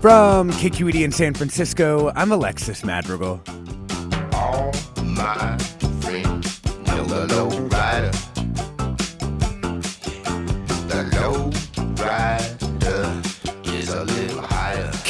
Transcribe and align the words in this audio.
From 0.00 0.50
KQED 0.50 1.02
in 1.04 1.12
San 1.12 1.34
Francisco, 1.34 2.12
I'm 2.14 2.30
Alexis 2.30 2.84
Madrigal. 2.84 3.40
All 4.32 4.72
my 5.02 5.56
friends 6.00 6.60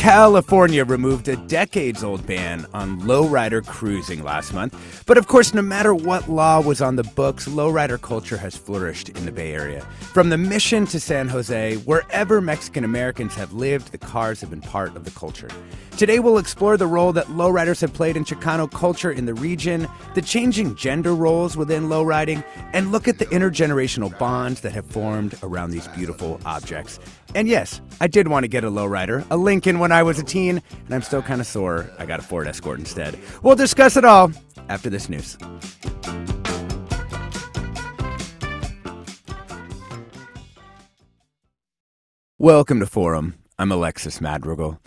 California 0.07 0.85
removed 0.85 1.27
a 1.27 1.35
decades 1.49 2.05
old 2.05 2.25
ban 2.29 2.65
on 2.73 3.01
lowrider 3.01 3.67
cruising 3.67 4.23
last 4.23 4.55
month. 4.55 5.03
But 5.05 5.19
of 5.19 5.27
course, 5.27 5.53
no 5.53 5.63
matter 5.63 5.93
what 5.97 6.29
law 6.29 6.61
was 6.61 6.81
on 6.81 6.95
the 6.95 7.03
books, 7.03 7.49
lowrider 7.49 8.01
culture 8.01 8.37
has 8.37 8.57
flourished 8.57 9.09
in 9.09 9.25
the 9.25 9.33
Bay 9.33 9.53
Area. 9.53 9.81
From 10.13 10.29
the 10.29 10.39
mission 10.39 10.87
to 10.87 11.01
San 11.01 11.27
Jose, 11.27 11.75
wherever 11.79 12.41
Mexican 12.41 12.85
Americans 12.85 13.35
have 13.35 13.53
lived, 13.53 13.91
the 13.91 13.99
cars 13.99 14.41
have 14.43 14.51
been 14.51 14.61
part 14.61 14.95
of 14.95 15.05
the 15.05 15.11
culture. 15.11 15.51
Today, 15.97 16.21
we'll 16.21 16.39
explore 16.39 16.77
the 16.77 16.87
role 16.87 17.13
that 17.15 17.27
lowriders 17.27 17.81
have 17.81 17.93
played 17.93 18.17
in 18.17 18.25
Chicano 18.25 18.71
culture 18.71 19.11
in 19.11 19.27
the 19.27 19.35
region, 19.35 19.89
the 20.15 20.23
changing 20.23 20.77
gender 20.77 21.17
roles 21.17 21.57
within 21.57 21.89
lowriding, 21.89 22.45
and 22.75 22.93
look 22.93 23.09
at 23.09 23.19
the 23.19 23.27
intergenerational 23.27 24.17
bonds 24.19 24.61
that 24.61 24.73
have 24.73 24.87
formed 24.87 25.37
around 25.43 25.71
these 25.71 25.89
beautiful 25.89 26.39
objects. 26.45 27.01
And 27.35 27.49
yes, 27.49 27.81
I 28.01 28.07
did 28.07 28.29
want 28.29 28.45
to 28.45 28.49
get 28.49 28.63
a 28.63 28.71
lowrider, 28.71 29.27
a 29.31 29.37
Lincoln 29.37 29.79
when 29.79 29.91
I 29.91 29.96
was 30.03 30.19
a 30.19 30.25
teen, 30.25 30.63
and 30.85 30.95
I'm 30.95 31.03
still 31.03 31.23
kind 31.23 31.41
of 31.41 31.47
sore. 31.47 31.91
I 31.99 32.07
got 32.07 32.21
a 32.21 32.23
Ford 32.23 32.47
Escort 32.47 32.79
instead. 32.79 33.19
We'll 33.43 33.57
discuss 33.57 33.97
it 33.97 34.05
all 34.05 34.33
after 34.69 34.91
this 34.91 35.09
news. 35.09 35.37
Welcome 42.39 42.81
to 42.81 42.87
Forum. 42.87 43.35
I'm 43.59 43.73
Alexis 43.73 44.21
Madrigal. 44.21 44.79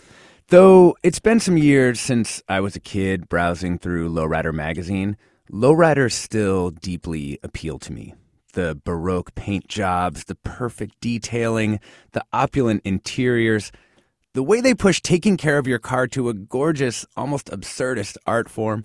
Though 0.48 0.96
it's 1.02 1.18
been 1.18 1.40
some 1.40 1.56
years 1.56 2.00
since 2.00 2.42
I 2.48 2.60
was 2.60 2.76
a 2.76 2.80
kid 2.80 3.28
browsing 3.28 3.78
through 3.78 4.10
Lowrider 4.10 4.54
magazine, 4.54 5.16
lowriders 5.50 6.12
still 6.12 6.70
deeply 6.70 7.38
appeal 7.42 7.78
to 7.80 7.92
me. 7.92 8.14
The 8.52 8.80
Baroque 8.84 9.34
paint 9.34 9.68
jobs, 9.68 10.24
the 10.24 10.36
perfect 10.36 11.00
detailing, 11.00 11.80
the 12.12 12.24
opulent 12.32 12.82
interiors, 12.84 13.70
the 14.32 14.42
way 14.42 14.60
they 14.60 14.74
push 14.74 15.00
taking 15.00 15.36
care 15.36 15.58
of 15.58 15.66
your 15.66 15.78
car 15.78 16.06
to 16.08 16.28
a 16.28 16.34
gorgeous, 16.34 17.04
almost 17.16 17.50
absurdist 17.50 18.16
art 18.26 18.48
form. 18.48 18.84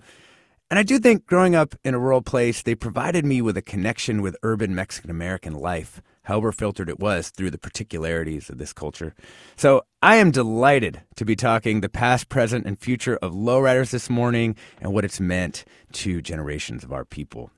And 0.68 0.78
I 0.78 0.82
do 0.82 0.98
think 0.98 1.26
growing 1.26 1.54
up 1.54 1.76
in 1.84 1.94
a 1.94 1.98
rural 1.98 2.22
place, 2.22 2.62
they 2.62 2.74
provided 2.74 3.24
me 3.24 3.40
with 3.40 3.56
a 3.56 3.62
connection 3.62 4.20
with 4.20 4.36
urban 4.42 4.74
Mexican 4.74 5.10
American 5.10 5.54
life, 5.54 6.02
however 6.24 6.50
filtered 6.50 6.88
it 6.88 6.98
was 6.98 7.30
through 7.30 7.52
the 7.52 7.58
particularities 7.58 8.50
of 8.50 8.58
this 8.58 8.72
culture. 8.72 9.14
So 9.54 9.82
I 10.02 10.16
am 10.16 10.32
delighted 10.32 11.02
to 11.14 11.24
be 11.24 11.36
talking 11.36 11.80
the 11.80 11.88
past, 11.88 12.28
present, 12.28 12.66
and 12.66 12.80
future 12.80 13.16
of 13.18 13.32
lowriders 13.32 13.90
this 13.90 14.10
morning 14.10 14.56
and 14.80 14.92
what 14.92 15.04
it's 15.04 15.20
meant 15.20 15.64
to 15.92 16.20
generations 16.20 16.82
of 16.82 16.92
our 16.92 17.04
people. 17.04 17.52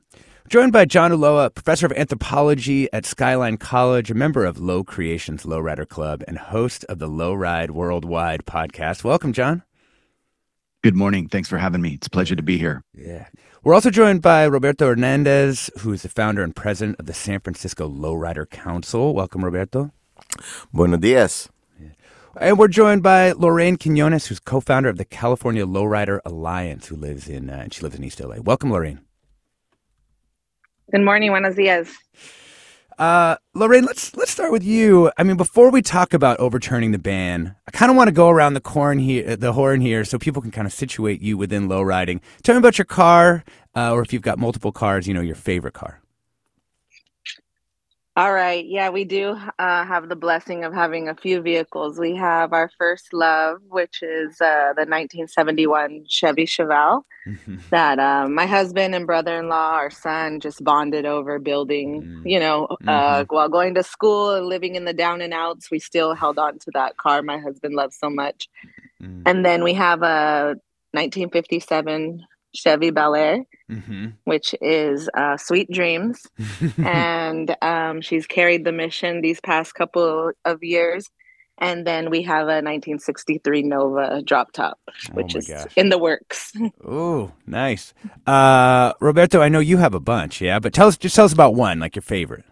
Joined 0.48 0.72
by 0.72 0.86
John 0.86 1.10
Ulloa, 1.10 1.54
professor 1.54 1.84
of 1.84 1.92
anthropology 1.92 2.90
at 2.90 3.04
Skyline 3.04 3.58
College, 3.58 4.10
a 4.10 4.14
member 4.14 4.46
of 4.46 4.58
Low 4.58 4.82
Creations 4.82 5.42
Lowrider 5.42 5.86
Club, 5.86 6.24
and 6.26 6.38
host 6.38 6.86
of 6.88 6.98
the 6.98 7.06
Lowride 7.06 7.72
Worldwide 7.72 8.46
podcast. 8.46 9.04
Welcome, 9.04 9.34
John. 9.34 9.62
Good 10.82 10.94
morning. 10.96 11.28
Thanks 11.28 11.50
for 11.50 11.58
having 11.58 11.82
me. 11.82 11.92
It's 11.92 12.06
a 12.06 12.10
pleasure 12.10 12.34
to 12.34 12.42
be 12.42 12.56
here. 12.56 12.82
Yeah. 12.94 13.26
We're 13.62 13.74
also 13.74 13.90
joined 13.90 14.22
by 14.22 14.44
Roberto 14.44 14.86
Hernandez, 14.86 15.68
who 15.80 15.92
is 15.92 16.00
the 16.00 16.08
founder 16.08 16.42
and 16.42 16.56
president 16.56 16.98
of 16.98 17.04
the 17.04 17.12
San 17.12 17.40
Francisco 17.40 17.86
Lowrider 17.86 18.48
Council. 18.48 19.14
Welcome, 19.14 19.44
Roberto. 19.44 19.92
Buenos 20.72 21.00
dias. 21.00 21.50
And 22.40 22.58
we're 22.58 22.68
joined 22.68 23.02
by 23.02 23.32
Lorraine 23.32 23.76
Quinones, 23.76 24.28
who's 24.28 24.40
co-founder 24.40 24.88
of 24.88 24.96
the 24.96 25.04
California 25.04 25.66
Lowrider 25.66 26.20
Alliance, 26.24 26.86
who 26.86 26.96
lives 26.96 27.28
in 27.28 27.50
uh, 27.50 27.68
she 27.70 27.82
lives 27.82 27.96
in 27.96 28.04
East 28.04 28.18
LA. 28.20 28.36
Welcome, 28.36 28.72
Lorraine. 28.72 29.00
Good 30.90 31.02
morning, 31.02 31.30
buenos 31.30 31.54
dias. 31.54 31.94
Uh, 32.98 33.36
Lorraine, 33.52 33.84
let's 33.84 34.16
let's 34.16 34.30
start 34.30 34.50
with 34.50 34.64
you. 34.64 35.12
I 35.18 35.22
mean, 35.22 35.36
before 35.36 35.70
we 35.70 35.82
talk 35.82 36.14
about 36.14 36.40
overturning 36.40 36.92
the 36.92 36.98
ban, 36.98 37.54
I 37.66 37.72
kind 37.72 37.90
of 37.90 37.96
want 37.96 38.08
to 38.08 38.12
go 38.12 38.30
around 38.30 38.54
the 38.54 38.62
horn 38.64 38.98
here, 38.98 39.36
the 39.36 39.52
horn 39.52 39.82
here, 39.82 40.02
so 40.06 40.18
people 40.18 40.40
can 40.40 40.50
kind 40.50 40.66
of 40.66 40.72
situate 40.72 41.20
you 41.20 41.36
within 41.36 41.68
low 41.68 41.82
riding. 41.82 42.22
Tell 42.42 42.54
me 42.54 42.60
about 42.60 42.78
your 42.78 42.86
car, 42.86 43.44
uh, 43.76 43.92
or 43.92 44.00
if 44.00 44.14
you've 44.14 44.22
got 44.22 44.38
multiple 44.38 44.72
cars, 44.72 45.06
you 45.06 45.12
know, 45.12 45.20
your 45.20 45.34
favorite 45.34 45.74
car. 45.74 46.00
All 48.16 48.32
right. 48.32 48.64
Yeah, 48.64 48.88
we 48.88 49.04
do 49.04 49.38
uh, 49.58 49.84
have 49.84 50.08
the 50.08 50.16
blessing 50.16 50.64
of 50.64 50.72
having 50.72 51.08
a 51.08 51.14
few 51.14 51.42
vehicles. 51.42 51.98
We 51.98 52.16
have 52.16 52.54
our 52.54 52.70
first 52.78 53.12
love, 53.12 53.58
which 53.68 54.02
is 54.02 54.40
uh, 54.40 54.72
the 54.74 54.88
1971 54.88 56.06
Chevy 56.08 56.46
Chevelle 56.46 57.02
that 57.70 57.98
uh, 57.98 58.28
my 58.28 58.46
husband 58.46 58.94
and 58.94 59.06
brother 59.06 59.38
in 59.38 59.48
law, 59.48 59.72
our 59.72 59.90
son, 59.90 60.40
just 60.40 60.62
bonded 60.62 61.06
over 61.06 61.38
building. 61.38 62.02
Mm. 62.02 62.30
You 62.30 62.40
know, 62.40 62.76
uh, 62.86 63.24
while 63.28 63.48
going 63.48 63.74
to 63.74 63.82
school 63.82 64.34
and 64.34 64.46
living 64.46 64.74
in 64.74 64.84
the 64.84 64.92
down 64.92 65.20
and 65.20 65.34
outs, 65.34 65.70
we 65.70 65.78
still 65.78 66.14
held 66.14 66.38
on 66.38 66.58
to 66.60 66.70
that 66.74 66.96
car 66.96 67.22
my 67.22 67.38
husband 67.38 67.74
loves 67.74 67.96
so 67.98 68.10
much. 68.10 68.48
Mm. 69.02 69.22
And 69.26 69.44
then 69.44 69.62
we 69.62 69.74
have 69.74 70.02
a 70.02 70.56
1957 70.92 72.24
Chevy 72.54 72.90
Bel 72.90 73.14
Air. 73.14 73.44
Mm-hmm. 73.70 74.06
which 74.24 74.54
is 74.62 75.10
uh, 75.12 75.36
Sweet 75.36 75.70
Dreams. 75.70 76.26
and 76.78 77.54
um, 77.60 78.00
she's 78.00 78.26
carried 78.26 78.64
the 78.64 78.72
mission 78.72 79.20
these 79.20 79.42
past 79.42 79.74
couple 79.74 80.32
of 80.46 80.62
years. 80.62 81.10
And 81.60 81.86
then 81.86 82.10
we 82.10 82.22
have 82.22 82.44
a 82.44 82.62
1963 82.62 83.62
Nova 83.62 84.22
drop 84.22 84.52
top, 84.52 84.78
which 85.12 85.34
my 85.34 85.38
is 85.38 85.48
gosh. 85.48 85.72
in 85.76 85.88
the 85.88 85.98
works. 85.98 86.52
Oh, 86.84 87.32
nice. 87.46 87.92
Uh, 88.26 88.92
Roberto, 89.00 89.40
I 89.40 89.48
know 89.48 89.58
you 89.58 89.78
have 89.78 89.94
a 89.94 90.00
bunch, 90.00 90.40
yeah, 90.40 90.58
but 90.58 90.72
tell 90.72 90.86
us 90.88 90.96
just 90.96 91.16
tell 91.16 91.24
us 91.24 91.32
about 91.32 91.54
one, 91.54 91.80
like 91.80 91.96
your 91.96 92.02
favorite. 92.02 92.44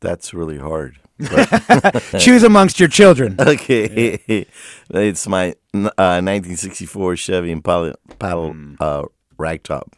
That's 0.00 0.34
really 0.34 0.58
hard. 0.58 0.98
Choose 2.18 2.42
amongst 2.42 2.78
your 2.78 2.88
children. 2.88 3.36
Okay, 3.40 4.46
it's 4.90 5.26
my 5.26 5.50
uh, 5.72 6.20
1964 6.20 7.16
Chevy 7.16 7.50
Impala 7.50 7.94
paddle 8.18 8.54
uh, 8.80 9.04
ragtop. 9.38 9.92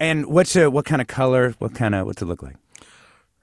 And 0.00 0.26
what's 0.26 0.56
a, 0.56 0.70
what 0.70 0.84
kind 0.84 1.02
of 1.02 1.08
color? 1.08 1.54
What 1.58 1.74
kind 1.74 1.94
of 1.94 2.06
what's 2.06 2.22
it 2.22 2.26
look 2.26 2.42
like? 2.42 2.56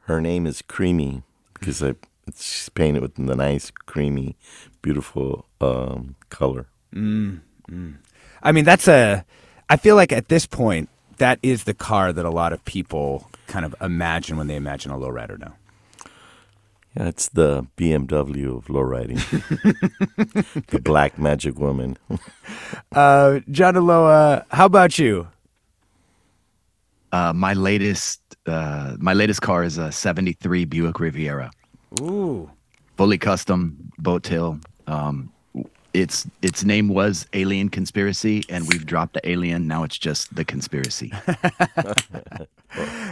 Her 0.01 0.21
name 0.21 0.47
is 0.47 0.61
Creamy 0.61 1.23
because 1.53 1.83
I 1.83 1.89
it's 1.89 1.97
she's 2.33 2.69
painted 2.69 3.01
with 3.01 3.15
the 3.15 3.35
nice, 3.35 3.71
creamy, 3.71 4.35
beautiful 4.81 5.45
um, 5.61 6.15
color. 6.29 6.67
I 8.43 8.51
mean, 8.51 8.65
that's 8.65 8.87
a. 8.87 9.25
I 9.69 9.77
feel 9.77 9.95
like 9.95 10.11
at 10.11 10.27
this 10.29 10.45
point, 10.45 10.89
that 11.17 11.39
is 11.41 11.63
the 11.63 11.73
car 11.73 12.13
that 12.13 12.25
a 12.25 12.29
lot 12.29 12.53
of 12.53 12.63
people 12.65 13.29
kind 13.47 13.65
of 13.65 13.75
imagine 13.81 14.37
when 14.37 14.47
they 14.47 14.55
imagine 14.55 14.91
a 14.91 14.97
lowrider 14.97 15.39
now. 15.39 15.55
Yeah, 16.95 17.07
it's 17.07 17.29
the 17.29 17.67
BMW 17.75 18.57
of 18.57 18.65
lowriding. 18.67 19.19
the 20.67 20.79
black 20.79 21.17
magic 21.19 21.57
woman. 21.57 21.97
Uh, 22.91 23.41
John 23.51 23.73
Ulloa, 23.73 24.45
how 24.49 24.65
about 24.65 24.97
you? 24.97 25.27
Uh, 27.11 27.33
my 27.33 27.53
latest 27.53 28.21
uh, 28.45 28.95
my 28.99 29.13
latest 29.13 29.41
car 29.41 29.63
is 29.63 29.77
a 29.77 29.91
73 29.91 30.65
Buick 30.65 30.99
Riviera. 30.99 31.51
Ooh, 31.99 32.51
Fully 32.97 33.17
custom, 33.17 33.77
boat 33.97 34.23
tail, 34.23 34.59
Um, 34.87 35.31
its 35.93 36.27
its 36.41 36.63
name 36.63 36.89
was 36.89 37.25
Alien 37.33 37.69
Conspiracy, 37.69 38.43
and 38.49 38.67
we've 38.67 38.85
dropped 38.85 39.13
the 39.13 39.29
alien. 39.29 39.67
Now 39.67 39.83
it's 39.83 39.97
just 39.97 40.35
the 40.35 40.45
conspiracy. 40.45 41.13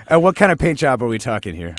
And 0.07 0.21
what 0.21 0.35
kind 0.35 0.51
of 0.51 0.59
paint 0.59 0.79
job 0.79 1.01
are 1.01 1.07
we 1.07 1.17
talking 1.17 1.55
here? 1.55 1.75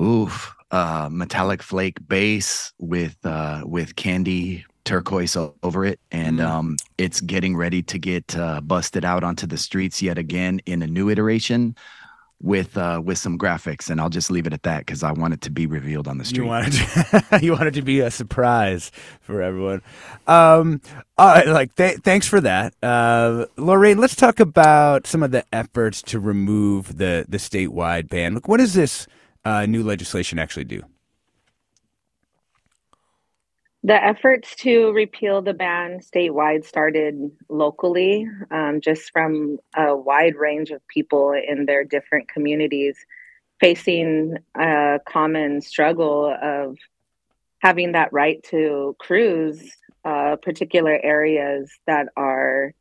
Oof, 0.00 0.54
uh, 0.70 1.08
metallic 1.12 1.62
flake 1.62 1.98
base 2.08 2.72
with 2.78 3.16
uh, 3.24 3.62
with 3.66 3.96
candy 3.96 4.64
turquoise 4.84 5.36
over 5.36 5.84
it, 5.84 6.00
and 6.12 6.40
um, 6.40 6.76
it's 6.98 7.20
getting 7.20 7.56
ready 7.56 7.82
to 7.82 7.98
get 7.98 8.36
uh, 8.36 8.60
busted 8.62 9.04
out 9.04 9.24
onto 9.24 9.46
the 9.46 9.58
streets 9.58 10.00
yet 10.00 10.18
again 10.18 10.60
in 10.66 10.82
a 10.82 10.86
new 10.86 11.10
iteration 11.10 11.76
with 12.42 12.76
uh, 12.76 13.00
with 13.04 13.18
some 13.18 13.38
graphics. 13.38 13.90
And 13.90 14.00
I'll 14.00 14.10
just 14.10 14.30
leave 14.30 14.46
it 14.46 14.52
at 14.52 14.62
that 14.64 14.80
because 14.80 15.02
I 15.02 15.12
want 15.12 15.34
it 15.34 15.40
to 15.42 15.50
be 15.50 15.66
revealed 15.66 16.08
on 16.08 16.18
the 16.18 16.24
street. 16.24 16.44
You 16.44 16.48
want 16.50 16.68
it 16.68 16.72
to, 16.72 17.38
you 17.42 17.52
want 17.52 17.64
it 17.64 17.74
to 17.74 17.82
be 17.82 18.00
a 18.00 18.10
surprise 18.10 18.90
for 19.20 19.42
everyone. 19.42 19.82
Um, 20.26 20.80
all 21.18 21.28
right, 21.28 21.46
like 21.46 21.74
th- 21.76 22.00
thanks 22.00 22.26
for 22.26 22.40
that, 22.40 22.74
uh, 22.82 23.46
Lorraine. 23.56 23.98
Let's 23.98 24.16
talk 24.16 24.40
about 24.40 25.06
some 25.06 25.22
of 25.22 25.30
the 25.30 25.44
efforts 25.52 26.02
to 26.02 26.20
remove 26.20 26.98
the 26.98 27.26
the 27.28 27.38
statewide 27.38 28.08
ban. 28.08 28.34
Look, 28.34 28.48
what 28.48 28.58
does 28.58 28.74
this 28.74 29.06
uh, 29.44 29.66
new 29.66 29.82
legislation 29.82 30.38
actually 30.38 30.64
do? 30.64 30.82
The 33.86 34.04
efforts 34.04 34.56
to 34.56 34.90
repeal 34.90 35.42
the 35.42 35.54
ban 35.54 36.00
statewide 36.00 36.64
started 36.64 37.30
locally, 37.48 38.26
um, 38.50 38.80
just 38.80 39.12
from 39.12 39.58
a 39.76 39.96
wide 39.96 40.34
range 40.34 40.72
of 40.72 40.84
people 40.88 41.32
in 41.32 41.66
their 41.66 41.84
different 41.84 42.26
communities 42.26 42.96
facing 43.60 44.38
a 44.56 44.98
common 45.06 45.60
struggle 45.60 46.36
of 46.42 46.76
having 47.60 47.92
that 47.92 48.12
right 48.12 48.42
to 48.50 48.96
cruise 48.98 49.70
uh, 50.04 50.34
particular 50.34 50.98
areas 51.00 51.70
that 51.86 52.08
are 52.16 52.74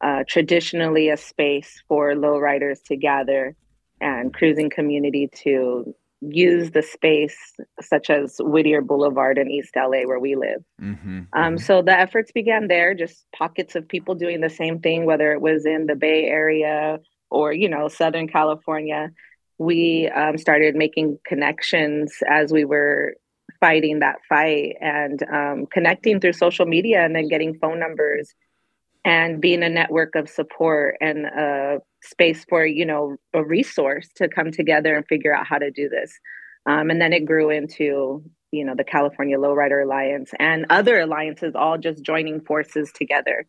uh, 0.00 0.22
traditionally 0.28 1.08
a 1.08 1.16
space 1.16 1.82
for 1.88 2.12
lowriders 2.12 2.80
to 2.84 2.94
gather 2.94 3.56
and 4.00 4.32
cruising 4.32 4.70
community 4.70 5.28
to 5.42 5.92
use 6.22 6.70
the 6.70 6.82
space 6.82 7.36
such 7.80 8.08
as 8.08 8.36
Whittier 8.38 8.80
Boulevard 8.80 9.38
in 9.38 9.50
East 9.50 9.74
LA 9.76 10.02
where 10.04 10.20
we 10.20 10.36
live. 10.36 10.62
Mm-hmm. 10.80 11.22
Um, 11.32 11.58
so 11.58 11.82
the 11.82 11.98
efforts 11.98 12.30
began 12.30 12.68
there, 12.68 12.94
just 12.94 13.26
pockets 13.34 13.74
of 13.74 13.88
people 13.88 14.14
doing 14.14 14.40
the 14.40 14.50
same 14.50 14.80
thing, 14.80 15.04
whether 15.04 15.32
it 15.32 15.40
was 15.40 15.66
in 15.66 15.86
the 15.86 15.96
Bay 15.96 16.24
Area 16.24 17.00
or, 17.30 17.52
you 17.52 17.68
know, 17.68 17.88
Southern 17.88 18.28
California. 18.28 19.10
We 19.58 20.08
um, 20.08 20.38
started 20.38 20.76
making 20.76 21.18
connections 21.26 22.14
as 22.28 22.52
we 22.52 22.64
were 22.64 23.14
fighting 23.58 24.00
that 24.00 24.16
fight 24.28 24.76
and 24.80 25.22
um, 25.24 25.66
connecting 25.66 26.20
through 26.20 26.32
social 26.32 26.66
media 26.66 27.04
and 27.04 27.14
then 27.14 27.28
getting 27.28 27.58
phone 27.58 27.78
numbers 27.78 28.32
and 29.04 29.40
being 29.40 29.62
a 29.62 29.68
network 29.68 30.14
of 30.14 30.28
support 30.28 30.96
and 31.00 31.26
a 31.26 31.78
space 32.02 32.44
for 32.48 32.66
you 32.66 32.84
know 32.84 33.16
a 33.32 33.44
resource 33.44 34.08
to 34.16 34.28
come 34.28 34.50
together 34.50 34.94
and 34.94 35.06
figure 35.06 35.34
out 35.34 35.46
how 35.46 35.58
to 35.58 35.70
do 35.70 35.88
this. 35.88 36.18
Um, 36.66 36.90
and 36.90 37.00
then 37.00 37.12
it 37.12 37.24
grew 37.24 37.50
into 37.50 38.22
you 38.50 38.64
know 38.64 38.74
the 38.76 38.84
california 38.84 39.38
lowrider 39.38 39.82
alliance 39.82 40.30
and 40.38 40.66
other 40.68 41.00
alliances 41.00 41.54
all 41.54 41.78
just 41.78 42.02
joining 42.02 42.40
forces 42.40 42.92
together. 42.92 43.46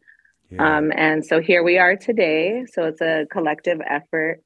Um, 0.59 0.91
and 0.95 1.25
so 1.25 1.41
here 1.41 1.63
we 1.63 1.79
are 1.79 1.95
today. 1.95 2.65
So 2.71 2.83
it's 2.83 3.01
a 3.01 3.25
collective 3.31 3.79
effort. 3.87 4.41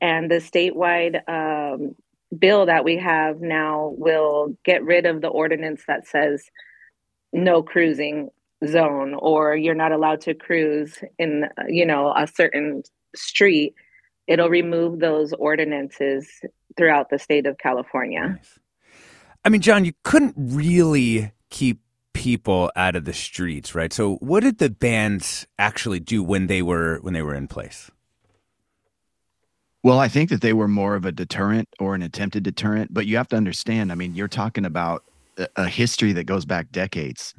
And 0.00 0.30
the 0.30 0.36
statewide 0.36 1.20
um, 1.28 1.94
bill 2.36 2.66
that 2.66 2.84
we 2.84 2.96
have 2.96 3.40
now 3.40 3.94
will 3.96 4.56
get 4.64 4.84
rid 4.84 5.06
of 5.06 5.20
the 5.20 5.28
ordinance 5.28 5.82
that 5.86 6.06
says 6.06 6.44
no 7.32 7.62
cruising 7.62 8.30
zone 8.66 9.14
or 9.18 9.54
you're 9.54 9.74
not 9.74 9.92
allowed 9.92 10.22
to 10.22 10.34
cruise 10.34 10.98
in 11.18 11.44
you 11.68 11.84
know 11.84 12.12
a 12.16 12.26
certain 12.26 12.82
street 13.14 13.74
it'll 14.26 14.48
remove 14.48 15.00
those 15.00 15.32
ordinances 15.34 16.28
throughout 16.76 17.10
the 17.10 17.18
state 17.18 17.46
of 17.46 17.58
california 17.58 18.38
I 19.44 19.50
mean, 19.50 19.60
John, 19.60 19.84
you 19.84 19.92
couldn't 20.02 20.34
really 20.36 21.32
keep 21.50 21.80
people 22.14 22.70
out 22.76 22.96
of 22.96 23.04
the 23.04 23.12
streets, 23.12 23.74
right? 23.74 23.92
So, 23.92 24.14
what 24.16 24.42
did 24.42 24.58
the 24.58 24.70
bans 24.70 25.46
actually 25.58 26.00
do 26.00 26.22
when 26.22 26.46
they 26.46 26.62
were 26.62 26.98
when 27.02 27.12
they 27.12 27.22
were 27.22 27.34
in 27.34 27.46
place? 27.46 27.90
Well, 29.82 29.98
I 29.98 30.08
think 30.08 30.30
that 30.30 30.40
they 30.40 30.54
were 30.54 30.68
more 30.68 30.94
of 30.94 31.04
a 31.04 31.12
deterrent 31.12 31.68
or 31.78 31.94
an 31.94 32.00
attempted 32.00 32.42
deterrent, 32.42 32.94
but 32.94 33.04
you 33.04 33.18
have 33.18 33.28
to 33.28 33.36
understand. 33.36 33.92
I 33.92 33.96
mean, 33.96 34.14
you're 34.14 34.28
talking 34.28 34.64
about 34.64 35.04
a, 35.36 35.46
a 35.56 35.68
history 35.68 36.14
that 36.14 36.24
goes 36.24 36.46
back 36.46 36.72
decades. 36.72 37.34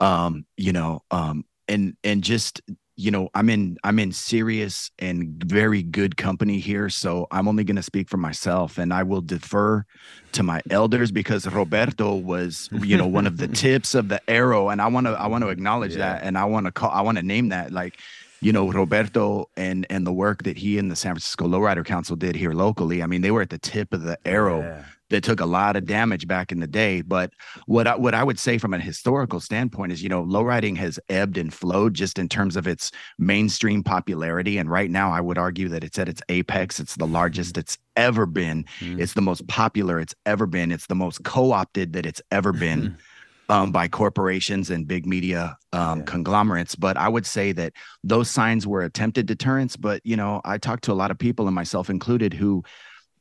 Um, 0.00 0.44
you 0.58 0.74
know, 0.74 1.02
um, 1.10 1.46
and 1.68 1.96
and 2.04 2.22
just 2.22 2.60
you 2.96 3.10
know, 3.10 3.28
I'm 3.34 3.50
in 3.50 3.76
I'm 3.84 3.98
in 3.98 4.10
serious 4.12 4.90
and 4.98 5.42
very 5.44 5.82
good 5.82 6.16
company 6.16 6.58
here, 6.58 6.88
so 6.88 7.26
I'm 7.30 7.46
only 7.46 7.62
going 7.62 7.76
to 7.76 7.82
speak 7.82 8.08
for 8.08 8.16
myself, 8.16 8.78
and 8.78 8.92
I 8.92 9.02
will 9.02 9.20
defer 9.20 9.84
to 10.32 10.42
my 10.42 10.62
elders 10.70 11.12
because 11.12 11.46
Roberto 11.46 12.14
was, 12.14 12.70
you 12.72 12.96
know, 12.96 13.06
one 13.06 13.26
of 13.26 13.36
the 13.36 13.48
tips 13.64 13.94
of 13.94 14.08
the 14.08 14.20
arrow, 14.28 14.70
and 14.70 14.80
I 14.80 14.86
want 14.86 15.06
to 15.06 15.12
I 15.12 15.26
want 15.26 15.44
to 15.44 15.50
acknowledge 15.50 15.94
that, 15.96 16.22
and 16.22 16.38
I 16.38 16.46
want 16.46 16.66
to 16.66 16.72
call 16.72 16.90
I 16.90 17.02
want 17.02 17.18
to 17.18 17.22
name 17.22 17.50
that 17.50 17.70
like 17.70 17.98
you 18.40 18.52
know 18.52 18.70
Roberto 18.70 19.50
and 19.58 19.86
and 19.90 20.06
the 20.06 20.12
work 20.12 20.44
that 20.44 20.56
he 20.56 20.78
and 20.78 20.90
the 20.90 20.96
San 20.96 21.12
Francisco 21.12 21.46
Lowrider 21.46 21.84
Council 21.84 22.16
did 22.16 22.34
here 22.34 22.52
locally. 22.52 23.02
I 23.02 23.06
mean, 23.06 23.20
they 23.20 23.30
were 23.30 23.42
at 23.42 23.50
the 23.50 23.58
tip 23.58 23.92
of 23.92 24.02
the 24.02 24.18
arrow 24.24 24.62
that 25.10 25.22
took 25.22 25.40
a 25.40 25.46
lot 25.46 25.76
of 25.76 25.86
damage 25.86 26.26
back 26.26 26.52
in 26.52 26.60
the 26.60 26.66
day. 26.66 27.00
But 27.02 27.32
what 27.66 27.86
I, 27.86 27.96
what 27.96 28.14
I 28.14 28.24
would 28.24 28.38
say 28.38 28.58
from 28.58 28.74
a 28.74 28.78
historical 28.78 29.40
standpoint 29.40 29.92
is, 29.92 30.02
you 30.02 30.08
know, 30.08 30.24
lowriding 30.24 30.76
has 30.76 30.98
ebbed 31.08 31.38
and 31.38 31.52
flowed 31.52 31.94
just 31.94 32.18
in 32.18 32.28
terms 32.28 32.56
of 32.56 32.66
its 32.66 32.90
mainstream 33.18 33.82
popularity. 33.82 34.58
And 34.58 34.70
right 34.70 34.90
now, 34.90 35.10
I 35.10 35.20
would 35.20 35.38
argue 35.38 35.68
that 35.68 35.84
it's 35.84 35.98
at 35.98 36.08
its 36.08 36.22
apex. 36.28 36.80
It's 36.80 36.96
the 36.96 37.06
largest 37.06 37.56
it's 37.56 37.78
ever 37.96 38.26
been. 38.26 38.64
It's 39.00 39.14
the 39.14 39.22
most 39.22 39.46
popular 39.46 40.00
it's 40.00 40.14
ever 40.24 40.46
been. 40.46 40.72
It's 40.72 40.86
the 40.86 40.94
most 40.94 41.24
co-opted 41.24 41.92
that 41.94 42.06
it's 42.06 42.22
ever 42.30 42.52
been. 42.52 42.96
um, 43.48 43.70
by 43.70 43.88
corporations 43.88 44.70
and 44.70 44.88
big 44.88 45.06
media 45.06 45.56
um, 45.72 46.02
conglomerates. 46.04 46.74
But 46.74 46.96
I 46.96 47.08
would 47.08 47.26
say 47.26 47.52
that 47.52 47.72
those 48.02 48.30
signs 48.30 48.66
were 48.66 48.82
attempted 48.82 49.26
deterrents. 49.26 49.76
But 49.76 50.00
you 50.04 50.16
know, 50.16 50.40
I 50.44 50.58
talked 50.58 50.84
to 50.84 50.92
a 50.92 50.94
lot 50.94 51.10
of 51.10 51.18
people, 51.18 51.46
and 51.46 51.54
myself 51.54 51.88
included, 51.90 52.34
who 52.34 52.64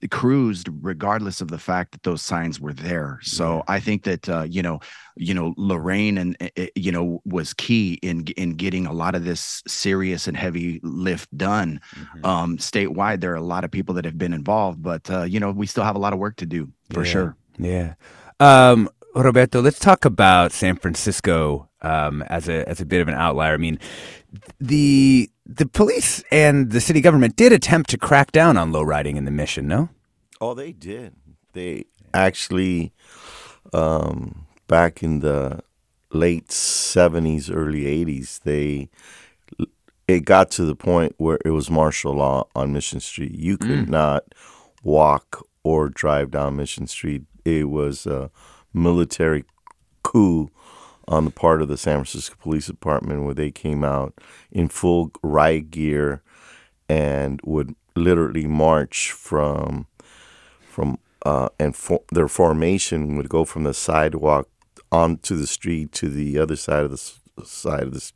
cruised 0.07 0.69
regardless 0.81 1.41
of 1.41 1.49
the 1.49 1.57
fact 1.57 1.91
that 1.91 2.03
those 2.03 2.21
signs 2.21 2.59
were 2.59 2.73
there. 2.73 3.19
So 3.21 3.63
I 3.67 3.79
think 3.79 4.03
that 4.03 4.27
uh, 4.29 4.43
you 4.49 4.61
know, 4.61 4.79
you 5.15 5.33
know, 5.33 5.53
Lorraine 5.57 6.17
and 6.17 6.37
uh, 6.41 6.49
uh, 6.57 6.65
you 6.75 6.91
know 6.91 7.21
was 7.25 7.53
key 7.53 7.99
in 8.01 8.25
in 8.37 8.51
getting 8.55 8.85
a 8.85 8.93
lot 8.93 9.15
of 9.15 9.23
this 9.25 9.63
serious 9.67 10.27
and 10.27 10.37
heavy 10.37 10.79
lift 10.83 11.35
done 11.37 11.79
um, 12.23 12.57
statewide. 12.57 13.21
There 13.21 13.31
are 13.33 13.35
a 13.35 13.41
lot 13.41 13.63
of 13.63 13.71
people 13.71 13.95
that 13.95 14.05
have 14.05 14.17
been 14.17 14.33
involved, 14.33 14.81
but 14.81 15.09
uh, 15.09 15.23
you 15.23 15.39
know, 15.39 15.51
we 15.51 15.67
still 15.67 15.83
have 15.83 15.95
a 15.95 15.99
lot 15.99 16.13
of 16.13 16.19
work 16.19 16.35
to 16.37 16.45
do 16.45 16.69
for 16.91 17.03
Yeah. 17.03 17.11
sure. 17.11 17.35
Yeah. 17.57 17.93
Um, 18.39 18.89
Roberto, 19.15 19.61
let's 19.61 19.79
talk 19.79 20.03
about 20.03 20.51
San 20.51 20.75
Francisco 20.75 21.69
um, 21.81 22.21
as 22.23 22.49
a 22.49 22.67
as 22.67 22.81
a 22.81 22.85
bit 22.85 22.99
of 23.01 23.07
an 23.07 23.13
outlier. 23.13 23.53
I 23.53 23.57
mean, 23.57 23.79
the 24.59 25.29
the 25.45 25.65
police 25.65 26.23
and 26.31 26.71
the 26.71 26.81
city 26.81 26.99
government 27.01 27.35
did 27.35 27.53
attempt 27.53 27.89
to 27.91 27.97
crack 27.97 28.31
down 28.31 28.57
on 28.57 28.71
low 28.71 28.81
riding 28.81 29.15
in 29.15 29.23
the 29.25 29.31
mission. 29.31 29.67
No. 29.67 29.89
Oh, 30.45 30.53
they 30.53 30.73
did. 30.73 31.15
They 31.53 31.85
actually, 32.13 32.93
um, 33.73 34.45
back 34.67 35.01
in 35.01 35.21
the 35.21 35.61
late 36.11 36.51
seventies, 36.51 37.49
early 37.49 37.87
eighties, 37.87 38.39
they 38.43 38.89
it 40.07 40.19
got 40.23 40.51
to 40.51 40.65
the 40.65 40.75
point 40.75 41.15
where 41.17 41.39
it 41.43 41.49
was 41.49 41.71
martial 41.71 42.13
law 42.13 42.47
on 42.55 42.71
Mission 42.73 42.99
Street. 42.99 43.31
You 43.31 43.57
could 43.57 43.87
Mm. 43.87 43.89
not 43.89 44.23
walk 44.83 45.43
or 45.63 45.89
drive 45.89 46.29
down 46.29 46.57
Mission 46.57 46.85
Street. 46.85 47.23
It 47.43 47.67
was 47.71 48.05
a 48.05 48.29
military 48.71 49.45
coup 50.03 50.51
on 51.07 51.25
the 51.25 51.31
part 51.31 51.63
of 51.63 51.69
the 51.69 51.77
San 51.77 51.95
Francisco 51.97 52.35
Police 52.39 52.67
Department 52.67 53.23
where 53.23 53.33
they 53.33 53.49
came 53.49 53.83
out 53.83 54.13
in 54.51 54.67
full 54.67 55.09
riot 55.23 55.71
gear 55.71 56.21
and 56.87 57.39
would 57.43 57.73
literally 57.95 58.45
march 58.45 59.11
from 59.11 59.87
from 60.75 60.97
uh, 61.25 61.47
and 61.59 61.75
for, 61.75 62.01
their 62.11 62.27
formation 62.27 63.15
would 63.17 63.29
go 63.29 63.45
from 63.45 63.63
the 63.63 63.73
sidewalk 63.73 64.47
onto 64.91 65.35
the 65.35 65.47
street 65.47 65.91
to 65.93 66.09
the 66.09 66.37
other 66.37 66.55
side 66.55 66.83
of 66.83 66.91
the 66.91 67.01
s- 67.07 67.19
side 67.49 67.83
of 67.83 67.91
the 67.91 67.97
s- 67.97 68.13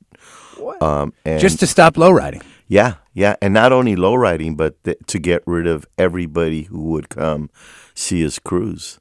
um, 0.81 1.13
and 1.25 1.39
Just 1.39 1.59
to 1.61 1.67
stop 1.67 1.97
low 1.97 2.11
riding. 2.11 2.41
yeah, 2.67 2.95
yeah, 3.13 3.35
and 3.41 3.53
not 3.53 3.71
only 3.71 3.95
low 3.95 4.13
riding, 4.15 4.55
but 4.55 4.71
th- 4.83 4.97
to 5.07 5.17
get 5.19 5.41
rid 5.47 5.65
of 5.67 5.85
everybody 5.97 6.63
who 6.63 6.81
would 6.91 7.07
come 7.09 7.49
see 7.95 8.21
his 8.21 8.37
cruise, 8.39 8.99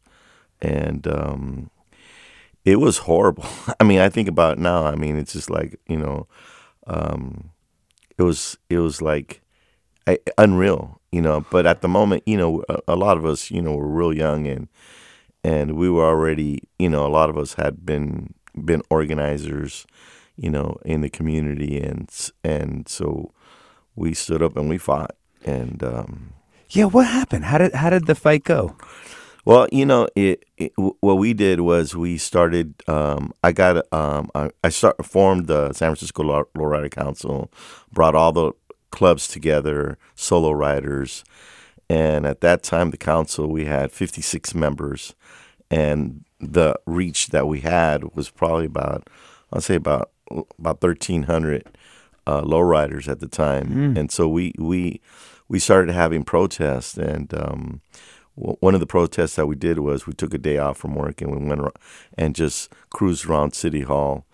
and 0.63 1.07
um, 1.07 1.71
it 2.65 2.77
was 2.81 2.99
horrible. 2.99 3.45
I 3.81 3.85
mean, 3.85 3.99
I 4.01 4.09
think 4.09 4.29
about 4.29 4.55
it 4.55 4.61
now. 4.61 4.87
I 4.87 4.95
mean, 4.95 5.17
it's 5.19 5.33
just 5.35 5.51
like 5.51 5.79
you 5.89 5.99
know, 5.99 6.27
um, 6.87 7.51
it 8.17 8.23
was 8.23 8.57
it 8.71 8.79
was 8.79 9.03
like 9.03 9.43
I, 10.07 10.19
unreal, 10.39 10.98
you 11.13 11.21
know. 11.23 11.45
But 11.51 11.67
at 11.67 11.81
the 11.83 11.89
moment, 11.89 12.23
you 12.27 12.37
know, 12.37 12.65
a, 12.69 12.79
a 12.89 12.97
lot 12.97 13.17
of 13.17 13.25
us, 13.25 13.51
you 13.51 13.63
know, 13.63 13.75
were 13.75 13.89
real 13.89 14.13
young 14.13 14.47
and 14.47 14.69
and 15.45 15.77
we 15.77 15.89
were 15.89 16.05
already, 16.05 16.61
you 16.79 16.89
know, 16.91 17.07
a 17.07 17.09
lot 17.09 17.31
of 17.31 17.39
us 17.39 17.55
had 17.55 17.87
been 17.87 18.35
been 18.65 18.83
organizers, 18.91 19.87
you 20.37 20.51
know, 20.51 20.79
in 20.85 21.01
the 21.01 21.11
community, 21.11 21.81
and 21.81 22.11
and 22.45 22.89
so 22.89 23.33
we 23.97 24.15
stood 24.15 24.43
up 24.43 24.57
and 24.57 24.69
we 24.69 24.79
fought. 24.79 25.15
And 25.45 25.83
um, 25.83 26.33
Yeah, 26.71 26.85
what 26.87 27.07
happened? 27.07 27.45
How 27.47 27.59
did 27.59 27.75
how 27.75 27.91
did 27.91 28.07
the 28.07 28.15
fight 28.15 28.45
go? 28.45 28.77
well, 29.45 29.69
you 29.73 29.87
know, 29.87 30.09
it, 30.17 30.45
it 30.59 30.73
what 30.77 31.15
we 31.15 31.33
did 31.35 31.61
was 31.61 31.97
we 31.97 32.19
started. 32.19 32.75
Um, 32.89 33.33
I 33.43 33.53
got 33.53 33.91
um, 33.93 34.31
I, 34.35 34.51
I 34.65 34.69
start 34.71 35.05
formed 35.07 35.47
the 35.47 35.73
San 35.73 35.91
Francisco 35.91 36.23
Law, 36.23 36.43
Lowrider 36.57 36.91
Council, 36.91 37.51
brought 37.93 38.15
all 38.15 38.33
the 38.33 38.53
clubs 38.91 39.29
together, 39.29 39.99
solo 40.15 40.51
riders, 40.51 41.25
and 41.91 42.27
at 42.27 42.41
that 42.41 42.63
time, 42.63 42.91
the 42.91 42.97
council 42.97 43.47
we 43.49 43.65
had 43.65 43.93
fifty 43.93 44.23
six 44.23 44.55
members, 44.55 45.15
and 45.71 46.25
the 46.41 46.75
reach 46.87 47.29
that 47.29 47.47
we 47.49 47.61
had 47.61 48.15
was 48.15 48.31
probably 48.31 48.67
about 48.67 49.09
I'll 49.53 49.61
say 49.61 49.75
about 49.75 50.11
about 50.59 50.81
thirteen 50.81 51.25
hundred 51.25 51.65
uh, 52.27 52.43
lowriders 52.43 53.09
at 53.09 53.21
the 53.21 53.29
time, 53.29 53.97
and 53.97 54.13
so 54.13 54.29
we 54.29 54.53
we 54.59 55.01
we 55.49 55.59
started 55.59 55.95
having 55.95 56.25
protests, 56.25 56.99
and 56.99 57.33
um, 57.33 57.81
w- 58.37 58.57
one 58.61 58.75
of 58.75 58.81
the 58.81 58.87
protests 58.87 59.37
that 59.37 59.47
we 59.47 59.57
did 59.57 59.79
was 59.79 60.07
we 60.07 60.13
took 60.13 60.35
a 60.35 60.39
day 60.39 60.59
off 60.59 60.77
from 60.77 60.95
work 60.95 61.23
and 61.23 61.31
we 61.31 61.39
went 61.49 61.63
and 62.19 62.35
just 62.35 62.71
cruised 62.91 63.25
around 63.27 63.55
City 63.55 63.81
Hall 63.81 64.27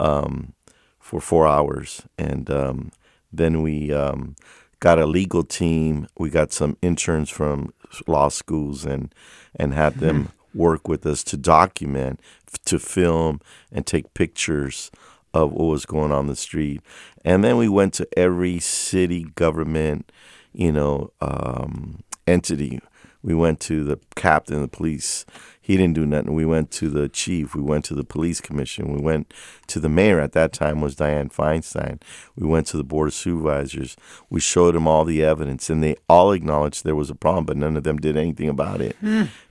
um, 0.00 0.54
for 0.98 1.20
four 1.20 1.46
hours, 1.46 2.02
and 2.18 2.50
um, 2.50 2.90
then 3.32 3.62
we 3.62 3.92
um, 3.92 4.36
got 4.80 4.98
a 4.98 5.06
legal 5.06 5.42
team. 5.42 6.06
We 6.18 6.30
got 6.30 6.52
some 6.52 6.76
interns 6.82 7.30
from 7.30 7.72
law 8.06 8.28
schools 8.28 8.84
and 8.84 9.14
and 9.54 9.72
had 9.72 9.94
them 9.94 10.30
work 10.54 10.88
with 10.88 11.06
us 11.06 11.22
to 11.24 11.36
document, 11.36 12.20
to 12.64 12.78
film, 12.78 13.40
and 13.70 13.86
take 13.86 14.14
pictures 14.14 14.90
of 15.34 15.52
what 15.52 15.66
was 15.66 15.86
going 15.86 16.12
on 16.12 16.26
the 16.26 16.36
street. 16.36 16.80
And 17.24 17.44
then 17.44 17.56
we 17.56 17.68
went 17.68 17.94
to 17.94 18.08
every 18.18 18.58
city 18.58 19.24
government, 19.34 20.10
you 20.52 20.72
know, 20.72 21.12
um, 21.20 22.02
entity. 22.26 22.80
We 23.22 23.34
went 23.34 23.60
to 23.60 23.84
the 23.84 23.98
captain 24.14 24.56
of 24.56 24.62
the 24.62 24.68
police. 24.68 25.26
He 25.66 25.76
didn't 25.76 25.94
do 25.94 26.06
nothing. 26.06 26.32
We 26.32 26.44
went 26.44 26.70
to 26.72 26.88
the 26.88 27.08
chief. 27.08 27.56
We 27.56 27.60
went 27.60 27.84
to 27.86 27.94
the 27.96 28.04
police 28.04 28.40
commission. 28.40 28.92
We 28.92 29.00
went 29.00 29.34
to 29.66 29.80
the 29.80 29.88
mayor. 29.88 30.20
At 30.20 30.30
that 30.30 30.52
time 30.52 30.80
was 30.80 30.94
Dianne 30.94 31.32
Feinstein. 31.32 32.00
We 32.36 32.46
went 32.46 32.68
to 32.68 32.76
the 32.76 32.84
board 32.84 33.08
of 33.08 33.14
supervisors. 33.14 33.96
We 34.30 34.38
showed 34.38 34.76
them 34.76 34.86
all 34.86 35.04
the 35.04 35.24
evidence, 35.24 35.68
and 35.68 35.82
they 35.82 35.96
all 36.08 36.30
acknowledged 36.30 36.84
there 36.84 36.94
was 36.94 37.10
a 37.10 37.16
problem, 37.16 37.46
but 37.46 37.56
none 37.56 37.76
of 37.76 37.82
them 37.82 37.96
did 37.96 38.16
anything 38.16 38.48
about 38.48 38.80
it. 38.80 38.96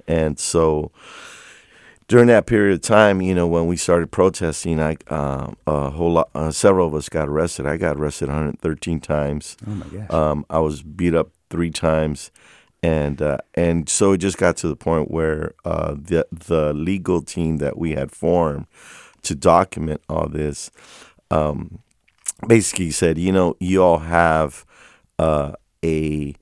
And 0.08 0.40
so 0.40 0.94
during 2.08 2.28
that 2.28 2.46
period 2.46 2.76
of 2.76 2.82
time, 2.82 3.22
you 3.22 3.36
know, 3.36 3.46
when 3.46 3.68
we 3.68 3.76
started 3.76 4.10
protesting, 4.10 4.80
I 4.80 4.96
uh, 5.10 5.52
a 5.68 5.90
whole 5.90 6.14
lot, 6.14 6.30
uh, 6.34 6.52
several 6.52 6.88
of 6.88 6.94
us 6.94 7.10
got 7.10 7.28
arrested. 7.28 7.66
I 7.66 7.76
got 7.76 7.98
arrested 7.98 8.30
113 8.30 9.02
times. 9.02 9.58
Oh 9.68 9.72
my 9.72 9.86
gosh. 9.88 10.10
Um, 10.12 10.46
I 10.50 10.60
was 10.60 10.82
beat 10.82 11.14
up 11.14 11.32
three 11.50 11.72
times, 11.72 12.32
and 12.86 13.20
uh, 13.20 13.39
and 13.56 13.89
so 13.89 14.12
it 14.12 14.20
just 14.20 14.38
got 14.38 14.58
to 14.58 14.68
the 14.68 14.75
point 14.75 15.10
where 15.10 15.56
uh, 15.65 15.96
the 15.98 16.27
the 16.32 16.72
legal 16.72 17.20
team 17.20 17.58
that 17.58 17.80
we 17.80 17.94
had 17.94 18.12
formed 18.12 18.68
to 19.24 19.34
document 19.34 20.01
all 20.08 20.27
this 20.30 20.70
um, 21.32 21.80
basically 22.48 22.92
said, 22.92 23.18
you 23.18 23.32
know, 23.32 23.58
you 23.60 23.82
all 23.82 23.98
have 23.98 24.65
uh, 25.18 25.54
a 25.84 26.36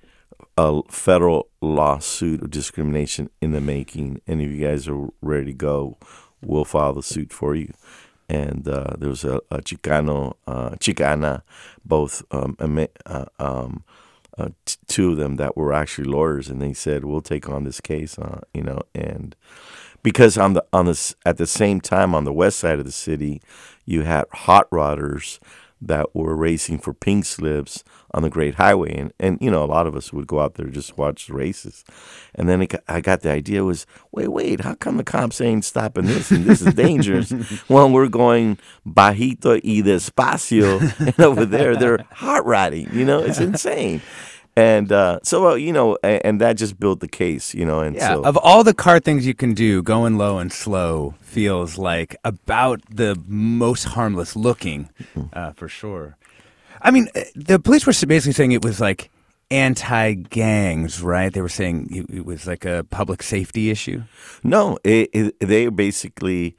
a 0.57 0.81
federal 0.89 1.47
lawsuit 1.61 2.41
of 2.41 2.51
discrimination 2.51 3.29
in 3.39 3.53
the 3.53 3.61
making, 3.61 4.19
and 4.27 4.41
if 4.41 4.51
you 4.51 4.67
guys 4.67 4.85
are 4.89 5.07
ready 5.21 5.45
to 5.45 5.53
go, 5.53 5.97
we'll 6.41 6.65
file 6.65 6.93
the 6.93 7.01
suit 7.01 7.31
for 7.31 7.55
you. 7.55 7.71
And 8.27 8.67
uh, 8.67 8.95
there 8.97 9.09
was 9.09 9.23
a, 9.23 9.37
a 9.49 9.59
Chicano, 9.59 10.33
uh, 10.45 10.71
Chicana, 10.71 11.43
both 11.85 12.23
um, 12.31 12.57
uh, 13.05 13.25
um, 13.39 13.83
uh, 14.37 14.49
t- 14.65 14.77
two 14.87 15.11
of 15.11 15.17
them 15.17 15.35
that 15.35 15.55
were 15.55 15.73
actually 15.73 16.05
lawyers, 16.05 16.49
and 16.49 16.61
they 16.61 16.73
said 16.73 17.05
we'll 17.05 17.21
take 17.21 17.49
on 17.49 17.63
this 17.63 17.79
case, 17.81 18.17
uh, 18.17 18.41
you 18.53 18.63
know, 18.63 18.81
and 18.95 19.35
because 20.01 20.37
on 20.37 20.53
the 20.53 20.65
on 20.73 20.85
this 20.85 21.15
at 21.25 21.37
the 21.37 21.47
same 21.47 21.79
time 21.79 22.13
on 22.13 22.23
the 22.25 22.33
west 22.33 22.59
side 22.59 22.79
of 22.79 22.85
the 22.85 22.91
city, 22.91 23.41
you 23.85 24.01
had 24.03 24.25
hot 24.31 24.69
rodders 24.69 25.39
that 25.87 26.15
were 26.15 26.35
racing 26.35 26.79
for 26.79 26.93
pink 26.93 27.25
slips 27.25 27.83
on 28.13 28.23
the 28.23 28.29
Great 28.29 28.55
Highway, 28.55 28.95
and 28.95 29.13
and 29.19 29.37
you 29.41 29.51
know 29.51 29.63
a 29.63 29.65
lot 29.65 29.87
of 29.87 29.95
us 29.95 30.13
would 30.13 30.27
go 30.27 30.39
out 30.39 30.55
there 30.55 30.67
just 30.67 30.97
watch 30.97 31.27
the 31.27 31.33
races, 31.33 31.83
and 32.35 32.47
then 32.47 32.65
got, 32.65 32.83
I 32.87 33.01
got 33.01 33.21
the 33.21 33.31
idea 33.31 33.63
was 33.63 33.85
wait 34.11 34.29
wait 34.29 34.61
how 34.61 34.75
come 34.75 34.97
the 34.97 35.03
cops 35.03 35.41
ain't 35.41 35.65
stopping 35.65 36.05
this 36.05 36.31
and 36.31 36.45
this 36.45 36.61
is 36.61 36.73
dangerous 36.73 37.33
well 37.69 37.89
we're 37.89 38.07
going 38.07 38.57
bajito 38.87 39.59
y 39.63 39.81
despacio 39.81 40.79
and 40.99 41.19
over 41.19 41.45
there 41.45 41.75
they're 41.75 42.05
hot 42.11 42.45
rodding 42.45 42.93
you 42.93 43.05
know? 43.05 43.19
It's 43.19 43.39
insane. 43.39 44.01
And 44.55 44.91
uh, 44.91 45.19
so, 45.23 45.49
uh, 45.49 45.53
you 45.55 45.73
know, 45.73 45.97
and, 46.03 46.21
and 46.25 46.41
that 46.41 46.57
just 46.57 46.79
built 46.79 46.99
the 46.99 47.07
case, 47.07 47.53
you 47.53 47.65
know. 47.65 47.79
And 47.79 47.95
Yeah, 47.95 48.15
so, 48.15 48.23
of 48.23 48.37
all 48.37 48.63
the 48.63 48.73
car 48.73 48.99
things 48.99 49.25
you 49.25 49.33
can 49.33 49.53
do, 49.53 49.81
going 49.81 50.17
low 50.17 50.37
and 50.37 50.51
slow 50.51 51.15
feels 51.21 51.77
like 51.77 52.15
about 52.23 52.81
the 52.89 53.19
most 53.27 53.85
harmless 53.85 54.35
looking, 54.35 54.89
uh, 55.33 55.53
for 55.53 55.67
sure. 55.67 56.17
I 56.81 56.91
mean, 56.91 57.07
uh, 57.15 57.21
the 57.35 57.59
police 57.59 57.87
were 57.87 57.93
basically 58.07 58.33
saying 58.33 58.51
it 58.51 58.63
was 58.63 58.79
like 58.79 59.09
anti-gangs, 59.49 61.01
right? 61.01 61.33
They 61.33 61.41
were 61.41 61.49
saying 61.49 61.87
it, 61.91 62.17
it 62.17 62.25
was 62.25 62.45
like 62.45 62.65
a 62.65 62.85
public 62.89 63.23
safety 63.23 63.69
issue. 63.69 64.03
No, 64.43 64.77
it, 64.83 65.09
it, 65.13 65.39
they 65.39 65.67
basically 65.69 66.57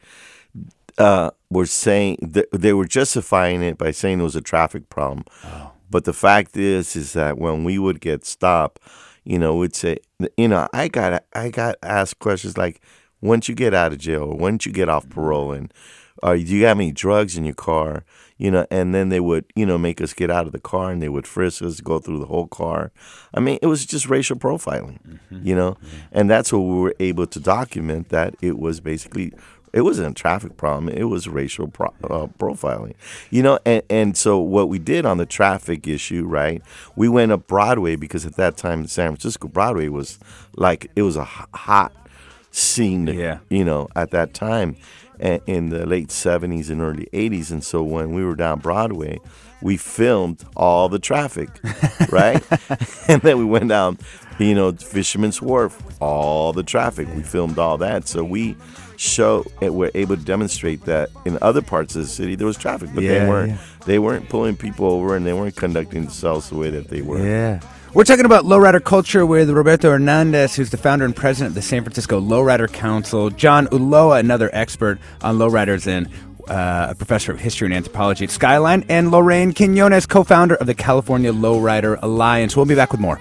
uh, 0.98 1.30
were 1.50 1.66
saying 1.66 2.30
th- 2.34 2.46
they 2.52 2.72
were 2.72 2.86
justifying 2.86 3.62
it 3.62 3.78
by 3.78 3.90
saying 3.90 4.20
it 4.20 4.24
was 4.24 4.36
a 4.36 4.40
traffic 4.40 4.88
problem. 4.88 5.24
But 5.94 6.06
the 6.06 6.12
fact 6.12 6.56
is, 6.56 6.96
is 6.96 7.12
that 7.12 7.38
when 7.38 7.62
we 7.62 7.78
would 7.78 8.00
get 8.00 8.24
stopped, 8.24 8.82
you 9.22 9.38
know, 9.38 9.54
we'd 9.54 9.76
say, 9.76 9.98
you 10.36 10.48
know, 10.48 10.66
I 10.72 10.88
got 10.88 11.22
I 11.36 11.50
got 11.50 11.76
asked 11.84 12.18
questions 12.18 12.58
like, 12.58 12.80
once 13.20 13.48
you 13.48 13.54
get 13.54 13.74
out 13.74 13.92
of 13.92 13.98
jail, 13.98 14.24
or 14.24 14.36
once 14.36 14.66
you 14.66 14.72
get 14.72 14.88
off 14.88 15.04
mm-hmm. 15.04 15.14
parole, 15.14 15.52
and 15.52 15.72
uh, 16.20 16.34
do 16.34 16.40
you 16.40 16.64
have 16.64 16.80
any 16.80 16.90
drugs 16.90 17.36
in 17.36 17.44
your 17.44 17.54
car? 17.54 18.04
You 18.38 18.50
know, 18.50 18.66
and 18.72 18.92
then 18.92 19.10
they 19.10 19.20
would, 19.20 19.44
you 19.54 19.64
know, 19.64 19.78
make 19.78 20.00
us 20.00 20.12
get 20.12 20.32
out 20.32 20.46
of 20.46 20.52
the 20.52 20.58
car 20.58 20.90
and 20.90 21.00
they 21.00 21.08
would 21.08 21.28
frisk 21.28 21.62
us, 21.62 21.80
go 21.80 22.00
through 22.00 22.18
the 22.18 22.26
whole 22.26 22.48
car. 22.48 22.90
I 23.32 23.38
mean, 23.38 23.60
it 23.62 23.66
was 23.66 23.86
just 23.86 24.08
racial 24.08 24.36
profiling, 24.36 24.98
mm-hmm. 25.00 25.46
you 25.46 25.54
know, 25.54 25.74
mm-hmm. 25.74 25.96
and 26.10 26.28
that's 26.28 26.52
what 26.52 26.58
we 26.58 26.74
were 26.74 26.96
able 26.98 27.28
to 27.28 27.38
document 27.38 28.08
that 28.08 28.34
it 28.40 28.58
was 28.58 28.80
basically, 28.80 29.32
it 29.74 29.82
wasn't 29.82 30.08
a 30.08 30.14
traffic 30.14 30.56
problem, 30.56 30.88
it 30.88 31.04
was 31.04 31.28
racial 31.28 31.68
pro- 31.68 31.92
uh, 32.04 32.28
profiling, 32.38 32.94
you 33.30 33.42
know, 33.42 33.58
and, 33.66 33.82
and 33.90 34.16
so 34.16 34.38
what 34.38 34.68
we 34.70 34.78
did 34.78 35.04
on 35.04 35.18
the 35.18 35.26
traffic 35.26 35.86
issue, 35.86 36.24
right, 36.24 36.62
we 36.96 37.08
went 37.08 37.32
up 37.32 37.46
Broadway 37.46 37.96
because 37.96 38.24
at 38.24 38.36
that 38.36 38.56
time, 38.56 38.86
San 38.86 39.08
Francisco 39.10 39.48
Broadway 39.48 39.88
was 39.88 40.18
like, 40.56 40.90
it 40.96 41.02
was 41.02 41.16
a 41.16 41.24
hot 41.24 41.92
scene, 42.50 43.06
Yeah. 43.08 43.38
you 43.50 43.64
know, 43.64 43.88
at 43.96 44.10
that 44.12 44.32
time 44.32 44.76
in 45.46 45.70
the 45.70 45.86
late 45.86 46.08
70s 46.08 46.70
and 46.70 46.80
early 46.80 47.08
80s. 47.12 47.50
And 47.50 47.62
so 47.62 47.82
when 47.82 48.12
we 48.14 48.24
were 48.24 48.34
down 48.36 48.58
Broadway, 48.60 49.20
we 49.62 49.76
filmed 49.76 50.44
all 50.56 50.88
the 50.88 50.98
traffic, 50.98 51.48
right? 52.10 52.42
and 53.08 53.22
then 53.22 53.38
we 53.38 53.44
went 53.44 53.68
down, 53.68 53.98
you 54.38 54.54
know, 54.54 54.72
Fisherman's 54.72 55.40
Wharf, 55.40 55.80
all 56.00 56.52
the 56.52 56.62
traffic. 56.62 57.08
We 57.14 57.22
filmed 57.22 57.58
all 57.58 57.78
that. 57.78 58.08
So 58.08 58.24
we 58.24 58.56
show 58.96 59.44
and 59.60 59.74
we're 59.74 59.90
able 59.94 60.16
to 60.16 60.22
demonstrate 60.22 60.84
that 60.84 61.10
in 61.24 61.36
other 61.42 61.60
parts 61.60 61.96
of 61.96 62.02
the 62.02 62.08
city 62.08 62.36
there 62.36 62.46
was 62.46 62.56
traffic, 62.56 62.90
but 62.94 63.02
Yeah, 63.02 63.24
they 63.24 63.28
weren't 63.28 63.50
yeah. 63.50 63.58
they 63.86 63.98
weren't 63.98 64.28
pulling 64.28 64.56
people 64.56 64.86
over 64.86 65.16
and 65.16 65.26
they 65.26 65.32
weren't 65.32 65.56
conducting 65.56 66.02
themselves 66.02 66.48
the 66.48 66.56
way 66.56 66.70
that 66.70 66.88
they 66.88 67.02
were. 67.02 67.18
Yeah. 67.24 67.60
We're 67.92 68.04
talking 68.04 68.24
about 68.24 68.44
lowrider 68.44 68.82
culture 68.82 69.24
with 69.24 69.50
Roberto 69.50 69.90
Hernandez, 69.90 70.56
who's 70.56 70.70
the 70.70 70.76
founder 70.76 71.04
and 71.04 71.14
president 71.14 71.50
of 71.50 71.54
the 71.54 71.62
San 71.62 71.82
Francisco 71.84 72.20
Lowrider 72.20 72.72
Council, 72.72 73.30
John 73.30 73.66
Ulloa, 73.68 74.18
another 74.18 74.50
expert 74.52 74.98
on 75.22 75.38
lowriders 75.38 75.86
and 75.86 76.08
uh, 76.48 76.88
a 76.90 76.94
professor 76.94 77.32
of 77.32 77.40
history 77.40 77.66
and 77.66 77.74
anthropology 77.74 78.24
at 78.24 78.30
Skyline, 78.30 78.84
and 78.88 79.10
Lorraine 79.10 79.52
Quinones, 79.54 80.06
co 80.06 80.24
founder 80.24 80.56
of 80.56 80.66
the 80.66 80.74
California 80.74 81.32
Lowrider 81.32 81.98
Alliance. 82.02 82.56
We'll 82.56 82.66
be 82.66 82.74
back 82.74 82.92
with 82.92 83.00
more 83.00 83.20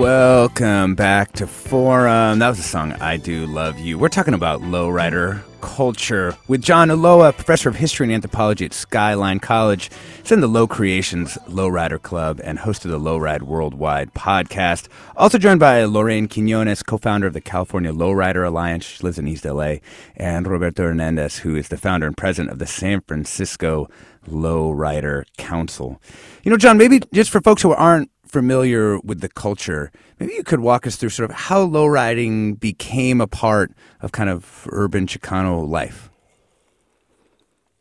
Welcome 0.00 0.94
back 0.94 1.32
to 1.32 1.46
Forum. 1.46 2.38
That 2.38 2.48
was 2.48 2.56
the 2.56 2.64
song 2.64 2.92
I 3.02 3.18
Do 3.18 3.44
Love 3.44 3.78
You. 3.78 3.98
We're 3.98 4.08
talking 4.08 4.32
about 4.32 4.62
lowrider 4.62 5.42
culture 5.60 6.34
with 6.48 6.62
John 6.62 6.88
Ulloa, 6.88 7.34
professor 7.34 7.68
of 7.68 7.76
history 7.76 8.06
and 8.06 8.14
anthropology 8.14 8.64
at 8.64 8.72
Skyline 8.72 9.40
College. 9.40 9.90
He's 10.22 10.32
in 10.32 10.40
the 10.40 10.48
Low 10.48 10.66
Creations 10.66 11.36
Lowrider 11.46 12.00
Club 12.00 12.40
and 12.42 12.60
host 12.60 12.86
of 12.86 12.90
the 12.90 12.98
Lowride 12.98 13.42
Worldwide 13.42 14.14
podcast. 14.14 14.88
Also 15.18 15.36
joined 15.36 15.60
by 15.60 15.84
Lorraine 15.84 16.28
Quinones, 16.28 16.82
co-founder 16.82 17.26
of 17.26 17.34
the 17.34 17.42
California 17.42 17.92
Lowrider 17.92 18.46
Alliance. 18.46 18.86
She 18.86 19.02
lives 19.02 19.18
in 19.18 19.28
East 19.28 19.44
LA. 19.44 19.76
And 20.16 20.46
Roberto 20.46 20.84
Hernandez, 20.84 21.40
who 21.40 21.56
is 21.56 21.68
the 21.68 21.76
founder 21.76 22.06
and 22.06 22.16
president 22.16 22.52
of 22.52 22.58
the 22.58 22.66
San 22.66 23.02
Francisco 23.02 23.86
Lowrider 24.26 25.24
Council. 25.36 26.00
You 26.42 26.50
know, 26.50 26.56
John, 26.56 26.78
maybe 26.78 27.02
just 27.12 27.30
for 27.30 27.42
folks 27.42 27.60
who 27.60 27.72
aren't 27.72 28.10
familiar 28.30 28.98
with 29.00 29.20
the 29.20 29.28
culture, 29.28 29.90
maybe 30.18 30.32
you 30.32 30.44
could 30.44 30.60
walk 30.60 30.86
us 30.86 30.96
through 30.96 31.10
sort 31.10 31.30
of 31.30 31.36
how 31.36 31.66
lowriding 31.66 32.58
became 32.58 33.20
a 33.20 33.26
part 33.26 33.72
of 34.00 34.12
kind 34.12 34.30
of 34.30 34.66
urban 34.70 35.06
Chicano 35.06 35.68
life. 35.68 36.10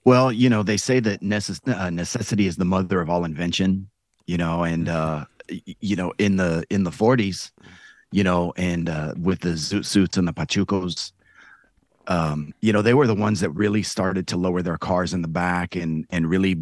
Well, 0.05 0.31
you 0.31 0.49
know, 0.49 0.63
they 0.63 0.77
say 0.77 0.99
that 1.01 1.21
necess- 1.21 1.67
uh, 1.67 1.89
necessity 1.89 2.47
is 2.47 2.57
the 2.57 2.65
mother 2.65 2.99
of 2.99 3.09
all 3.09 3.25
invention, 3.25 3.89
you 4.25 4.37
know, 4.37 4.63
and 4.63 4.89
uh, 4.89 5.25
you 5.79 5.95
know, 5.95 6.13
in 6.17 6.37
the 6.37 6.63
in 6.69 6.83
the 6.83 6.91
40s, 6.91 7.51
you 8.11 8.23
know, 8.23 8.53
and 8.57 8.89
uh, 8.89 9.13
with 9.19 9.41
the 9.41 9.49
zoot 9.49 9.85
suits 9.85 10.17
and 10.17 10.27
the 10.27 10.33
pachucos, 10.33 11.11
um, 12.07 12.53
you 12.61 12.73
know, 12.73 12.81
they 12.81 12.95
were 12.95 13.07
the 13.07 13.15
ones 13.15 13.39
that 13.41 13.51
really 13.51 13.83
started 13.83 14.27
to 14.27 14.37
lower 14.37 14.61
their 14.61 14.77
cars 14.77 15.13
in 15.13 15.21
the 15.21 15.27
back 15.27 15.75
and 15.75 16.05
and 16.09 16.29
really 16.29 16.57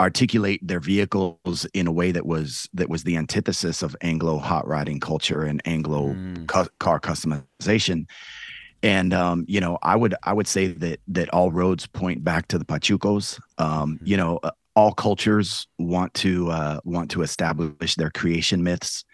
articulate 0.00 0.60
their 0.66 0.80
vehicles 0.80 1.66
in 1.72 1.86
a 1.86 1.92
way 1.92 2.10
that 2.12 2.26
was 2.26 2.68
that 2.74 2.88
was 2.88 3.04
the 3.04 3.16
antithesis 3.16 3.82
of 3.82 3.96
Anglo 4.00 4.38
hot 4.38 4.66
rodding 4.66 5.00
culture 5.00 5.42
and 5.42 5.62
Anglo 5.64 6.16
cu- 6.46 6.68
car 6.78 7.00
customization. 7.00 8.06
And 8.82 9.14
um, 9.14 9.44
you 9.48 9.60
know, 9.60 9.78
I 9.82 9.96
would 9.96 10.14
I 10.24 10.32
would 10.32 10.46
say 10.46 10.66
that 10.68 11.00
that 11.08 11.28
all 11.30 11.50
roads 11.50 11.86
point 11.86 12.24
back 12.24 12.48
to 12.48 12.58
the 12.58 12.64
Pachucos. 12.64 13.40
Um, 13.58 13.98
you 14.02 14.16
know, 14.16 14.40
uh, 14.42 14.50
all 14.76 14.92
cultures 14.92 15.66
want 15.78 16.12
to 16.14 16.50
uh, 16.50 16.80
want 16.84 17.10
to 17.12 17.22
establish 17.22 17.94
their 17.94 18.10
creation 18.10 18.62
myths. 18.62 19.04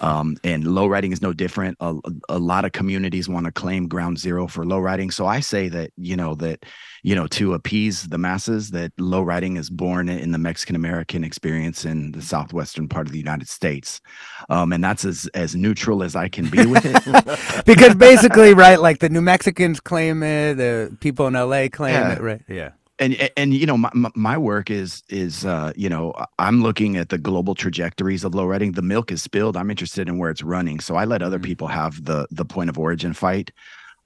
Um, 0.00 0.36
and 0.44 0.66
low 0.66 0.86
riding 0.86 1.12
is 1.12 1.22
no 1.22 1.32
different. 1.32 1.76
A, 1.80 1.94
a 2.28 2.38
lot 2.38 2.64
of 2.64 2.72
communities 2.72 3.28
want 3.28 3.46
to 3.46 3.52
claim 3.52 3.88
ground 3.88 4.18
zero 4.18 4.46
for 4.46 4.64
low 4.64 4.78
riding. 4.78 5.10
So 5.10 5.26
I 5.26 5.40
say 5.40 5.68
that 5.68 5.90
you 5.96 6.16
know 6.16 6.34
that 6.36 6.64
you 7.02 7.14
know 7.14 7.26
to 7.28 7.54
appease 7.54 8.08
the 8.08 8.18
masses 8.18 8.70
that 8.70 8.92
low 8.98 9.22
riding 9.22 9.56
is 9.56 9.70
born 9.70 10.08
in 10.08 10.32
the 10.32 10.38
Mexican 10.38 10.76
American 10.76 11.24
experience 11.24 11.84
in 11.84 12.12
the 12.12 12.22
southwestern 12.22 12.88
part 12.88 13.06
of 13.06 13.12
the 13.12 13.18
United 13.18 13.48
States, 13.48 14.00
um, 14.48 14.72
and 14.72 14.82
that's 14.82 15.04
as 15.04 15.28
as 15.34 15.54
neutral 15.54 16.02
as 16.02 16.14
I 16.16 16.28
can 16.28 16.48
be 16.48 16.66
with 16.66 16.84
it. 16.84 17.64
because 17.66 17.94
basically, 17.94 18.54
right, 18.54 18.80
like 18.80 18.98
the 19.00 19.08
New 19.08 19.22
Mexicans 19.22 19.80
claim 19.80 20.22
it, 20.22 20.54
the 20.54 20.96
people 21.00 21.26
in 21.26 21.34
LA 21.34 21.68
claim 21.68 21.94
Yeah. 21.94 22.12
it, 22.12 22.20
right? 22.20 22.42
Yeah. 22.48 22.70
And 22.98 23.30
and 23.36 23.54
you 23.54 23.66
know 23.66 23.76
my, 23.76 23.90
my- 24.14 24.38
work 24.38 24.70
is 24.70 25.02
is 25.08 25.44
uh 25.44 25.72
you 25.76 25.88
know 25.88 26.14
i'm 26.38 26.62
looking 26.62 26.96
at 26.96 27.08
the 27.08 27.18
global 27.18 27.54
trajectories 27.54 28.24
of 28.24 28.34
low 28.34 28.44
riding 28.44 28.72
the 28.72 28.82
milk 28.82 29.10
is 29.10 29.22
spilled. 29.22 29.56
I'm 29.56 29.70
interested 29.70 30.08
in 30.08 30.18
where 30.18 30.30
it's 30.30 30.42
running. 30.42 30.80
So 30.80 30.94
i 30.96 31.04
let 31.04 31.22
other 31.22 31.38
people 31.38 31.68
have 31.68 32.04
the 32.04 32.26
the 32.30 32.44
point 32.44 32.70
of 32.70 32.78
origin 32.78 33.12
fight. 33.12 33.50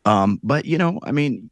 Um 0.04 0.40
but 0.42 0.64
you 0.64 0.78
know 0.78 1.00
i 1.04 1.12
mean 1.12 1.50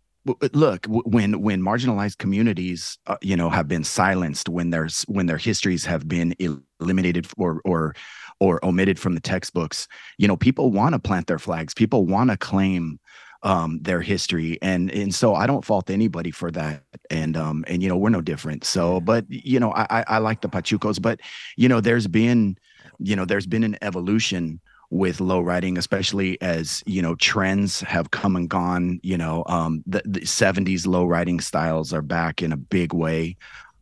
look 0.53 0.87
when 0.87 1.41
when 1.41 1.63
marginalized 1.63 2.19
communities 2.19 2.99
uh, 3.07 3.17
you 3.23 3.37
know 3.37 3.49
have 3.49 3.67
been 3.69 3.85
silenced 3.85 4.49
when 4.49 4.71
there's 4.71 5.03
when 5.03 5.27
their 5.27 5.39
histories 5.39 5.85
have 5.85 6.07
been 6.09 6.35
eliminated 6.79 7.27
or 7.39 7.61
or 7.65 7.95
or 8.39 8.65
omitted 8.65 8.99
from 8.99 9.15
the 9.15 9.21
textbooks 9.21 9.89
you 10.19 10.29
know 10.29 10.37
people 10.37 10.71
want 10.71 10.95
to 10.95 10.99
plant 10.99 11.27
their 11.27 11.39
flags. 11.39 11.75
People 11.75 12.07
want 12.07 12.31
to 12.31 12.37
claim 12.37 12.99
um 13.43 13.79
their 13.83 14.01
history 14.01 14.59
and 14.61 14.91
and 14.91 15.15
so 15.15 15.35
i 15.35 15.47
don't 15.47 15.65
fault 15.65 15.89
anybody 15.89 16.31
for 16.31 16.51
that 16.51 16.83
and 17.09 17.37
um 17.37 17.65
and 17.69 17.83
you 17.83 17.89
know 17.89 17.97
we're 17.97 18.11
no 18.11 18.21
different. 18.21 18.65
So 18.65 19.01
but 19.01 19.25
you 19.29 19.59
know 19.59 19.73
i 19.73 19.87
i, 19.91 20.05
I 20.09 20.19
like 20.19 20.41
the 20.43 20.49
pachucos 20.49 21.01
but 21.01 21.21
you 21.57 21.69
know 21.69 21.81
there's 21.81 22.07
been 22.07 22.57
you 22.99 23.17
know 23.17 23.25
there's 23.25 23.47
been 23.47 23.65
an 23.65 23.77
evolution 23.83 24.61
with 24.91 25.21
low 25.21 25.41
riding 25.41 25.79
especially 25.79 26.41
as 26.43 26.83
you 26.85 27.01
know 27.01 27.15
trends 27.15 27.81
have 27.81 28.11
come 28.11 28.37
and 28.37 28.51
gone 28.51 28.99
you 29.03 29.17
know 29.17 29.45
um 29.47 29.83
the, 29.87 30.03
the 30.05 30.21
70s 30.21 30.87
low 30.87 31.05
riding 31.05 31.41
styles 31.41 31.93
are 31.93 32.03
back 32.03 32.43
in 32.43 32.53
a 32.53 32.57
big 32.57 32.93
way 32.93 33.37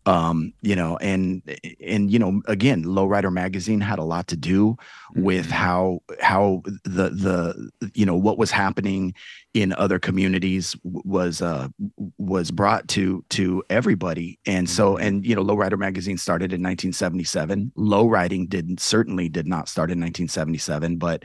um 0.05 0.53
you 0.63 0.77
know 0.77 0.97
and 0.99 1.43
and 1.85 2.11
you 2.11 2.19
know 2.19 2.43
again 2.47 2.85
lowrider 2.85 3.33
magazine 3.33 3.81
had 3.81 3.99
a 3.99 4.05
lot 4.05 4.27
to 4.27 4.37
do 4.37 4.77
with 5.15 5.51
how 5.51 6.01
how 6.21 6.63
the 6.85 7.11
the 7.11 7.91
you 7.95 8.07
know 8.07 8.17
what 8.17 8.39
was 8.39 8.51
happening 8.51 9.15
in 9.63 9.73
other 9.75 9.99
communities 9.99 10.77
was 10.85 11.43
uh 11.43 11.69
was 12.17 12.51
brought 12.51 12.87
to 12.89 13.25
to 13.31 13.63
everybody. 13.71 14.39
And 14.47 14.69
so 14.69 14.97
and 14.97 15.27
you 15.27 15.35
know 15.35 15.45
lowrider 15.45 15.79
magazine 15.79 16.19
started 16.19 16.53
in 16.53 16.63
1977 16.63 17.73
lowriding 17.77 18.49
didn't 18.49 18.81
certainly 18.81 19.29
did 19.29 19.47
not 19.47 19.69
start 19.69 19.91
in 19.91 19.99
1977 19.99 20.97
but 20.97 21.25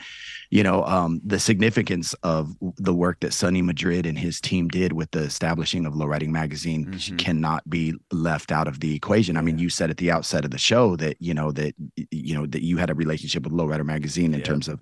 you 0.50 0.64
know 0.64 0.84
um 0.86 1.22
the 1.26 1.40
significance 1.40 2.14
of 2.24 2.56
the 2.78 2.94
work 2.94 3.20
that 3.20 3.34
Sonny 3.34 3.62
Madrid 3.62 4.06
and 4.06 4.18
his 4.18 4.42
team 4.42 4.68
did 4.68 4.94
with 4.94 5.12
the 5.12 5.22
establishing 5.22 5.86
of 5.86 5.94
lowriding 5.94 6.30
magazine 6.30 6.98
cannot 7.18 7.68
be 7.70 7.94
left 8.12 8.52
out 8.52 8.68
of 8.68 8.80
the 8.80 8.96
equation. 8.96 9.38
I 9.38 9.42
mean 9.42 9.60
you 9.60 9.70
said 9.70 9.90
at 9.90 9.98
the 9.98 10.12
outset 10.12 10.46
of 10.46 10.52
the 10.52 10.58
show 10.58 10.96
that 10.98 11.18
you 11.20 11.34
know 11.34 11.52
that 11.52 11.76
you 12.12 12.34
know 12.34 12.46
that 12.48 12.64
you 12.64 12.78
had 12.78 12.90
a 12.90 12.96
relationship 12.96 13.44
with 13.44 13.54
lowrider 13.54 13.86
magazine 13.86 14.34
in 14.34 14.42
terms 14.42 14.68
of 14.68 14.80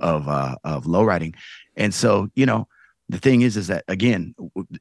of 0.00 0.28
uh 0.28 0.56
of 0.64 0.84
lowriding. 0.84 1.34
And 1.76 1.92
so 1.92 2.28
you 2.34 2.46
know 2.46 2.68
the 3.08 3.18
thing 3.18 3.42
is 3.42 3.56
is 3.56 3.66
that 3.66 3.84
again 3.88 4.34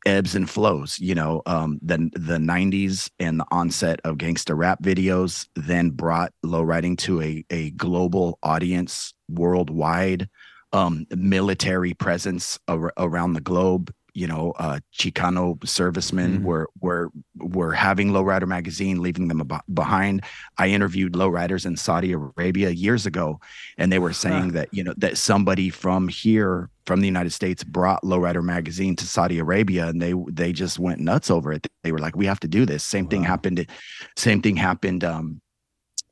ebbs 0.05 0.35
and 0.35 0.49
flows 0.49 0.99
you 0.99 1.13
know 1.13 1.41
um 1.45 1.79
the 1.81 1.97
the 2.13 2.37
90s 2.37 3.09
and 3.19 3.39
the 3.39 3.45
onset 3.51 3.99
of 4.03 4.17
gangster 4.17 4.55
rap 4.55 4.81
videos 4.81 5.47
then 5.55 5.89
brought 5.89 6.31
lowriding 6.45 6.97
to 6.97 7.21
a 7.21 7.43
a 7.49 7.71
global 7.71 8.39
audience 8.43 9.13
worldwide 9.29 10.29
um 10.73 11.05
military 11.15 11.93
presence 11.93 12.57
ar- 12.67 12.93
around 12.97 13.33
the 13.33 13.41
globe 13.41 13.93
you 14.13 14.27
know 14.27 14.51
uh 14.59 14.79
chicano 14.93 15.55
servicemen 15.65 16.43
were 16.43 16.67
were 16.81 17.09
were 17.37 17.71
having 17.71 18.11
lowrider 18.11 18.47
magazine 18.47 19.01
leaving 19.01 19.29
them 19.29 19.39
abo- 19.39 19.61
behind. 19.73 20.21
I 20.57 20.67
interviewed 20.67 21.13
lowriders 21.13 21.65
in 21.65 21.77
saudi 21.77 22.11
arabia 22.11 22.71
years 22.71 23.05
ago 23.05 23.39
and 23.77 23.91
they 23.91 23.99
were 23.99 24.11
saying 24.13 24.49
that 24.53 24.67
you 24.73 24.83
know 24.83 24.93
that 24.97 25.17
somebody 25.17 25.69
from 25.69 26.07
here 26.09 26.69
from 26.91 26.99
the 26.99 27.07
united 27.07 27.29
states 27.31 27.63
brought 27.63 28.03
lowrider 28.03 28.43
magazine 28.43 28.97
to 28.97 29.05
saudi 29.05 29.39
arabia 29.39 29.87
and 29.87 30.01
they 30.01 30.13
they 30.29 30.51
just 30.51 30.77
went 30.77 30.99
nuts 30.99 31.31
over 31.31 31.53
it. 31.53 31.65
They 31.83 31.93
were 31.93 31.99
like 31.99 32.17
we 32.17 32.25
have 32.25 32.41
to 32.41 32.49
do 32.49 32.65
this. 32.65 32.83
Same 32.83 33.07
thing 33.07 33.23
happened 33.23 33.65
same 34.17 34.41
thing 34.41 34.57
happened 34.57 35.05
um 35.05 35.39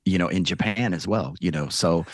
you 0.05 0.17
know 0.17 0.29
in 0.29 0.45
japan 0.45 0.93
as 0.93 1.05
well 1.05 1.35
you 1.41 1.51
know 1.51 1.67
so 1.67 2.05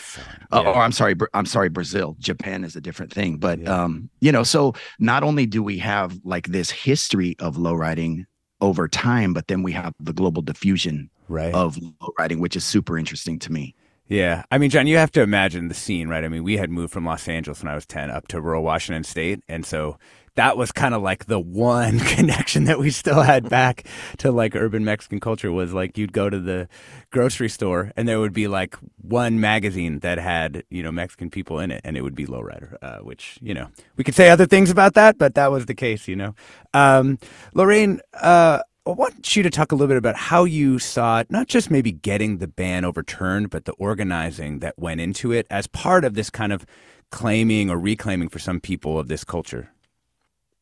uh, 0.50 0.62
or 0.66 0.78
i'm 0.78 0.90
sorry 0.90 1.14
i'm 1.32 1.46
sorry 1.46 1.68
brazil. 1.68 2.16
Japan 2.18 2.64
is 2.64 2.74
a 2.74 2.80
different 2.80 3.12
thing 3.12 3.36
but 3.36 3.64
um 3.68 4.10
you 4.20 4.32
know 4.32 4.42
so 4.42 4.74
not 4.98 5.22
only 5.22 5.46
do 5.46 5.62
we 5.62 5.78
have 5.78 6.18
like 6.24 6.48
this 6.48 6.68
history 6.72 7.36
of 7.38 7.56
low 7.56 7.74
riding 7.74 8.26
over 8.60 8.88
time 8.88 9.32
but 9.32 9.46
then 9.46 9.62
we 9.62 9.70
have 9.70 9.92
the 10.00 10.12
global 10.12 10.42
diffusion 10.42 11.08
Right. 11.28 11.54
of 11.54 11.78
low 12.00 12.10
riding 12.18 12.40
which 12.40 12.56
is 12.56 12.64
super 12.64 12.98
interesting 12.98 13.38
to 13.40 13.52
me 13.52 13.76
Yeah. 14.08 14.44
I 14.50 14.58
mean, 14.58 14.70
John, 14.70 14.86
you 14.86 14.96
have 14.98 15.10
to 15.12 15.22
imagine 15.22 15.68
the 15.68 15.74
scene, 15.74 16.08
right? 16.08 16.24
I 16.24 16.28
mean, 16.28 16.44
we 16.44 16.56
had 16.56 16.70
moved 16.70 16.92
from 16.92 17.04
Los 17.04 17.26
Angeles 17.26 17.62
when 17.62 17.70
I 17.70 17.74
was 17.74 17.86
10 17.86 18.10
up 18.10 18.28
to 18.28 18.40
rural 18.40 18.62
Washington 18.62 19.02
State. 19.02 19.42
And 19.48 19.66
so 19.66 19.98
that 20.36 20.56
was 20.56 20.70
kind 20.70 20.94
of 20.94 21.02
like 21.02 21.26
the 21.26 21.40
one 21.40 21.98
connection 22.14 22.64
that 22.64 22.78
we 22.78 22.90
still 22.90 23.22
had 23.22 23.48
back 23.48 23.86
to 24.18 24.30
like 24.30 24.54
urban 24.54 24.84
Mexican 24.84 25.18
culture 25.18 25.50
was 25.50 25.72
like 25.72 25.98
you'd 25.98 26.12
go 26.12 26.30
to 26.30 26.38
the 26.38 26.68
grocery 27.10 27.48
store 27.48 27.90
and 27.96 28.06
there 28.06 28.20
would 28.20 28.32
be 28.32 28.46
like 28.46 28.76
one 29.02 29.40
magazine 29.40 29.98
that 30.00 30.18
had 30.18 30.62
you 30.70 30.82
know 30.82 30.92
Mexican 30.92 31.30
people 31.30 31.58
in 31.58 31.70
it, 31.70 31.80
and 31.84 31.96
it 31.96 32.02
would 32.02 32.14
be 32.14 32.26
Lowrider, 32.26 32.76
uh, 32.82 32.98
which 32.98 33.38
you 33.42 33.54
know 33.54 33.68
we 33.96 34.04
could 34.04 34.14
say 34.14 34.28
other 34.28 34.46
things 34.46 34.70
about 34.70 34.94
that, 34.94 35.18
but 35.18 35.34
that 35.34 35.50
was 35.50 35.66
the 35.66 35.74
case, 35.74 36.06
you 36.06 36.16
know. 36.16 36.34
Um, 36.74 37.18
Lorraine. 37.54 38.00
Uh, 38.14 38.60
I 38.86 38.90
want 38.90 39.34
you 39.34 39.42
to 39.42 39.50
talk 39.50 39.72
a 39.72 39.74
little 39.74 39.88
bit 39.88 39.96
about 39.96 40.14
how 40.14 40.44
you 40.44 40.78
saw 40.78 41.18
it, 41.18 41.28
not 41.28 41.48
just 41.48 41.72
maybe 41.72 41.90
getting 41.90 42.38
the 42.38 42.46
ban 42.46 42.84
overturned, 42.84 43.50
but 43.50 43.64
the 43.64 43.72
organizing 43.72 44.60
that 44.60 44.78
went 44.78 45.00
into 45.00 45.32
it 45.32 45.44
as 45.50 45.66
part 45.66 46.04
of 46.04 46.14
this 46.14 46.30
kind 46.30 46.52
of 46.52 46.64
claiming 47.10 47.68
or 47.68 47.78
reclaiming 47.78 48.28
for 48.28 48.38
some 48.38 48.60
people 48.60 48.96
of 48.96 49.08
this 49.08 49.24
culture. 49.24 49.72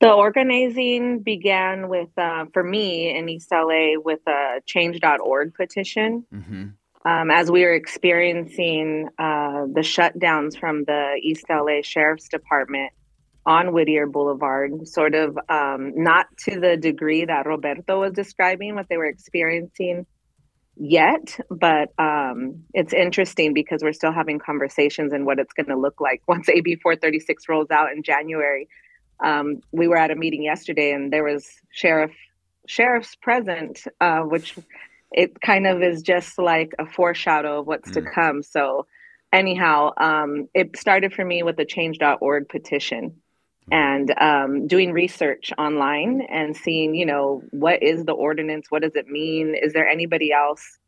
The 0.00 0.10
organizing 0.10 1.20
began 1.20 1.88
with, 1.88 2.08
uh, 2.16 2.46
for 2.54 2.62
me 2.64 3.14
in 3.14 3.28
East 3.28 3.48
LA, 3.52 3.98
with 4.02 4.20
a 4.26 4.62
change.org 4.64 5.54
petition. 5.54 6.24
Mm-hmm. 6.32 6.64
Um, 7.06 7.30
as 7.30 7.50
we 7.50 7.62
were 7.62 7.74
experiencing 7.74 9.10
uh, 9.18 9.66
the 9.66 9.82
shutdowns 9.82 10.58
from 10.58 10.84
the 10.84 11.20
East 11.22 11.44
LA 11.50 11.82
Sheriff's 11.82 12.28
Department 12.28 12.90
on 13.46 13.72
Whittier 13.72 14.06
Boulevard, 14.06 14.88
sort 14.88 15.14
of 15.14 15.38
um, 15.48 15.92
not 15.96 16.26
to 16.48 16.58
the 16.58 16.76
degree 16.76 17.24
that 17.24 17.46
Roberto 17.46 18.00
was 18.00 18.12
describing 18.12 18.74
what 18.74 18.88
they 18.88 18.96
were 18.96 19.06
experiencing 19.06 20.06
yet, 20.76 21.38
but 21.50 21.92
um, 21.98 22.64
it's 22.72 22.92
interesting 22.92 23.52
because 23.52 23.82
we're 23.82 23.92
still 23.92 24.12
having 24.12 24.38
conversations 24.38 25.12
and 25.12 25.26
what 25.26 25.38
it's 25.38 25.52
going 25.52 25.68
to 25.68 25.76
look 25.76 26.00
like 26.00 26.22
once 26.28 26.48
AB 26.48 26.76
436 26.76 27.48
rolls 27.48 27.70
out 27.70 27.92
in 27.92 28.02
January. 28.02 28.68
Um, 29.22 29.60
we 29.72 29.88
were 29.88 29.96
at 29.96 30.10
a 30.10 30.16
meeting 30.16 30.42
yesterday 30.42 30.92
and 30.92 31.12
there 31.12 31.24
was 31.24 31.46
sheriff 31.70 32.12
sheriffs 32.66 33.14
present, 33.16 33.84
uh, 34.00 34.20
which 34.20 34.56
it 35.12 35.40
kind 35.40 35.66
of 35.66 35.82
is 35.82 36.02
just 36.02 36.38
like 36.38 36.72
a 36.78 36.86
foreshadow 36.86 37.60
of 37.60 37.66
what's 37.66 37.90
mm. 37.90 37.94
to 37.94 38.02
come. 38.02 38.42
So 38.42 38.86
anyhow, 39.32 39.92
um, 39.98 40.48
it 40.54 40.76
started 40.76 41.12
for 41.12 41.24
me 41.24 41.42
with 41.42 41.56
the 41.56 41.66
change.org 41.66 42.48
petition 42.48 43.20
and 43.70 44.14
um, 44.20 44.66
doing 44.66 44.92
research 44.92 45.52
online 45.56 46.22
and 46.28 46.56
seeing, 46.56 46.94
you 46.94 47.06
know, 47.06 47.42
what 47.50 47.82
is 47.82 48.04
the 48.04 48.12
ordinance? 48.12 48.66
What 48.70 48.82
does 48.82 48.94
it 48.94 49.08
mean? 49.08 49.54
Is 49.54 49.72
there 49.72 49.88
anybody 49.88 50.32
else 50.32 50.78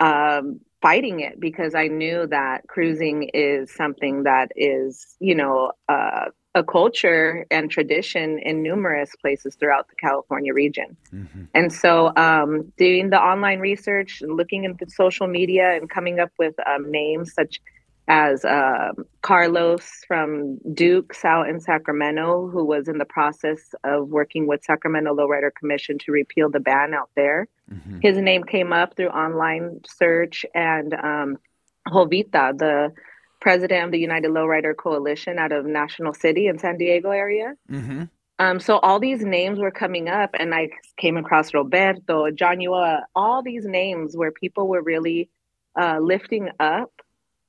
um, 0.00 0.60
fighting 0.80 1.20
it? 1.20 1.38
Because 1.38 1.74
I 1.74 1.86
knew 1.86 2.26
that 2.26 2.66
cruising 2.66 3.30
is 3.34 3.72
something 3.72 4.24
that 4.24 4.50
is, 4.56 5.16
you 5.20 5.34
know, 5.34 5.72
uh, 5.88 6.26
a 6.54 6.62
culture 6.62 7.46
and 7.50 7.70
tradition 7.70 8.38
in 8.38 8.62
numerous 8.62 9.10
places 9.22 9.54
throughout 9.54 9.88
the 9.88 9.94
California 9.94 10.52
region. 10.52 10.96
Mm-hmm. 11.12 11.44
And 11.54 11.72
so, 11.72 12.12
um, 12.16 12.72
doing 12.76 13.08
the 13.08 13.18
online 13.18 13.60
research, 13.60 14.20
and 14.20 14.36
looking 14.36 14.64
into 14.64 14.84
social 14.90 15.26
media, 15.28 15.74
and 15.76 15.88
coming 15.88 16.20
up 16.20 16.30
with 16.38 16.54
um, 16.66 16.90
names 16.90 17.32
such 17.32 17.60
as 18.08 18.44
uh, 18.44 18.90
Carlos 19.22 19.88
from 20.08 20.58
Dukes 20.74 21.24
out 21.24 21.48
in 21.48 21.60
Sacramento, 21.60 22.48
who 22.48 22.64
was 22.64 22.88
in 22.88 22.98
the 22.98 23.04
process 23.04 23.74
of 23.84 24.08
working 24.08 24.46
with 24.46 24.64
Sacramento 24.64 25.14
Lowrider 25.14 25.50
Commission 25.54 25.98
to 25.98 26.12
repeal 26.12 26.50
the 26.50 26.60
ban 26.60 26.94
out 26.94 27.10
there. 27.14 27.48
Mm-hmm. 27.72 28.00
His 28.02 28.18
name 28.18 28.44
came 28.44 28.72
up 28.72 28.96
through 28.96 29.08
online 29.08 29.80
search, 29.86 30.44
and 30.54 30.94
um, 30.94 31.38
Jovita, 31.88 32.58
the 32.58 32.92
president 33.40 33.86
of 33.86 33.90
the 33.92 33.98
United 33.98 34.30
Lowrider 34.30 34.76
Coalition 34.76 35.38
out 35.38 35.52
of 35.52 35.64
National 35.64 36.12
City 36.14 36.48
in 36.48 36.58
San 36.58 36.78
Diego 36.78 37.10
area. 37.10 37.54
Mm-hmm. 37.70 38.04
Um, 38.38 38.58
so 38.58 38.78
all 38.78 38.98
these 38.98 39.22
names 39.22 39.60
were 39.60 39.70
coming 39.70 40.08
up, 40.08 40.30
and 40.38 40.52
I 40.52 40.70
came 40.96 41.16
across 41.16 41.54
Roberto, 41.54 42.30
John 42.32 42.58
Ulloa, 42.58 43.02
all 43.14 43.42
these 43.42 43.64
names 43.64 44.16
where 44.16 44.32
people 44.32 44.66
were 44.66 44.82
really 44.82 45.28
uh, 45.80 45.98
lifting 46.00 46.48
up 46.58 46.90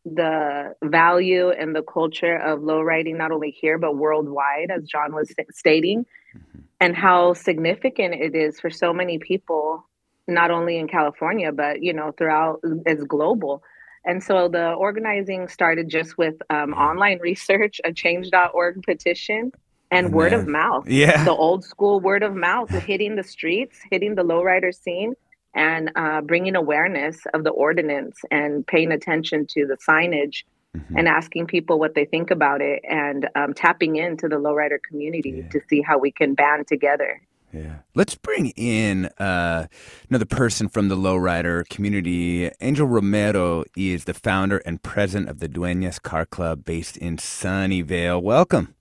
the 0.05 0.75
value 0.83 1.49
and 1.49 1.75
the 1.75 1.83
culture 1.83 2.35
of 2.35 2.61
low 2.61 2.81
lowriding, 2.81 3.17
not 3.17 3.31
only 3.31 3.51
here 3.51 3.77
but 3.77 3.95
worldwide, 3.95 4.69
as 4.69 4.83
John 4.83 5.13
was 5.13 5.33
stating, 5.51 6.05
mm-hmm. 6.35 6.59
and 6.79 6.95
how 6.95 7.33
significant 7.33 8.15
it 8.15 8.35
is 8.35 8.59
for 8.59 8.69
so 8.69 8.93
many 8.93 9.17
people, 9.17 9.85
not 10.27 10.51
only 10.51 10.77
in 10.77 10.87
California 10.87 11.51
but 11.51 11.81
you 11.81 11.93
know 11.93 12.11
throughout. 12.17 12.59
It's 12.85 13.03
global. 13.03 13.63
And 14.05 14.21
so 14.21 14.49
the 14.49 14.73
organizing 14.73 15.47
started 15.47 15.89
just 15.89 16.17
with 16.17 16.35
um, 16.49 16.73
online 16.73 17.19
research, 17.19 17.79
a 17.85 17.93
change.org 17.93 18.83
petition, 18.83 19.53
and, 19.91 20.07
and 20.07 20.13
word 20.13 20.33
of 20.33 20.45
mouth. 20.45 20.87
Yeah. 20.89 21.23
The 21.23 21.31
old 21.31 21.63
school 21.63 22.01
word 22.01 22.23
of 22.23 22.35
mouth, 22.35 22.69
hitting 22.69 23.15
the 23.15 23.23
streets, 23.23 23.79
hitting 23.91 24.15
the 24.15 24.23
lowrider 24.23 24.75
scene, 24.75 25.13
and 25.53 25.91
uh, 25.95 26.21
bringing 26.21 26.55
awareness 26.55 27.19
of 27.33 27.43
the 27.43 27.51
ordinance 27.51 28.19
and 28.31 28.65
paying 28.65 28.91
attention 28.91 29.45
to 29.47 29.65
the 29.65 29.77
signage 29.77 30.43
mm-hmm. 30.75 30.97
and 30.97 31.07
asking 31.07 31.47
people 31.47 31.79
what 31.79 31.95
they 31.95 32.05
think 32.05 32.31
about 32.31 32.61
it 32.61 32.81
and 32.89 33.29
um, 33.35 33.53
tapping 33.53 33.95
into 33.95 34.27
the 34.27 34.35
lowrider 34.35 34.77
community 34.87 35.43
yeah. 35.43 35.49
to 35.49 35.61
see 35.67 35.81
how 35.81 35.97
we 35.97 36.11
can 36.11 36.33
band 36.33 36.67
together. 36.67 37.21
Yeah. 37.53 37.79
Let's 37.93 38.15
bring 38.15 38.49
in 38.51 39.05
uh, 39.19 39.67
another 40.09 40.25
person 40.25 40.69
from 40.69 40.87
the 40.87 40.95
lowrider 40.95 41.69
community. 41.69 42.49
Angel 42.61 42.87
Romero 42.87 43.63
is 43.77 44.05
the 44.05 44.15
founder 44.15 44.57
and 44.59 44.81
president 44.81 45.29
of 45.29 45.39
the 45.39 45.47
Dueñas 45.47 46.01
Car 46.01 46.25
Club 46.25 46.65
based 46.65 46.97
in 46.97 47.17
Sunnyvale. 47.17 48.21
Welcome. 48.21 48.73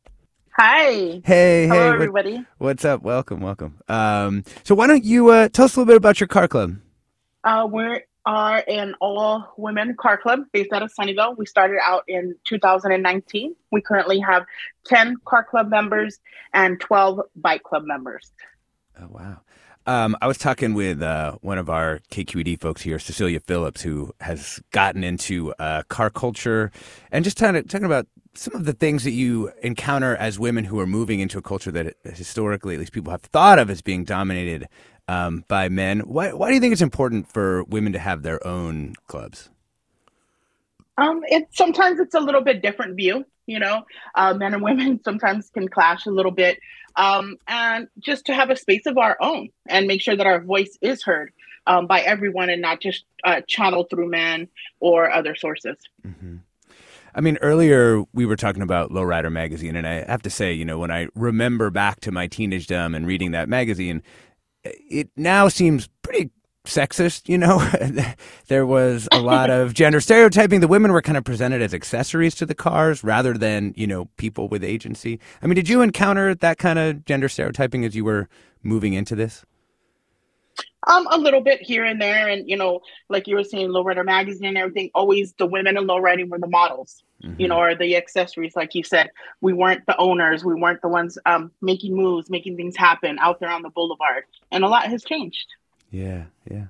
Hi. 0.56 1.22
Hey, 1.24 1.66
Hello, 1.66 1.88
hey. 1.88 1.94
everybody. 1.94 2.34
What, 2.36 2.46
what's 2.58 2.84
up? 2.84 3.02
Welcome, 3.02 3.40
welcome. 3.40 3.78
Um, 3.88 4.44
so 4.64 4.74
why 4.74 4.86
don't 4.86 5.02
you 5.02 5.30
uh, 5.30 5.48
tell 5.48 5.64
us 5.64 5.76
a 5.76 5.80
little 5.80 5.90
bit 5.90 5.96
about 5.96 6.20
your 6.20 6.26
car 6.26 6.46
club? 6.46 6.76
Uh, 7.42 7.66
we 7.72 8.00
are 8.26 8.62
an 8.68 8.94
all 9.00 9.54
women 9.56 9.96
car 9.98 10.18
club 10.18 10.40
based 10.52 10.70
out 10.72 10.82
of 10.82 10.92
Sunnyvale. 10.92 11.38
We 11.38 11.46
started 11.46 11.78
out 11.82 12.04
in 12.06 12.34
2019. 12.46 13.56
We 13.70 13.80
currently 13.80 14.20
have 14.20 14.44
10 14.86 15.16
car 15.24 15.42
club 15.42 15.70
members 15.70 16.18
and 16.52 16.78
12 16.78 17.20
bike 17.34 17.62
club 17.62 17.84
members. 17.84 18.30
Oh, 19.00 19.08
wow. 19.08 19.40
Um, 19.86 20.16
I 20.20 20.26
was 20.26 20.36
talking 20.36 20.74
with 20.74 21.02
uh, 21.02 21.38
one 21.40 21.56
of 21.58 21.70
our 21.70 22.00
KQED 22.10 22.60
folks 22.60 22.82
here, 22.82 22.98
Cecilia 22.98 23.40
Phillips, 23.40 23.80
who 23.80 24.12
has 24.20 24.60
gotten 24.70 25.02
into 25.02 25.54
uh, 25.54 25.82
car 25.88 26.10
culture 26.10 26.70
and 27.10 27.24
just 27.24 27.38
kind 27.38 27.56
of 27.56 27.66
talking 27.68 27.86
about 27.86 28.06
some 28.34 28.54
of 28.54 28.64
the 28.64 28.72
things 28.72 29.04
that 29.04 29.10
you 29.10 29.52
encounter 29.62 30.16
as 30.16 30.38
women 30.38 30.64
who 30.64 30.78
are 30.80 30.86
moving 30.86 31.20
into 31.20 31.38
a 31.38 31.42
culture 31.42 31.70
that 31.72 31.96
historically, 32.04 32.74
at 32.74 32.80
least 32.80 32.92
people 32.92 33.10
have 33.10 33.22
thought 33.22 33.58
of 33.58 33.68
as 33.68 33.82
being 33.82 34.04
dominated 34.04 34.68
um, 35.08 35.44
by 35.48 35.68
men. 35.68 36.00
Why, 36.00 36.32
why 36.32 36.48
do 36.48 36.54
you 36.54 36.60
think 36.60 36.72
it's 36.72 36.82
important 36.82 37.28
for 37.28 37.64
women 37.64 37.92
to 37.92 37.98
have 37.98 38.22
their 38.22 38.44
own 38.46 38.94
clubs? 39.06 39.50
Um, 40.98 41.22
it 41.26 41.48
sometimes 41.52 42.00
it's 42.00 42.14
a 42.14 42.20
little 42.20 42.42
bit 42.42 42.62
different 42.62 42.96
view. 42.96 43.24
You 43.46 43.58
know, 43.58 43.82
uh, 44.14 44.34
men 44.34 44.54
and 44.54 44.62
women 44.62 45.00
sometimes 45.04 45.50
can 45.50 45.68
clash 45.68 46.06
a 46.06 46.10
little 46.10 46.30
bit, 46.30 46.60
um, 46.96 47.36
and 47.48 47.88
just 47.98 48.26
to 48.26 48.34
have 48.34 48.50
a 48.50 48.56
space 48.56 48.86
of 48.86 48.98
our 48.98 49.16
own 49.20 49.48
and 49.68 49.86
make 49.86 50.00
sure 50.00 50.16
that 50.16 50.26
our 50.26 50.40
voice 50.40 50.78
is 50.80 51.02
heard 51.02 51.32
um, 51.66 51.86
by 51.86 52.00
everyone 52.00 52.50
and 52.50 52.62
not 52.62 52.80
just 52.80 53.04
uh, 53.24 53.40
channeled 53.46 53.90
through 53.90 54.08
men 54.08 54.48
or 54.80 55.10
other 55.10 55.34
sources. 55.34 55.76
Mm-hmm. 56.06 56.36
I 57.14 57.20
mean, 57.20 57.38
earlier 57.42 58.04
we 58.12 58.26
were 58.26 58.36
talking 58.36 58.62
about 58.62 58.90
Lowrider 58.90 59.30
magazine, 59.30 59.76
and 59.76 59.86
I 59.86 60.04
have 60.04 60.22
to 60.22 60.30
say, 60.30 60.52
you 60.52 60.64
know, 60.64 60.78
when 60.78 60.90
I 60.90 61.08
remember 61.14 61.70
back 61.70 62.00
to 62.00 62.12
my 62.12 62.26
teenage 62.26 62.66
teenagedom 62.66 62.94
and 62.94 63.06
reading 63.06 63.32
that 63.32 63.48
magazine, 63.48 64.02
it 64.64 65.10
now 65.16 65.48
seems 65.48 65.88
pretty 66.02 66.30
sexist, 66.64 67.28
you 67.28 67.38
know. 67.38 67.58
there 68.48 68.66
was 68.66 69.08
a 69.12 69.20
lot 69.20 69.50
of 69.50 69.74
gender 69.74 70.00
stereotyping. 70.00 70.60
The 70.60 70.68
women 70.68 70.92
were 70.92 71.02
kind 71.02 71.18
of 71.18 71.24
presented 71.24 71.62
as 71.62 71.74
accessories 71.74 72.34
to 72.36 72.46
the 72.46 72.54
cars 72.54 73.02
rather 73.02 73.34
than, 73.34 73.74
you 73.76 73.86
know, 73.86 74.06
people 74.16 74.48
with 74.48 74.64
agency. 74.64 75.18
I 75.42 75.46
mean, 75.46 75.56
did 75.56 75.68
you 75.68 75.82
encounter 75.82 76.34
that 76.34 76.58
kind 76.58 76.78
of 76.78 77.04
gender 77.04 77.28
stereotyping 77.28 77.84
as 77.84 77.96
you 77.96 78.04
were 78.04 78.28
moving 78.62 78.94
into 78.94 79.14
this? 79.16 79.44
Um, 80.84 81.06
a 81.12 81.16
little 81.16 81.40
bit 81.40 81.62
here 81.62 81.84
and 81.84 82.02
there, 82.02 82.28
and 82.28 82.48
you 82.48 82.56
know, 82.56 82.80
like 83.08 83.28
you 83.28 83.36
were 83.36 83.44
saying, 83.44 83.68
Lowrider 83.68 84.04
magazine 84.04 84.48
and 84.48 84.58
everything. 84.58 84.90
Always 84.94 85.32
the 85.34 85.46
women 85.46 85.76
in 85.76 85.84
lowriding 85.86 86.28
were 86.28 86.40
the 86.40 86.48
models, 86.48 87.04
mm-hmm. 87.22 87.40
you 87.40 87.46
know, 87.46 87.58
or 87.58 87.76
the 87.76 87.96
accessories. 87.96 88.56
Like 88.56 88.74
you 88.74 88.82
said, 88.82 89.10
we 89.40 89.52
weren't 89.52 89.86
the 89.86 89.96
owners. 89.96 90.44
We 90.44 90.54
weren't 90.54 90.82
the 90.82 90.88
ones 90.88 91.18
um, 91.24 91.52
making 91.60 91.94
moves, 91.94 92.28
making 92.30 92.56
things 92.56 92.76
happen 92.76 93.18
out 93.20 93.38
there 93.38 93.50
on 93.50 93.62
the 93.62 93.70
boulevard. 93.70 94.24
And 94.50 94.64
a 94.64 94.68
lot 94.68 94.86
has 94.86 95.04
changed. 95.04 95.46
Yeah, 95.92 96.24
yeah. 96.50 96.66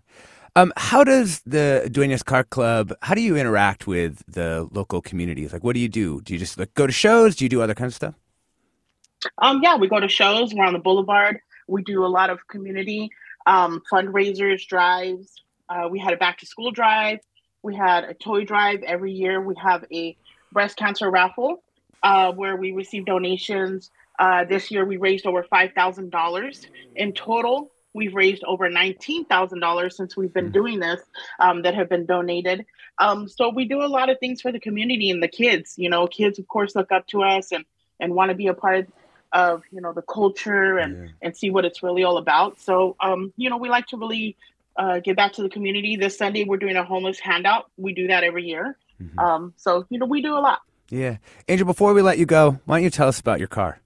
Um, 0.54 0.72
how 0.76 1.02
does 1.02 1.40
the 1.46 1.88
Dueñas 1.90 2.22
Car 2.22 2.44
Club? 2.44 2.92
How 3.00 3.14
do 3.14 3.22
you 3.22 3.36
interact 3.38 3.86
with 3.86 4.22
the 4.28 4.68
local 4.72 5.00
communities? 5.00 5.54
Like, 5.54 5.64
what 5.64 5.72
do 5.72 5.80
you 5.80 5.88
do? 5.88 6.20
Do 6.20 6.34
you 6.34 6.38
just 6.38 6.58
like 6.58 6.74
go 6.74 6.86
to 6.86 6.92
shows? 6.92 7.36
Do 7.36 7.46
you 7.46 7.48
do 7.48 7.62
other 7.62 7.74
kinds 7.74 7.92
of 7.92 7.94
stuff? 7.94 8.14
Um, 9.38 9.60
yeah, 9.62 9.76
we 9.76 9.88
go 9.88 10.00
to 10.00 10.08
shows. 10.08 10.52
We're 10.52 10.66
on 10.66 10.74
the 10.74 10.78
boulevard. 10.78 11.40
We 11.68 11.82
do 11.82 12.04
a 12.04 12.08
lot 12.08 12.28
of 12.28 12.46
community 12.48 13.10
um, 13.46 13.82
fundraisers, 13.92 14.66
drives. 14.66 15.34
Uh, 15.68 15.88
we 15.88 15.98
had 15.98 16.12
a 16.12 16.16
back 16.16 16.38
to 16.38 16.46
school 16.46 16.70
drive. 16.70 17.20
We 17.62 17.74
had 17.76 18.04
a 18.04 18.14
toy 18.14 18.44
drive 18.44 18.82
every 18.82 19.12
year. 19.12 19.40
We 19.40 19.54
have 19.62 19.84
a 19.92 20.16
breast 20.52 20.76
cancer 20.76 21.10
raffle 21.10 21.62
uh, 22.02 22.32
where 22.32 22.56
we 22.56 22.72
receive 22.72 23.04
donations 23.06 23.90
Uh, 24.18 24.44
this 24.44 24.70
year, 24.70 24.84
we 24.84 24.98
raised 24.98 25.26
over 25.26 25.42
$5,000. 25.42 26.66
In 26.96 27.12
total, 27.12 27.70
we've 27.94 28.14
raised 28.14 28.44
over 28.44 28.68
$19,000 28.68 29.92
since 29.92 30.16
we've 30.16 30.32
been 30.32 30.52
doing 30.52 30.78
this 30.80 31.00
um, 31.40 31.62
that 31.62 31.74
have 31.74 31.88
been 31.88 32.06
donated. 32.06 32.66
Um, 32.98 33.26
so 33.28 33.48
we 33.48 33.64
do 33.64 33.82
a 33.82 33.88
lot 33.88 34.10
of 34.10 34.18
things 34.20 34.40
for 34.40 34.52
the 34.52 34.60
community 34.60 35.10
and 35.10 35.22
the 35.22 35.28
kids. 35.28 35.74
You 35.76 35.90
know, 35.90 36.06
kids, 36.06 36.38
of 36.38 36.46
course, 36.46 36.76
look 36.76 36.92
up 36.92 37.06
to 37.08 37.22
us 37.22 37.52
and, 37.52 37.64
and 37.98 38.14
want 38.14 38.30
to 38.30 38.36
be 38.36 38.48
a 38.48 38.54
part 38.54 38.80
of, 38.80 38.86
you 39.34 39.80
know, 39.80 39.92
the 39.92 40.02
culture 40.02 40.78
and, 40.78 41.12
and 41.22 41.36
see 41.36 41.50
what 41.50 41.64
it's 41.64 41.82
really 41.82 42.04
all 42.04 42.18
about. 42.18 42.60
So, 42.60 42.96
um, 43.00 43.32
you 43.36 43.48
know, 43.50 43.56
we 43.56 43.68
like 43.68 43.86
to 43.88 43.96
really 43.96 44.36
uh, 44.76 45.00
give 45.00 45.16
back 45.16 45.32
to 45.34 45.42
the 45.42 45.48
community. 45.48 45.96
This 45.96 46.18
Sunday, 46.18 46.44
we're 46.44 46.58
doing 46.58 46.76
a 46.76 46.84
homeless 46.84 47.18
handout. 47.18 47.70
We 47.76 47.92
do 47.94 48.08
that 48.08 48.24
every 48.24 48.44
year. 48.44 48.76
Um, 49.18 49.54
so, 49.56 49.86
you 49.90 49.98
know, 49.98 50.06
we 50.06 50.22
do 50.22 50.34
a 50.34 50.40
lot. 50.40 50.60
Yeah. 50.90 51.18
Angel, 51.48 51.66
before 51.66 51.94
we 51.94 52.02
let 52.02 52.18
you 52.18 52.26
go, 52.26 52.60
why 52.64 52.76
don't 52.76 52.84
you 52.84 52.90
tell 52.90 53.08
us 53.08 53.20
about 53.20 53.38
your 53.38 53.48
car? 53.48 53.80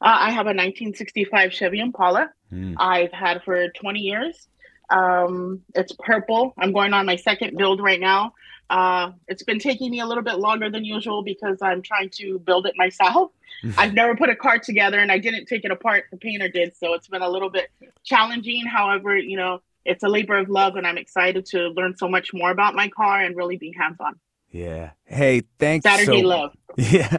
Uh, 0.00 0.16
I 0.20 0.30
have 0.30 0.46
a 0.46 0.54
1965 0.54 1.52
Chevy 1.52 1.80
Impala. 1.80 2.30
Mm. 2.52 2.74
I've 2.78 3.12
had 3.12 3.42
for 3.42 3.68
20 3.68 4.00
years. 4.00 4.46
Um, 4.90 5.62
it's 5.74 5.92
purple. 5.98 6.54
I'm 6.56 6.72
going 6.72 6.92
on 6.92 7.04
my 7.06 7.16
second 7.16 7.56
build 7.56 7.80
right 7.82 8.00
now. 8.00 8.34
Uh, 8.70 9.12
it's 9.28 9.42
been 9.42 9.58
taking 9.58 9.90
me 9.90 10.00
a 10.00 10.06
little 10.06 10.22
bit 10.22 10.38
longer 10.38 10.70
than 10.70 10.84
usual 10.84 11.22
because 11.22 11.58
I'm 11.62 11.82
trying 11.82 12.10
to 12.10 12.38
build 12.38 12.66
it 12.66 12.74
myself. 12.76 13.32
I've 13.78 13.94
never 13.94 14.14
put 14.14 14.28
a 14.28 14.36
car 14.36 14.58
together 14.58 14.98
and 14.98 15.10
I 15.10 15.18
didn't 15.18 15.46
take 15.46 15.64
it 15.64 15.70
apart. 15.70 16.04
The 16.10 16.16
painter 16.16 16.48
did. 16.48 16.76
So 16.76 16.94
it's 16.94 17.08
been 17.08 17.22
a 17.22 17.28
little 17.28 17.50
bit 17.50 17.70
challenging. 18.04 18.66
However, 18.66 19.16
you 19.16 19.36
know, 19.36 19.62
it's 19.84 20.04
a 20.04 20.08
labor 20.08 20.36
of 20.36 20.48
love 20.48 20.76
and 20.76 20.86
I'm 20.86 20.98
excited 20.98 21.46
to 21.46 21.68
learn 21.68 21.96
so 21.96 22.08
much 22.08 22.34
more 22.34 22.50
about 22.50 22.74
my 22.74 22.88
car 22.88 23.20
and 23.22 23.36
really 23.36 23.56
be 23.56 23.74
hands 23.78 23.96
on. 24.00 24.18
Yeah. 24.50 24.90
Hey, 25.04 25.42
thanks. 25.58 25.84
Saturday 25.84 26.22
so, 26.22 26.28
love. 26.28 26.52
Yeah. 26.76 27.16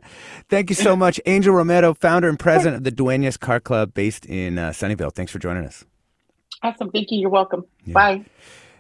Thank 0.48 0.70
you 0.70 0.76
so 0.76 0.96
much, 0.96 1.20
Angel 1.26 1.54
Romero, 1.54 1.94
founder 1.94 2.30
and 2.30 2.40
president 2.40 2.78
of 2.78 2.84
the 2.86 2.92
Duenas 2.92 3.36
Car 3.36 3.60
Club 3.60 3.94
based 3.94 4.26
in 4.26 4.58
uh, 4.58 4.70
Sunnyvale. 4.70 5.14
Thanks 5.14 5.34
for 5.34 5.40
joining 5.40 5.66
us. 5.66 5.84
Awesome. 6.64 6.90
Thank 6.92 7.12
you. 7.12 7.20
You're 7.20 7.30
welcome. 7.30 7.66
Bye. 7.88 8.24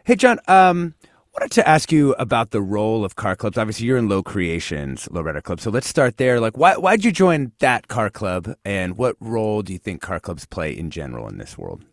Hey, 0.06 0.16
John, 0.16 0.40
um, 0.48 0.96
wanted 1.40 1.52
to 1.54 1.68
ask 1.68 1.90
you 1.90 2.14
about 2.16 2.52
the 2.52 2.62
role 2.62 3.06
of 3.06 3.16
car 3.16 3.34
clubs. 3.34 3.58
Obviously, 3.58 3.86
you're 3.86 3.98
in 3.98 4.10
Low 4.10 4.22
Creations, 4.22 5.08
Rider 5.10 5.40
Club. 5.40 5.62
So 5.62 5.72
let's 5.72 5.88
start 5.88 6.18
there. 6.18 6.42
Like, 6.42 6.58
why, 6.58 6.76
why'd 6.76 7.06
you 7.06 7.14
join 7.14 7.54
that 7.60 7.88
car 7.88 8.10
club? 8.10 8.54
And 8.66 8.98
what 8.98 9.16
role 9.22 9.62
do 9.62 9.72
you 9.72 9.80
think 9.80 10.02
car 10.02 10.20
clubs 10.20 10.46
play 10.46 10.78
in 10.78 10.90
general 10.90 11.30
in 11.30 11.38
this 11.38 11.58
world? 11.58 11.86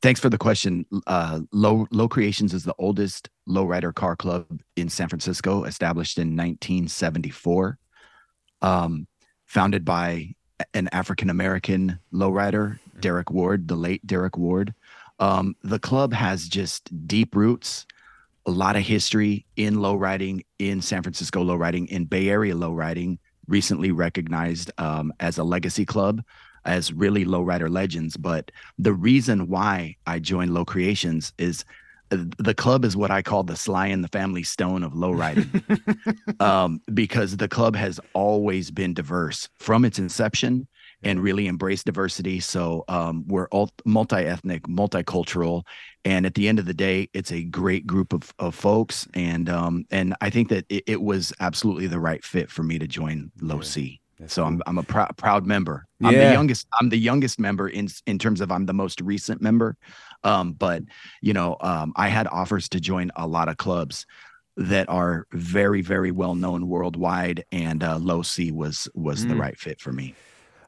Thanks 0.00 0.18
for 0.18 0.30
the 0.30 0.38
question. 0.38 0.86
Uh, 1.06 1.40
Low 1.52 1.86
Low 1.90 2.08
Creations 2.08 2.54
is 2.54 2.64
the 2.64 2.74
oldest 2.78 3.28
lowrider 3.46 3.94
car 3.94 4.16
club 4.16 4.46
in 4.76 4.88
San 4.88 5.10
Francisco, 5.10 5.64
established 5.64 6.16
in 6.16 6.28
1974. 6.28 7.78
Um, 8.62 9.06
founded 9.44 9.84
by 9.84 10.34
an 10.72 10.88
African 10.92 11.28
American 11.28 11.98
lowrider, 12.14 12.78
Derek 12.98 13.30
Ward, 13.30 13.68
the 13.68 13.76
late 13.76 14.06
Derek 14.06 14.38
Ward. 14.38 14.72
Um, 15.18 15.54
the 15.62 15.78
club 15.78 16.14
has 16.14 16.48
just 16.48 17.06
deep 17.06 17.36
roots, 17.36 17.86
a 18.46 18.50
lot 18.50 18.76
of 18.76 18.82
history 18.82 19.46
in 19.56 19.76
lowriding 19.76 20.44
in 20.58 20.80
San 20.80 21.02
Francisco 21.02 21.42
lowriding, 21.42 21.88
in 21.88 22.04
Bay 22.04 22.28
Area 22.28 22.54
lowriding. 22.54 23.18
Recently 23.46 23.90
recognized 23.90 24.70
um, 24.78 25.12
as 25.20 25.36
a 25.36 25.44
legacy 25.44 25.84
club 25.84 26.22
as 26.64 26.92
really 26.92 27.24
lowrider 27.24 27.70
legends. 27.70 28.16
But 28.16 28.50
the 28.78 28.92
reason 28.92 29.48
why 29.48 29.96
I 30.06 30.18
joined 30.18 30.54
Low 30.54 30.64
Creations 30.64 31.32
is 31.38 31.64
uh, 32.10 32.18
the 32.38 32.54
club 32.54 32.84
is 32.84 32.96
what 32.96 33.10
I 33.10 33.22
call 33.22 33.42
the 33.42 33.56
Sly 33.56 33.88
and 33.88 34.02
the 34.02 34.08
Family 34.08 34.42
Stone 34.42 34.82
of 34.82 34.92
lowriding, 34.92 36.40
um, 36.40 36.80
because 36.92 37.36
the 37.36 37.48
club 37.48 37.76
has 37.76 38.00
always 38.12 38.70
been 38.70 38.94
diverse 38.94 39.48
from 39.58 39.84
its 39.84 39.98
inception 39.98 40.66
and 41.04 41.22
really 41.22 41.46
embrace 41.46 41.82
diversity. 41.84 42.40
So 42.40 42.84
um, 42.88 43.24
we're 43.26 43.48
all 43.48 43.70
multi-ethnic, 43.84 44.62
multicultural, 44.64 45.62
and 46.04 46.26
at 46.26 46.34
the 46.34 46.48
end 46.48 46.58
of 46.58 46.66
the 46.66 46.74
day, 46.74 47.08
it's 47.14 47.32
a 47.32 47.44
great 47.44 47.86
group 47.86 48.12
of, 48.12 48.32
of 48.38 48.54
folks. 48.54 49.06
And 49.14 49.48
um, 49.48 49.84
and 49.90 50.14
I 50.20 50.30
think 50.30 50.48
that 50.48 50.64
it, 50.68 50.84
it 50.86 51.02
was 51.02 51.32
absolutely 51.40 51.86
the 51.86 52.00
right 52.00 52.24
fit 52.24 52.50
for 52.50 52.62
me 52.62 52.78
to 52.78 52.86
join 52.86 53.30
Low 53.40 53.60
C. 53.60 54.00
So 54.26 54.44
I'm 54.44 54.62
I'm 54.66 54.78
a 54.78 54.82
prou- 54.82 55.14
proud 55.18 55.44
member. 55.44 55.84
I'm 56.02 56.14
Yeah. 56.14 56.28
the 56.28 56.32
youngest. 56.32 56.66
I'm 56.80 56.88
the 56.88 56.96
youngest 56.98 57.38
member 57.38 57.68
in 57.68 57.88
in 58.06 58.18
terms 58.18 58.40
of 58.40 58.50
I'm 58.50 58.64
the 58.66 58.72
most 58.72 59.00
recent 59.00 59.42
member. 59.42 59.76
Um, 60.22 60.52
but 60.52 60.82
you 61.20 61.34
know, 61.34 61.56
um, 61.60 61.92
I 61.96 62.08
had 62.08 62.26
offers 62.28 62.68
to 62.70 62.80
join 62.80 63.10
a 63.16 63.26
lot 63.26 63.48
of 63.48 63.56
clubs 63.58 64.06
that 64.56 64.88
are 64.88 65.26
very 65.32 65.82
very 65.82 66.10
well 66.12 66.34
known 66.36 66.68
worldwide, 66.68 67.44
and 67.52 67.82
uh, 67.82 67.98
Low 67.98 68.22
C 68.22 68.50
was 68.52 68.88
was 68.94 69.26
the 69.26 69.34
Mm. 69.34 69.40
right 69.40 69.58
fit 69.58 69.80
for 69.80 69.92
me. 69.92 70.14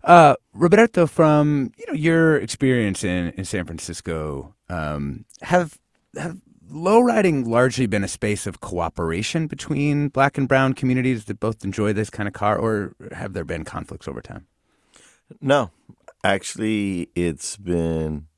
Uh, 0.06 0.36
Roberto, 0.54 1.06
from 1.08 1.72
you 1.76 1.84
know 1.88 1.92
your 1.92 2.36
experience 2.36 3.02
in, 3.02 3.30
in 3.30 3.44
San 3.44 3.64
Francisco, 3.64 4.54
um, 4.68 5.24
have 5.42 5.78
have 6.16 6.40
low 6.70 7.00
riding 7.00 7.48
largely 7.48 7.86
been 7.86 8.04
a 8.04 8.08
space 8.08 8.46
of 8.46 8.60
cooperation 8.60 9.48
between 9.48 10.08
black 10.08 10.38
and 10.38 10.46
brown 10.46 10.74
communities 10.74 11.24
that 11.24 11.40
both 11.40 11.64
enjoy 11.64 11.92
this 11.92 12.08
kind 12.08 12.28
of 12.28 12.32
car, 12.32 12.56
or 12.56 12.94
have 13.12 13.32
there 13.32 13.44
been 13.44 13.64
conflicts 13.64 14.06
over 14.06 14.20
time? 14.20 14.46
No, 15.40 15.72
actually, 16.22 17.10
it's 17.16 17.56
been 17.56 18.28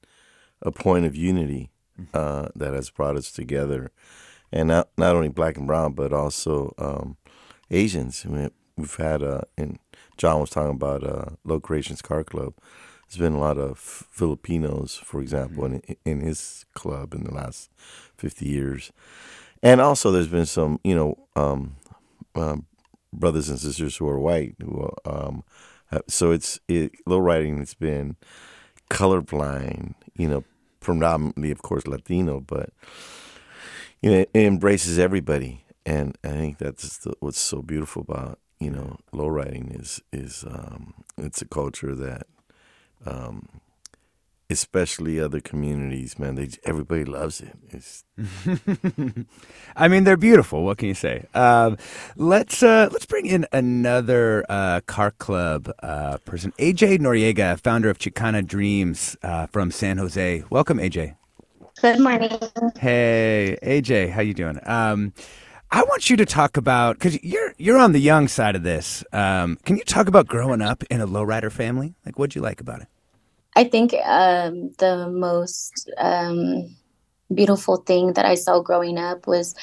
a 0.63 0.73
point 0.73 1.05
of 1.05 1.15
unity 1.15 1.71
uh, 2.15 2.49
that 2.57 2.73
has 2.73 2.89
brought 2.89 3.17
us 3.17 3.31
together, 3.31 3.91
and 4.51 4.69
not 4.69 4.89
not 4.97 5.15
only 5.15 5.29
black 5.29 5.59
and 5.59 5.67
brown, 5.67 5.93
but 5.93 6.15
also 6.15 6.73
um, 6.79 7.19
Asians. 7.71 8.25
I 8.27 8.31
mean, 8.31 8.51
we've 8.79 8.97
had, 8.97 9.23
uh, 9.23 9.43
and 9.57 9.79
John 10.17 10.41
was 10.41 10.51
talking 10.51 10.75
about 10.75 11.05
uh, 11.05 11.31
Low 11.45 11.61
Creations 11.61 12.01
Car 12.01 12.25
Club. 12.25 12.55
There's 13.09 13.19
been 13.19 13.35
a 13.35 13.41
lot 13.41 13.59
of 13.59 13.79
Filipinos, 13.79 15.01
for 15.03 15.21
example, 15.21 15.65
in 15.65 15.83
in 16.05 16.21
his 16.21 16.67
club 16.75 17.15
in 17.15 17.25
the 17.25 17.35
last 17.35 17.71
fifty 18.17 18.47
years, 18.47 18.93
and 19.63 19.81
also 19.81 20.11
there's 20.11 20.29
been 20.29 20.47
some, 20.47 20.79
you 20.85 20.95
know, 20.95 21.17
um, 21.35 21.77
um, 22.35 22.67
brothers 23.13 23.49
and 23.49 23.59
sisters 23.59 23.97
who 23.97 24.09
are 24.09 24.21
white 24.21 24.55
who 24.63 24.91
um, 25.05 25.43
have, 25.87 26.03
so 26.07 26.33
it's 26.33 26.61
it, 26.69 26.93
low 27.07 27.19
riding 27.19 27.59
has 27.59 27.75
been 27.75 28.17
colorblind, 28.91 29.95
you 30.15 30.29
know, 30.29 30.45
predominantly 30.81 31.51
of 31.51 31.63
course 31.63 31.87
Latino, 31.87 32.41
but 32.41 32.71
you 34.03 34.11
know 34.11 34.19
it 34.19 34.31
embraces 34.35 34.99
everybody, 34.99 35.65
and 35.87 36.17
I 36.23 36.29
think 36.29 36.59
that's 36.59 36.99
the, 36.99 37.15
what's 37.21 37.41
so 37.41 37.63
beautiful 37.63 38.03
about 38.03 38.39
you 38.61 38.71
know 38.71 38.99
low 39.13 39.29
riding 39.29 39.73
is 39.73 40.03
is 40.13 40.45
um, 40.49 40.95
it's 41.19 41.43
a 41.43 41.47
culture 41.49 41.95
that. 41.97 42.27
Um, 43.07 43.49
especially 44.51 45.21
other 45.21 45.41
communities, 45.41 46.19
man. 46.19 46.37
They 46.37 46.49
everybody 46.65 47.05
loves 47.05 47.41
it. 47.41 47.57
It's 47.71 48.05
I 49.77 49.89
mean, 49.89 50.05
they're 50.05 50.17
beautiful. 50.17 50.65
What 50.65 50.79
can 50.79 50.89
you 50.89 50.95
say? 50.95 51.27
Um, 51.35 51.79
let's 52.17 52.63
uh, 52.63 52.89
let's 52.93 53.07
bring 53.07 53.27
in 53.27 53.47
another 53.53 54.45
uh, 54.49 54.81
car 54.87 55.13
club 55.13 55.73
uh, 55.83 56.19
person, 56.19 56.53
AJ 56.59 56.99
Noriega, 57.01 57.61
founder 57.61 57.91
of 57.91 57.99
Chicana 57.99 58.47
Dreams 58.47 59.17
uh, 59.23 59.47
from 59.49 59.71
San 59.71 59.99
Jose. 59.99 60.45
Welcome, 60.51 60.79
AJ. 60.79 61.17
Good 61.83 62.01
morning. 62.01 62.31
Hey, 62.79 63.59
AJ, 63.63 64.11
how 64.13 64.23
you 64.23 64.35
doing? 64.35 64.61
I 65.71 65.83
want 65.83 66.09
you 66.09 66.17
to 66.17 66.25
talk 66.25 66.57
about 66.57 66.97
because 66.97 67.23
you're 67.23 67.55
you're 67.59 67.79
on 67.79 67.93
the 67.93 68.01
young 68.01 68.29
side 68.29 68.57
of 68.57 68.63
this. 68.63 69.05
Um, 69.13 69.57
can 69.65 69.77
you 69.77 69.85
talk 69.85 70.09
about 70.09 70.27
growing 70.27 70.63
up 70.63 70.83
in 70.85 71.01
a 71.01 71.07
lowrider 71.07 71.53
family? 71.53 71.95
Like, 72.07 72.19
what'd 72.19 72.35
you 72.35 72.41
like 72.41 72.61
about 72.61 72.81
it? 72.81 72.89
I 73.55 73.65
think 73.65 73.93
um, 74.05 74.73
the 74.79 75.09
most 75.11 75.91
um, 75.99 76.75
beautiful 77.35 77.79
thing 77.79 78.15
that 78.15 78.25
I 78.25 78.35
saw 78.35 78.61
growing 78.61 78.99
up 78.99 79.27
was 79.27 79.55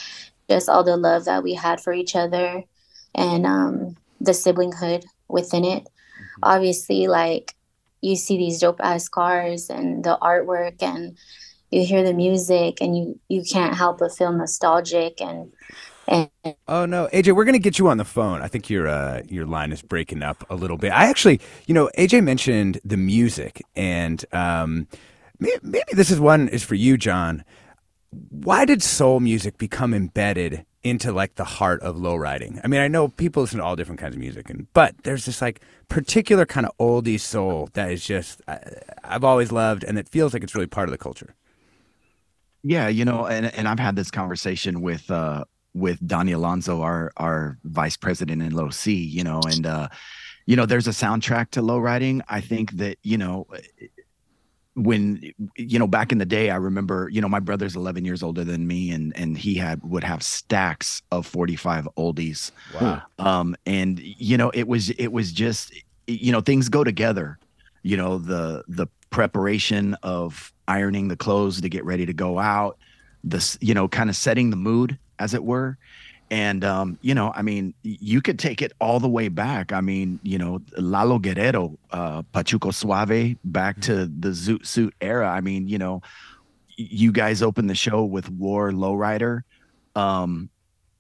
just 0.50 0.70
all 0.70 0.84
the 0.84 0.98
love 0.98 1.26
that 1.26 1.44
we 1.44 1.56
had 1.56 1.82
for 1.82 1.94
each 1.94 2.16
other 2.16 2.64
and 3.16 3.46
um, 3.46 3.98
the 4.22 4.32
siblinghood 4.32 5.06
within 5.28 5.66
it. 5.66 5.88
Obviously, 6.44 7.08
like 7.08 7.56
you 8.02 8.16
see 8.16 8.38
these 8.38 8.60
dope 8.60 8.80
ass 8.84 9.10
cars 9.10 9.72
and 9.72 10.04
the 10.04 10.20
artwork, 10.22 10.84
and 10.84 11.18
you 11.72 11.84
hear 11.84 12.04
the 12.04 12.14
music, 12.14 12.80
and 12.80 12.96
you 12.96 13.20
you 13.28 13.44
can't 13.44 13.76
help 13.76 13.98
but 13.98 14.16
feel 14.16 14.32
nostalgic 14.32 15.20
and 15.20 15.52
Oh 16.08 16.86
no, 16.86 17.10
AJ, 17.14 17.36
we're 17.36 17.46
gonna 17.46 17.60
get 17.60 17.80
you 17.80 17.88
on 17.90 17.98
the 17.98 18.06
phone. 18.06 18.42
I 18.42 18.48
think 18.48 18.70
your 18.70 18.88
uh, 18.88 19.24
your 19.30 19.46
line 19.46 19.72
is 19.72 19.82
breaking 19.82 20.24
up 20.24 20.46
a 20.50 20.56
little 20.56 20.78
bit. 20.78 20.92
I 20.92 21.08
actually, 21.08 21.42
you 21.68 21.74
know, 21.74 21.90
AJ 21.98 22.24
mentioned 22.24 22.80
the 22.86 22.98
music, 22.98 23.62
and 23.76 24.24
um, 24.34 24.88
maybe 25.40 25.84
this 25.94 26.12
is 26.12 26.20
one 26.20 26.48
is 26.50 26.64
for 26.64 26.76
you, 26.76 26.98
John. 26.98 27.44
Why 28.30 28.66
did 28.66 28.84
soul 28.84 29.20
music 29.20 29.58
become 29.58 29.94
embedded 29.94 30.66
into 30.84 31.12
like 31.12 31.36
the 31.36 31.46
heart 31.46 31.82
of 31.82 31.98
low 31.98 32.16
riding? 32.16 32.62
I 32.64 32.68
mean, 32.68 32.82
I 32.82 32.88
know 32.90 33.10
people 33.10 33.44
listen 33.44 33.60
to 33.60 33.66
all 33.66 33.76
different 33.76 34.00
kinds 34.02 34.16
of 34.16 34.22
music, 34.22 34.50
and 34.50 34.68
but 34.74 34.96
there's 35.04 35.26
this 35.26 35.42
like 35.42 35.62
particular 35.90 36.46
kind 36.46 36.66
of 36.68 36.78
oldie 36.80 37.20
soul 37.20 37.70
that 37.74 37.92
is 37.92 38.06
just 38.06 38.42
I, 38.48 38.60
I've 39.04 39.24
always 39.26 39.52
loved, 39.52 39.84
and 39.84 40.00
it 40.00 40.10
feels 40.10 40.34
like 40.34 40.44
it's 40.44 40.56
really 40.56 40.68
part 40.68 40.90
of 40.90 40.92
the 40.94 40.98
culture. 41.00 41.36
Yeah, 42.64 42.88
you 42.90 43.06
know, 43.06 43.28
and 43.28 43.48
and 43.56 43.68
I've 43.68 43.80
had 43.80 43.96
this 43.96 44.12
conversation 44.12 44.82
with 44.82 45.12
uh 45.12 45.46
with 45.76 46.00
Donnie 46.08 46.32
Alonso, 46.32 46.82
our 46.82 47.12
our 47.18 47.58
vice 47.66 47.98
president 47.98 48.42
in 48.42 48.52
Low 48.54 48.70
C, 48.72 48.96
you 48.96 49.24
know, 49.24 49.42
and 49.46 49.66
uh 49.68 49.88
you 50.48 50.56
know, 50.56 50.66
there's 50.68 50.88
a 50.88 50.92
soundtrack 50.92 51.50
to 51.52 51.62
low 51.62 51.80
riding. 51.80 52.22
I 52.30 52.40
think 52.42 52.72
that 52.78 52.98
you 53.04 53.18
know 53.18 53.46
when 54.76 55.22
you 55.56 55.80
know 55.80 55.88
back 55.88 56.12
in 56.12 56.18
the 56.18 56.26
day 56.26 56.50
i 56.50 56.56
remember 56.58 57.08
you 57.10 57.22
know 57.22 57.30
my 57.30 57.40
brother's 57.40 57.78
11 57.78 58.04
years 58.04 58.22
older 58.22 58.44
than 58.44 58.68
me 58.68 58.92
and 58.92 59.16
and 59.16 59.38
he 59.38 59.56
had 59.56 59.82
would 59.84 60.04
have 60.04 60.22
stacks 60.22 61.02
of 61.12 61.26
45 61.26 61.88
oldies 61.98 62.52
Wow. 62.80 63.02
um 63.18 63.56
and 63.66 63.98
you 64.02 64.36
know 64.38 64.50
it 64.50 64.68
was 64.68 64.90
it 64.90 65.08
was 65.14 65.32
just 65.32 65.74
you 66.08 66.32
know 66.34 66.42
things 66.42 66.68
go 66.68 66.84
together 66.84 67.40
you 67.84 67.96
know 67.96 68.18
the 68.18 68.66
the 68.68 68.88
preparation 69.12 69.94
of 70.04 70.52
ironing 70.68 71.08
the 71.08 71.16
clothes 71.16 71.62
to 71.62 71.70
get 71.70 71.86
ready 71.86 72.06
to 72.06 72.14
go 72.14 72.38
out 72.38 72.78
this 73.24 73.58
you 73.62 73.74
know 73.74 73.88
kind 73.88 74.10
of 74.10 74.18
setting 74.18 74.50
the 74.50 74.58
mood 74.58 75.00
as 75.20 75.34
it 75.34 75.44
were 75.44 75.78
and 76.32 76.64
um, 76.64 76.98
you 77.02 77.14
know, 77.14 77.32
I 77.36 77.44
mean, 77.44 77.76
you 77.84 78.22
could 78.22 78.40
take 78.40 78.62
it 78.62 78.74
all 78.82 79.00
the 79.00 79.08
way 79.08 79.28
back. 79.28 79.72
I 79.72 79.82
mean, 79.82 80.20
you 80.24 80.38
know, 80.38 80.62
Lalo 80.76 81.20
Guerrero, 81.20 81.78
uh, 81.92 82.24
Pachuco 82.34 82.74
Suave, 82.74 83.38
back 83.44 83.80
to 83.82 84.08
the 84.08 84.30
Zoot 84.30 84.66
Suit 84.66 84.94
era. 85.02 85.30
I 85.30 85.42
mean, 85.42 85.68
you 85.68 85.78
know, 85.78 86.02
you 86.78 87.12
guys 87.12 87.44
opened 87.44 87.70
the 87.70 87.76
show 87.76 88.04
with 88.04 88.30
War 88.32 88.72
Lowrider. 88.72 89.44
Um, 89.96 90.50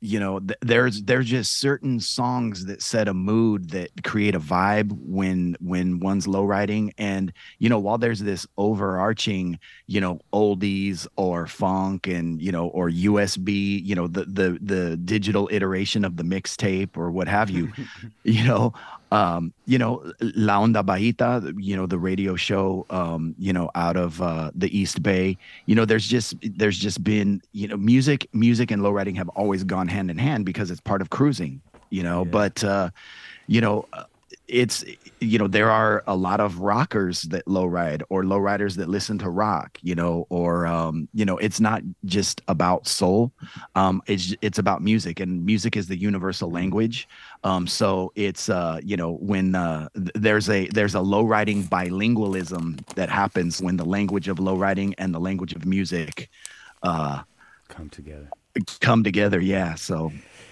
you 0.05 0.19
know, 0.19 0.39
th- 0.39 0.59
there's 0.61 1.03
there's 1.03 1.27
just 1.27 1.59
certain 1.59 1.99
songs 1.99 2.65
that 2.65 2.81
set 2.81 3.07
a 3.07 3.13
mood 3.13 3.71
that 3.71 3.89
create 4.03 4.35
a 4.35 4.39
vibe 4.39 4.91
when 5.01 5.55
when 5.59 5.99
one's 5.99 6.27
low 6.27 6.45
riding. 6.45 6.93
And 6.97 7.33
you 7.59 7.69
know, 7.69 7.79
while 7.79 7.97
there's 7.97 8.19
this 8.19 8.45
overarching, 8.57 9.59
you 9.87 9.99
know, 9.99 10.19
oldies 10.31 11.07
or 11.15 11.47
funk 11.47 12.07
and 12.07 12.41
you 12.41 12.51
know, 12.51 12.67
or 12.67 12.89
USB, 12.89 13.83
you 13.83 13.95
know, 13.95 14.07
the 14.07 14.25
the 14.25 14.59
the 14.61 14.97
digital 14.97 15.49
iteration 15.51 16.05
of 16.05 16.17
the 16.17 16.23
mixtape 16.23 16.97
or 16.97 17.11
what 17.11 17.27
have 17.27 17.49
you, 17.49 17.71
you 18.23 18.45
know, 18.45 18.73
um, 19.11 19.53
you 19.65 19.77
know, 19.77 20.11
La 20.19 20.59
Onda 20.59 20.83
Bajita, 20.83 21.53
you 21.57 21.75
know, 21.75 21.85
the 21.85 21.97
radio 21.97 22.35
show, 22.35 22.85
um, 22.89 23.35
you 23.37 23.53
know, 23.53 23.69
out 23.75 23.97
of 23.97 24.21
uh, 24.21 24.51
the 24.55 24.75
East 24.77 25.03
Bay. 25.03 25.37
You 25.65 25.75
know, 25.75 25.85
there's 25.85 26.07
just 26.07 26.35
there's 26.41 26.77
just 26.77 27.03
been, 27.03 27.41
you 27.51 27.67
know, 27.67 27.77
music, 27.77 28.27
music 28.33 28.71
and 28.71 28.81
low 28.83 28.91
riding 28.91 29.15
have 29.15 29.29
always 29.29 29.63
gone 29.63 29.87
hand 29.87 30.09
in 30.09 30.17
hand 30.17 30.45
because 30.45 30.71
it's 30.71 30.81
part 30.81 31.01
of 31.01 31.09
cruising. 31.09 31.61
You 31.89 32.03
know, 32.03 32.25
but 32.25 32.63
uh, 32.63 32.89
you 33.47 33.61
know, 33.61 33.85
uh, 33.93 34.03
it's 34.47 34.83
you 35.19 35.39
know 35.39 35.47
there 35.47 35.71
are 35.71 36.03
a 36.07 36.15
lot 36.15 36.39
of 36.39 36.59
rockers 36.59 37.23
that 37.23 37.47
low 37.47 37.65
ride 37.65 38.03
or 38.09 38.23
low 38.23 38.37
riders 38.37 38.75
that 38.75 38.87
listen 38.89 39.17
to 39.17 39.29
rock 39.29 39.79
you 39.81 39.95
know 39.95 40.27
or 40.29 40.67
um 40.67 41.07
you 41.13 41.25
know 41.25 41.37
it's 41.37 41.59
not 41.59 41.81
just 42.05 42.41
about 42.47 42.87
soul. 42.87 43.31
Um 43.75 44.01
it's 44.07 44.35
it's 44.41 44.59
about 44.59 44.81
music 44.81 45.19
and 45.19 45.45
music 45.45 45.75
is 45.75 45.87
the 45.87 45.97
universal 45.97 46.51
language. 46.51 47.07
Um 47.43 47.67
so 47.67 48.11
it's 48.15 48.49
uh 48.49 48.79
you 48.83 48.97
know 48.97 49.13
when 49.13 49.55
uh 49.55 49.89
there's 49.93 50.49
a 50.49 50.67
there's 50.67 50.95
a 50.95 51.01
low 51.01 51.23
riding 51.23 51.63
bilingualism 51.63 52.85
that 52.95 53.09
happens 53.09 53.61
when 53.61 53.77
the 53.77 53.85
language 53.85 54.27
of 54.27 54.39
low 54.39 54.55
riding 54.55 54.93
and 54.97 55.13
the 55.13 55.19
language 55.19 55.53
of 55.53 55.65
music 55.65 56.29
uh 56.83 57.23
come 57.67 57.89
together 57.89 58.29
come 58.81 59.03
together 59.03 59.39
yeah 59.39 59.75
so 59.75 60.11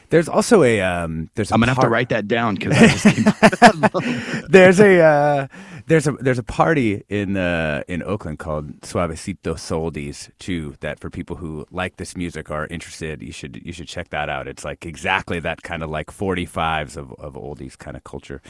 There's 0.09 0.29
also 0.29 0.61
a 0.63 0.81
um. 0.81 1.29
There's 1.35 1.51
a 1.51 1.55
i'm 1.55 1.59
gonna 1.61 1.73
have 1.73 1.81
to 1.81 1.89
write 1.89 2.09
that 2.09 2.27
down 2.27 2.55
because 2.55 3.03
there's 4.49 4.79
a 4.79 4.99
uh, 5.01 5.47
there's 5.87 6.07
a 6.07 6.11
there's 6.13 6.39
a 6.39 6.43
party 6.43 7.03
in 7.09 7.35
uh, 7.37 7.83
in 7.87 8.03
Oakland 8.03 8.39
called 8.39 8.81
Suavecito 8.81 9.55
Soldies 9.55 10.29
too. 10.39 10.75
That 10.81 10.99
for 10.99 11.09
people 11.09 11.35
who 11.37 11.65
like 11.71 11.97
this 11.97 12.15
music 12.15 12.51
are 12.51 12.67
interested, 12.67 13.21
you 13.23 13.31
should 13.31 13.61
you 13.65 13.73
should 13.73 13.87
check 13.87 14.09
that 14.09 14.29
out. 14.29 14.47
It's 14.47 14.63
like 14.63 14.85
exactly 14.85 15.39
that 15.39 15.63
kind 15.63 15.83
of 15.83 15.89
like 15.89 16.07
45s 16.07 16.95
of 16.97 17.11
of 17.13 17.33
oldies 17.35 17.77
kind 17.77 17.97
of 17.97 18.03
culture. 18.03 18.41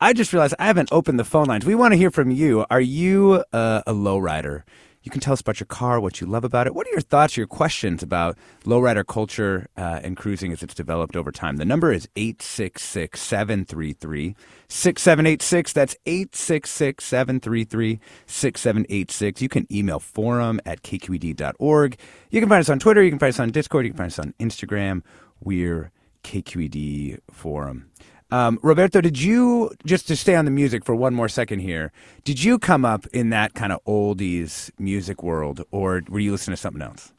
I 0.00 0.12
just 0.14 0.32
realized 0.32 0.54
I 0.58 0.66
haven't 0.66 0.88
opened 0.92 1.18
the 1.18 1.24
phone 1.24 1.46
lines. 1.46 1.66
We 1.66 1.74
want 1.74 1.92
to 1.92 1.98
hear 1.98 2.10
from 2.10 2.30
you. 2.30 2.64
Are 2.70 2.80
you 2.80 3.44
uh, 3.52 3.82
a 3.86 3.92
lowrider? 3.92 4.62
You 5.02 5.10
can 5.10 5.20
tell 5.20 5.32
us 5.32 5.40
about 5.40 5.60
your 5.60 5.66
car, 5.66 5.98
what 5.98 6.20
you 6.20 6.26
love 6.26 6.44
about 6.44 6.66
it. 6.66 6.74
What 6.74 6.86
are 6.86 6.90
your 6.90 7.00
thoughts, 7.00 7.36
your 7.36 7.46
questions 7.46 8.02
about 8.02 8.36
lowrider 8.64 9.06
culture 9.06 9.66
uh, 9.76 10.00
and 10.02 10.16
cruising 10.16 10.52
as 10.52 10.62
it's 10.62 10.74
developed 10.74 11.16
over 11.16 11.32
time? 11.32 11.56
The 11.56 11.64
number 11.64 11.90
is 11.92 12.06
866 12.16 13.20
733 13.20 14.36
6786. 14.68 15.72
That's 15.72 15.96
866 16.04 17.02
733 17.04 18.00
6786. 18.26 19.42
You 19.42 19.48
can 19.48 19.66
email 19.72 19.98
forum 19.98 20.60
at 20.66 20.82
kqed.org. 20.82 21.98
You 22.30 22.40
can 22.40 22.48
find 22.48 22.60
us 22.60 22.68
on 22.68 22.78
Twitter. 22.78 23.02
You 23.02 23.10
can 23.10 23.18
find 23.18 23.30
us 23.30 23.40
on 23.40 23.50
Discord. 23.50 23.86
You 23.86 23.92
can 23.92 23.98
find 23.98 24.10
us 24.12 24.18
on 24.18 24.34
Instagram. 24.38 25.02
We're 25.40 25.92
KQED 26.24 27.20
Forum. 27.30 27.90
Um, 28.32 28.58
Roberto, 28.62 29.00
did 29.00 29.20
you 29.20 29.70
just 29.84 30.06
to 30.08 30.16
stay 30.16 30.36
on 30.36 30.44
the 30.44 30.50
music 30.50 30.84
for 30.84 30.94
one 30.94 31.14
more 31.14 31.28
second 31.28 31.60
here? 31.60 31.90
Did 32.24 32.42
you 32.42 32.58
come 32.58 32.84
up 32.84 33.06
in 33.08 33.30
that 33.30 33.54
kind 33.54 33.72
of 33.72 33.84
oldies 33.84 34.70
music 34.78 35.22
world, 35.22 35.62
or 35.70 36.02
were 36.08 36.20
you 36.20 36.30
listening 36.32 36.54
to 36.56 36.60
something 36.60 36.82
else? 36.82 37.12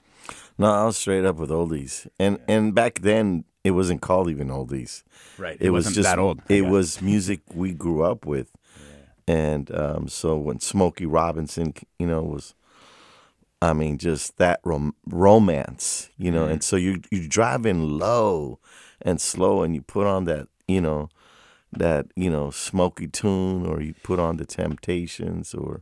No, 0.57 0.71
I 0.71 0.85
was 0.85 0.97
straight 0.97 1.25
up 1.25 1.37
with 1.37 1.49
oldies, 1.49 2.07
and 2.19 2.39
and 2.47 2.73
back 2.73 2.99
then 3.01 3.43
it 3.63 3.71
wasn't 3.71 4.01
called 4.01 4.29
even 4.29 4.47
oldies. 4.49 5.03
Right, 5.37 5.57
It, 5.59 5.67
it 5.67 5.69
was 5.71 5.85
wasn't 5.85 5.95
just 5.95 6.09
that 6.09 6.19
old, 6.19 6.41
It 6.49 6.63
was 6.67 7.01
music 7.01 7.41
we 7.53 7.73
grew 7.73 8.03
up 8.03 8.25
with, 8.25 8.51
and 9.27 9.69
um, 9.75 10.07
so 10.07 10.37
when 10.37 10.59
Smokey 10.59 11.05
Robinson, 11.05 11.73
you 11.99 12.07
know, 12.07 12.21
was, 12.21 12.53
I 13.61 13.73
mean, 13.73 13.97
just 13.97 14.37
that 14.37 14.59
rom- 14.63 14.95
romance, 15.07 16.09
you 16.17 16.31
know, 16.31 16.45
Mhm. 16.47 16.51
and 16.51 16.63
so 16.63 16.75
you 16.77 17.01
you 17.11 17.27
driving 17.27 17.97
low 17.99 18.59
and 19.01 19.19
slow, 19.19 19.63
and 19.63 19.73
you 19.75 19.81
put 19.81 20.05
on 20.07 20.25
that, 20.25 20.47
you 20.71 20.81
know, 20.81 21.09
that 21.71 22.07
you 22.15 22.29
know 22.29 22.51
Smokey 22.51 23.07
tune, 23.07 23.65
or 23.65 23.81
you 23.81 23.93
put 24.03 24.19
on 24.19 24.37
the 24.37 24.45
Temptations 24.45 25.53
or 25.53 25.81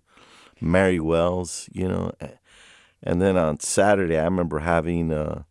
Mary 0.62 1.00
Wells, 1.00 1.70
you 1.72 1.88
know, 1.88 2.12
and 3.02 3.22
then 3.22 3.38
on 3.38 3.60
Saturday, 3.60 4.18
I 4.18 4.26
remember 4.26 4.60
having 4.60 5.12
uh, 5.12 5.44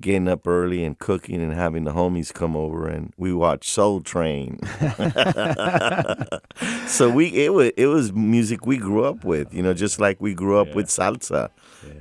getting 0.00 0.28
up 0.28 0.46
early 0.46 0.84
and 0.84 0.98
cooking 0.98 1.40
and 1.40 1.54
having 1.54 1.84
the 1.84 1.92
homies 1.92 2.32
come 2.32 2.56
over 2.56 2.88
and 2.88 3.12
we 3.16 3.32
watched 3.32 3.70
Soul 3.70 4.00
Train. 4.00 4.58
so 6.86 7.10
we 7.10 7.28
it 7.28 7.52
was 7.52 7.70
it 7.76 7.86
was 7.86 8.12
music 8.12 8.66
we 8.66 8.76
grew 8.76 9.04
up 9.04 9.24
with, 9.24 9.52
you 9.54 9.62
know, 9.62 9.74
just 9.74 10.00
like 10.00 10.20
we 10.20 10.34
grew 10.34 10.58
up 10.58 10.74
with 10.74 10.86
salsa. 10.86 11.50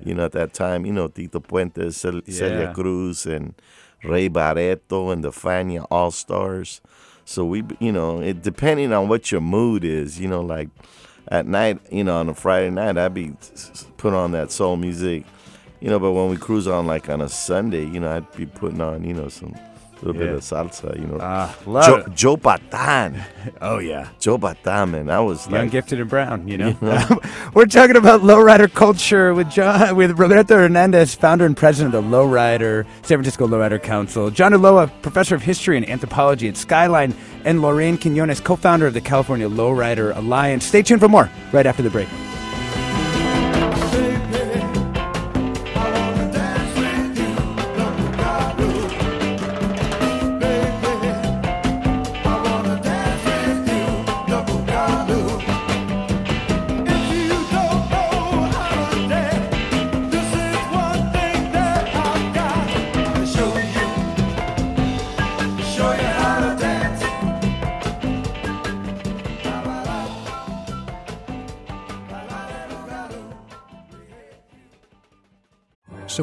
You 0.06 0.16
know, 0.16 0.26
at 0.26 0.32
that 0.34 0.54
time, 0.54 0.86
you 0.86 0.94
know, 0.94 1.08
Tito 1.08 1.40
Puente, 1.40 1.94
Cel- 1.94 2.22
Celia 2.28 2.74
Cruz, 2.74 3.26
and 3.26 3.54
Ray 4.04 4.30
Barretto 4.30 5.12
and 5.12 5.24
the 5.24 5.32
Fania 5.32 5.86
All 5.90 6.12
Stars. 6.12 6.82
So 7.26 7.46
we, 7.46 7.64
you 7.80 7.92
know, 7.92 8.22
it 8.22 8.42
depending 8.42 8.92
on 8.92 9.08
what 9.08 9.32
your 9.32 9.42
mood 9.42 9.84
is, 9.84 10.20
you 10.20 10.28
know, 10.28 10.42
like 10.42 10.70
at 11.30 11.48
night, 11.48 11.80
you 11.92 12.04
know, 12.04 12.18
on 12.18 12.30
a 12.30 12.34
Friday 12.34 12.70
night, 12.70 12.98
I'd 12.98 13.14
be 13.14 13.34
put 13.98 14.14
on 14.14 14.32
that 14.34 14.52
soul 14.52 14.76
music, 14.76 15.26
you 15.80 15.90
know. 15.90 16.00
But 16.00 16.12
when 16.12 16.30
we 16.30 16.38
cruise 16.38 16.68
on 16.68 16.86
like 16.86 17.10
on 17.10 17.22
a 17.22 17.30
Sunday, 17.30 17.86
you 17.86 18.00
know, 18.00 18.12
I'd 18.12 18.32
be 18.36 18.46
putting 18.46 18.82
on, 18.82 19.04
you 19.04 19.14
know, 19.14 19.30
some 19.30 19.56
little 20.06 20.20
bit 20.22 20.30
of 20.30 20.42
salsa, 20.42 21.00
you 21.00 21.06
know. 21.08 21.18
Ah, 21.22 21.56
love 21.66 21.86
Joe, 21.86 21.96
it. 21.98 22.14
Joe 22.16 22.38
Bataan. 22.38 23.24
Oh 23.62 23.80
yeah, 23.80 24.10
Joe 24.20 24.38
Bataan, 24.38 24.92
man, 24.92 25.10
I 25.10 25.20
was 25.20 25.46
Young, 25.48 25.64
like, 25.64 25.72
gifted, 25.72 26.00
and 26.00 26.10
brown. 26.10 26.48
You 26.48 26.58
know, 26.58 26.76
we're 27.54 27.66
talking 27.66 27.96
about 27.98 28.22
lowrider 28.22 28.74
culture 28.74 29.34
with 29.34 29.50
John, 29.50 29.96
with 29.96 30.18
Roberto 30.18 30.56
Hernandez, 30.58 31.14
founder 31.16 31.46
and 31.46 31.56
president 31.56 31.94
of 31.94 32.04
the 32.04 32.10
Lowrider 32.10 32.86
San 33.02 33.18
Francisco 33.18 33.48
Lowrider 33.48 33.82
Council. 33.82 34.30
John 34.32 34.54
Ulloa, 34.54 34.90
professor 35.02 35.36
of 35.36 35.42
history 35.42 35.78
and 35.78 35.88
anthropology 35.90 36.48
at 36.48 36.56
Skyline, 36.58 37.14
and 37.46 37.62
Lorraine 37.62 37.98
Quinones, 37.98 38.40
co-founder 38.40 38.88
of 38.88 38.94
the 38.94 39.02
California 39.02 39.50
Lowrider 39.50 40.16
Alliance. 40.16 40.66
Stay 40.66 40.82
tuned 40.82 41.02
for 41.02 41.10
more 41.10 41.30
right 41.52 41.66
after 41.66 41.84
the 41.84 41.90
break. 41.90 42.08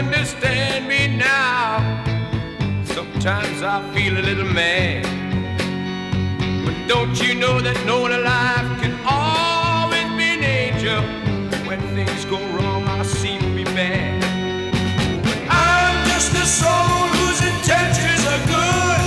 Understand 0.00 0.88
me 0.88 1.14
now? 1.14 1.76
Sometimes 2.84 3.62
I 3.62 3.76
feel 3.92 4.16
a 4.16 4.24
little 4.30 4.50
mad. 4.50 5.04
But 6.64 6.76
don't 6.88 7.16
you 7.20 7.34
know 7.34 7.60
that 7.60 7.76
no 7.84 8.00
one 8.00 8.12
alive 8.12 8.66
can 8.80 8.94
always 9.04 10.08
be 10.16 10.28
an 10.36 10.42
angel? 10.42 11.02
When 11.68 11.80
things 11.94 12.24
go 12.24 12.38
wrong, 12.54 12.84
I 12.84 13.02
seem 13.02 13.40
to 13.42 13.54
be 13.54 13.64
bad. 13.64 14.24
I'm 15.50 15.96
just 16.08 16.32
a 16.32 16.46
soul 16.46 16.96
whose 17.18 17.40
intentions 17.52 18.22
are 18.32 18.44
good. 18.56 19.02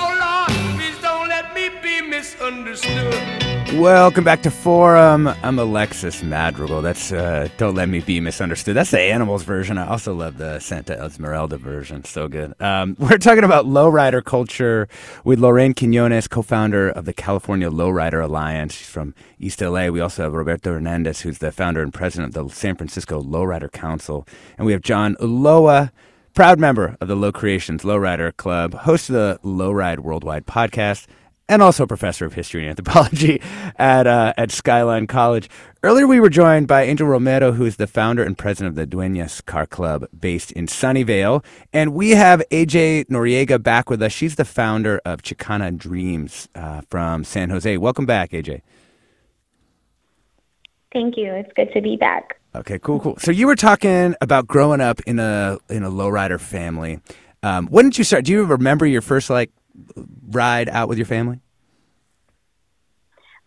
Oh 0.00 0.10
Lord, 0.24 0.52
please 0.74 0.98
don't 1.02 1.28
let 1.28 1.54
me 1.54 1.68
be 1.82 2.00
misunderstood. 2.00 3.41
Welcome 3.78 4.22
back 4.22 4.42
to 4.42 4.50
Forum. 4.50 5.28
I'm 5.42 5.58
Alexis 5.58 6.22
Madrigal. 6.22 6.82
That's 6.82 7.10
uh, 7.10 7.48
Don't 7.56 7.74
Let 7.74 7.88
Me 7.88 8.00
Be 8.00 8.20
Misunderstood. 8.20 8.76
That's 8.76 8.90
the 8.90 9.00
Animals 9.00 9.44
version. 9.44 9.78
I 9.78 9.88
also 9.88 10.12
love 10.12 10.36
the 10.36 10.58
Santa 10.60 10.92
Esmeralda 10.92 11.56
version. 11.56 12.04
So 12.04 12.28
good. 12.28 12.54
Um, 12.60 12.96
we're 13.00 13.16
talking 13.16 13.44
about 13.44 13.64
lowrider 13.64 14.22
culture 14.22 14.88
with 15.24 15.38
Lorraine 15.38 15.72
Quinones, 15.72 16.28
co 16.28 16.42
founder 16.42 16.90
of 16.90 17.06
the 17.06 17.14
California 17.14 17.70
Lowrider 17.70 18.22
Alliance. 18.22 18.74
She's 18.74 18.90
from 18.90 19.14
East 19.40 19.62
LA. 19.62 19.86
We 19.88 20.00
also 20.00 20.24
have 20.24 20.34
Roberto 20.34 20.74
Hernandez, 20.74 21.22
who's 21.22 21.38
the 21.38 21.50
founder 21.50 21.82
and 21.82 21.94
president 21.94 22.36
of 22.36 22.48
the 22.48 22.54
San 22.54 22.76
Francisco 22.76 23.22
Lowrider 23.22 23.72
Council. 23.72 24.28
And 24.58 24.66
we 24.66 24.72
have 24.72 24.82
John 24.82 25.16
Ulloa, 25.16 25.92
proud 26.34 26.60
member 26.60 26.98
of 27.00 27.08
the 27.08 27.16
Low 27.16 27.32
Creations 27.32 27.84
Lowrider 27.84 28.36
Club, 28.36 28.74
host 28.74 29.08
of 29.08 29.14
the 29.14 29.40
Lowride 29.42 30.00
Worldwide 30.00 30.46
podcast 30.46 31.06
and 31.52 31.62
also 31.62 31.84
a 31.84 31.86
professor 31.86 32.24
of 32.24 32.32
history 32.32 32.62
and 32.62 32.70
anthropology 32.70 33.42
at 33.78 34.06
uh, 34.06 34.32
at 34.38 34.50
Skyline 34.50 35.06
College. 35.06 35.50
Earlier, 35.82 36.06
we 36.06 36.18
were 36.18 36.30
joined 36.30 36.66
by 36.66 36.84
Angel 36.84 37.06
Romero, 37.06 37.52
who 37.52 37.66
is 37.66 37.76
the 37.76 37.86
founder 37.86 38.22
and 38.22 38.38
president 38.38 38.70
of 38.70 38.74
the 38.76 38.96
Dueñas 38.96 39.44
Car 39.44 39.66
Club 39.66 40.06
based 40.18 40.50
in 40.52 40.66
Sunnyvale. 40.66 41.44
And 41.72 41.92
we 41.92 42.10
have 42.10 42.42
AJ 42.50 43.06
Noriega 43.08 43.62
back 43.62 43.90
with 43.90 44.02
us. 44.02 44.12
She's 44.12 44.36
the 44.36 44.46
founder 44.46 45.00
of 45.04 45.20
Chicana 45.22 45.76
Dreams 45.76 46.48
uh, 46.54 46.80
from 46.88 47.22
San 47.24 47.50
Jose. 47.50 47.76
Welcome 47.76 48.06
back, 48.06 48.30
AJ. 48.30 48.62
Thank 50.92 51.16
you. 51.16 51.32
It's 51.34 51.52
good 51.54 51.70
to 51.74 51.82
be 51.82 51.96
back. 51.96 52.40
Okay, 52.54 52.78
cool, 52.78 53.00
cool. 53.00 53.16
So 53.18 53.30
you 53.30 53.46
were 53.46 53.56
talking 53.56 54.14
about 54.22 54.46
growing 54.46 54.80
up 54.80 55.00
in 55.02 55.18
a 55.18 55.58
in 55.68 55.82
a 55.82 55.90
lowrider 55.90 56.40
family. 56.40 57.00
Um, 57.42 57.66
when 57.66 57.86
did 57.86 57.98
you 57.98 58.04
start? 58.04 58.24
Do 58.24 58.32
you 58.32 58.44
remember 58.44 58.86
your 58.86 59.02
first 59.02 59.28
like 59.28 59.50
ride 60.30 60.68
out 60.68 60.88
with 60.88 60.96
your 60.96 61.06
family? 61.06 61.41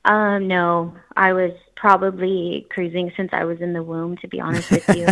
Um, 0.05 0.47
no, 0.47 0.93
I 1.17 1.33
was 1.33 1.51
probably 1.75 2.67
cruising 2.69 3.11
since 3.17 3.31
I 3.33 3.43
was 3.43 3.59
in 3.59 3.73
the 3.73 3.83
womb, 3.83 4.17
to 4.17 4.27
be 4.27 4.39
honest 4.39 4.69
with 4.69 4.87
you. 4.95 5.07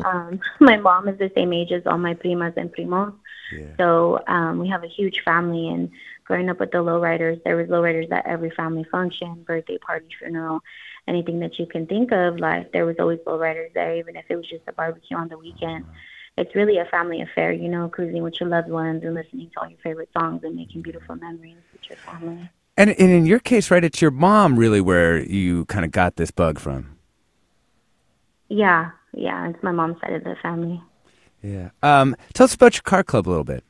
um, 0.04 0.40
my 0.60 0.76
mom 0.76 1.08
is 1.08 1.18
the 1.18 1.30
same 1.34 1.52
age 1.52 1.72
as 1.72 1.82
all 1.86 1.98
my 1.98 2.14
primas 2.14 2.56
and 2.56 2.72
primos. 2.72 3.14
Yeah. 3.52 3.66
So 3.76 4.22
um, 4.28 4.60
we 4.60 4.68
have 4.68 4.84
a 4.84 4.88
huge 4.88 5.22
family, 5.24 5.68
and 5.68 5.90
growing 6.24 6.48
up 6.50 6.60
with 6.60 6.70
the 6.70 6.78
lowriders, 6.78 7.42
there 7.42 7.56
was 7.56 7.66
lowriders 7.66 8.10
at 8.12 8.26
every 8.26 8.50
family 8.50 8.84
function, 8.90 9.42
birthday 9.42 9.78
party, 9.78 10.06
funeral, 10.18 10.60
anything 11.08 11.40
that 11.40 11.58
you 11.58 11.66
can 11.66 11.86
think 11.86 12.12
of. 12.12 12.38
Like 12.38 12.72
there 12.72 12.86
was 12.86 12.96
always 13.00 13.18
lowriders 13.20 13.72
there, 13.74 13.96
even 13.96 14.16
if 14.16 14.24
it 14.28 14.36
was 14.36 14.48
just 14.48 14.62
a 14.68 14.72
barbecue 14.72 15.16
on 15.16 15.28
the 15.28 15.38
weekend. 15.38 15.84
It's 16.36 16.54
really 16.54 16.78
a 16.78 16.84
family 16.84 17.20
affair, 17.22 17.52
you 17.52 17.68
know, 17.68 17.88
cruising 17.88 18.22
with 18.22 18.38
your 18.38 18.48
loved 18.48 18.70
ones 18.70 19.02
and 19.02 19.14
listening 19.14 19.50
to 19.54 19.60
all 19.60 19.68
your 19.68 19.80
favorite 19.80 20.10
songs 20.16 20.44
and 20.44 20.54
making 20.54 20.82
beautiful 20.82 21.16
memories 21.16 21.56
with 21.72 21.88
your 21.88 21.98
family. 21.98 22.48
And, 22.78 22.90
and 22.90 23.10
in 23.10 23.26
your 23.26 23.40
case, 23.40 23.72
right, 23.72 23.82
it's 23.82 24.00
your 24.00 24.12
mom 24.12 24.56
really 24.56 24.80
where 24.80 25.18
you 25.18 25.64
kind 25.64 25.84
of 25.84 25.90
got 25.90 26.14
this 26.14 26.30
bug 26.30 26.60
from. 26.60 26.96
Yeah, 28.48 28.92
yeah, 29.12 29.48
it's 29.48 29.60
my 29.64 29.72
mom's 29.72 30.00
side 30.00 30.12
of 30.12 30.22
the 30.22 30.36
family. 30.40 30.80
Yeah. 31.42 31.70
Um, 31.82 32.14
tell 32.34 32.44
us 32.44 32.54
about 32.54 32.74
your 32.74 32.82
car 32.82 33.02
club 33.02 33.26
a 33.26 33.30
little 33.30 33.42
bit. 33.42 33.64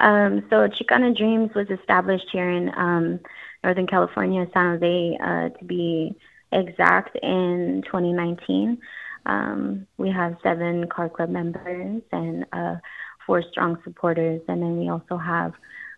Um, 0.00 0.42
so 0.50 0.66
Chicana 0.66 1.16
Dreams 1.16 1.52
was 1.54 1.68
established 1.70 2.26
here 2.32 2.50
in 2.50 2.72
um, 2.76 3.20
Northern 3.62 3.86
California, 3.86 4.44
San 4.52 4.80
Jose, 4.80 5.18
uh, 5.22 5.48
to 5.56 5.64
be 5.64 6.16
exact, 6.50 7.16
in 7.22 7.82
2019. 7.86 8.78
Um, 9.26 9.86
we 9.96 10.10
have 10.10 10.36
seven 10.42 10.88
car 10.88 11.08
club 11.08 11.30
members 11.30 12.02
and 12.10 12.46
uh, 12.52 12.76
four 13.24 13.44
strong 13.52 13.78
supporters, 13.84 14.40
and 14.48 14.60
then 14.60 14.76
we 14.76 14.88
also 14.88 15.16
have 15.16 15.52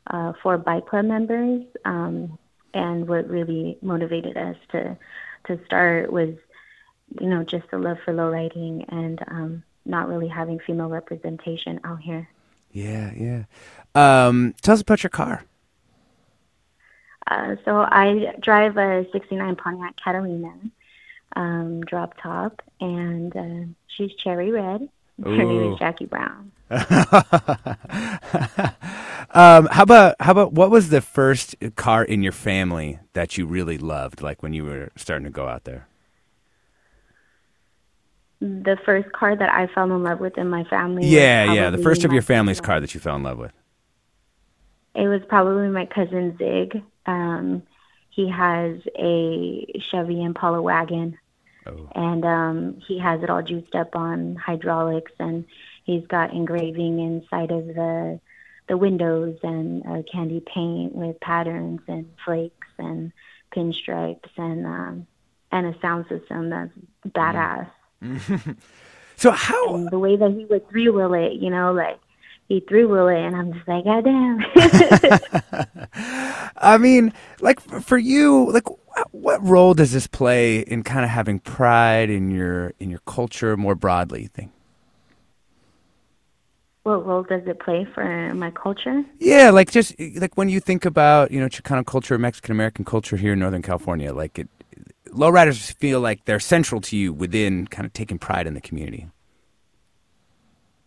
uh, 0.08 0.32
four 0.42 0.58
bike 0.58 0.86
club 0.86 1.06
members. 1.06 1.64
Um, 1.84 2.38
and 2.74 3.08
what 3.08 3.28
really 3.28 3.78
motivated 3.82 4.36
us 4.36 4.56
to 4.72 4.96
to 5.46 5.64
start 5.66 6.12
was, 6.12 6.34
you 7.20 7.28
know, 7.28 7.44
just 7.44 7.70
the 7.70 7.78
love 7.78 7.98
for 8.04 8.12
low 8.12 8.30
riding 8.30 8.84
and 8.88 9.22
um, 9.28 9.62
not 9.84 10.08
really 10.08 10.28
having 10.28 10.58
female 10.58 10.88
representation 10.88 11.80
out 11.84 12.00
here. 12.00 12.28
Yeah, 12.72 13.12
yeah. 13.14 13.44
Um, 13.94 14.54
tell 14.62 14.74
us 14.74 14.80
about 14.80 15.02
your 15.02 15.10
car. 15.10 15.44
Uh, 17.26 17.56
so 17.64 17.86
I 17.88 18.34
drive 18.40 18.76
a 18.76 19.06
'69 19.12 19.56
Pontiac 19.56 19.94
Catalina 20.02 20.52
um, 21.36 21.82
drop 21.82 22.14
top, 22.20 22.62
and 22.80 23.36
uh, 23.36 23.66
she's 23.86 24.12
cherry 24.14 24.50
red. 24.50 24.88
Her 25.22 25.30
name 25.30 25.72
is 25.72 25.78
Jackie 25.78 26.06
Brown. 26.06 26.50
um, 29.34 29.68
how 29.70 29.82
about 29.82 30.16
how 30.20 30.32
about 30.32 30.52
what 30.52 30.70
was 30.70 30.90
the 30.90 31.00
first 31.00 31.56
car 31.76 32.04
in 32.04 32.22
your 32.22 32.32
family 32.32 32.98
that 33.12 33.36
you 33.36 33.46
really 33.46 33.78
loved, 33.78 34.22
like 34.22 34.42
when 34.42 34.52
you 34.52 34.64
were 34.64 34.90
starting 34.96 35.24
to 35.24 35.30
go 35.30 35.46
out 35.48 35.64
there? 35.64 35.86
The 38.40 38.76
first 38.84 39.10
car 39.12 39.34
that 39.36 39.48
I 39.50 39.66
fell 39.68 39.84
in 39.84 40.02
love 40.02 40.20
with 40.20 40.36
in 40.38 40.48
my 40.48 40.64
family. 40.64 41.06
Yeah, 41.06 41.52
yeah, 41.52 41.70
the 41.70 41.78
first 41.78 42.04
of 42.04 42.12
your 42.12 42.22
family's 42.22 42.60
car 42.60 42.80
that 42.80 42.94
you 42.94 43.00
fell 43.00 43.16
in 43.16 43.22
love 43.22 43.38
with. 43.38 43.52
It 44.94 45.08
was 45.08 45.22
probably 45.28 45.68
my 45.68 45.86
cousin 45.86 46.36
Zig. 46.38 46.82
Um, 47.06 47.62
he 48.10 48.30
has 48.30 48.76
a 48.96 49.66
Chevy 49.90 50.22
Impala 50.22 50.62
wagon, 50.62 51.18
Oh. 51.66 51.88
and 51.94 52.24
um, 52.24 52.80
he 52.86 52.98
has 52.98 53.22
it 53.22 53.30
all 53.30 53.42
juiced 53.42 53.74
up 53.74 53.96
on 53.96 54.36
hydraulics, 54.36 55.12
and 55.18 55.44
he's 55.84 56.06
got 56.06 56.32
engraving 56.32 57.00
inside 57.00 57.50
of 57.50 57.66
the 57.66 58.20
the 58.68 58.76
windows 58.76 59.38
and 59.42 59.84
uh, 59.86 60.02
candy 60.10 60.40
paint 60.40 60.94
with 60.94 61.20
patterns 61.20 61.80
and 61.86 62.06
flakes 62.24 62.68
and 62.78 63.12
pinstripes 63.54 64.30
and 64.36 64.66
um, 64.66 65.06
and 65.52 65.66
a 65.66 65.78
sound 65.80 66.06
system 66.08 66.50
that's 66.50 66.72
badass. 67.08 67.70
so 69.16 69.30
how 69.30 69.74
and 69.74 69.90
the 69.90 69.98
way 69.98 70.16
that 70.16 70.30
he 70.32 70.44
would 70.46 70.68
three 70.68 70.88
wheel 70.88 71.14
it, 71.14 71.34
you 71.34 71.50
know, 71.50 71.72
like 71.72 71.98
he 72.48 72.60
three 72.60 72.84
wheel 72.84 73.08
it, 73.08 73.18
and 73.18 73.36
I'm 73.36 73.52
just 73.52 73.68
like, 73.68 73.84
God 73.84 74.04
damn. 74.04 74.44
I 76.56 76.78
mean, 76.78 77.12
like 77.40 77.60
for 77.60 77.98
you, 77.98 78.50
like 78.50 78.66
what 79.12 79.42
role 79.42 79.74
does 79.74 79.92
this 79.92 80.06
play 80.06 80.60
in 80.60 80.82
kind 80.82 81.04
of 81.04 81.10
having 81.10 81.38
pride 81.38 82.10
in 82.10 82.30
your 82.30 82.72
in 82.78 82.90
your 82.90 83.00
culture 83.06 83.56
more 83.56 83.74
broadly? 83.74 84.22
You 84.22 84.28
think? 84.28 84.52
What 86.84 87.06
role 87.06 87.22
does 87.22 87.42
it 87.46 87.58
play 87.60 87.86
for 87.94 88.34
my 88.34 88.50
culture? 88.50 89.02
Yeah, 89.18 89.50
like 89.50 89.70
just 89.70 89.98
like 89.98 90.36
when 90.36 90.48
you 90.48 90.60
think 90.60 90.84
about 90.84 91.30
you 91.30 91.40
know 91.40 91.48
Chicano 91.48 91.84
culture, 91.84 92.16
Mexican 92.18 92.52
American 92.52 92.84
culture 92.84 93.16
here 93.16 93.32
in 93.32 93.38
Northern 93.40 93.62
California, 93.62 94.12
like 94.12 94.38
it, 94.38 94.48
lowriders 95.08 95.74
feel 95.76 96.00
like 96.00 96.26
they're 96.26 96.38
central 96.38 96.80
to 96.82 96.96
you 96.96 97.12
within 97.12 97.66
kind 97.66 97.86
of 97.86 97.92
taking 97.94 98.18
pride 98.18 98.46
in 98.46 98.54
the 98.54 98.60
community. 98.60 99.08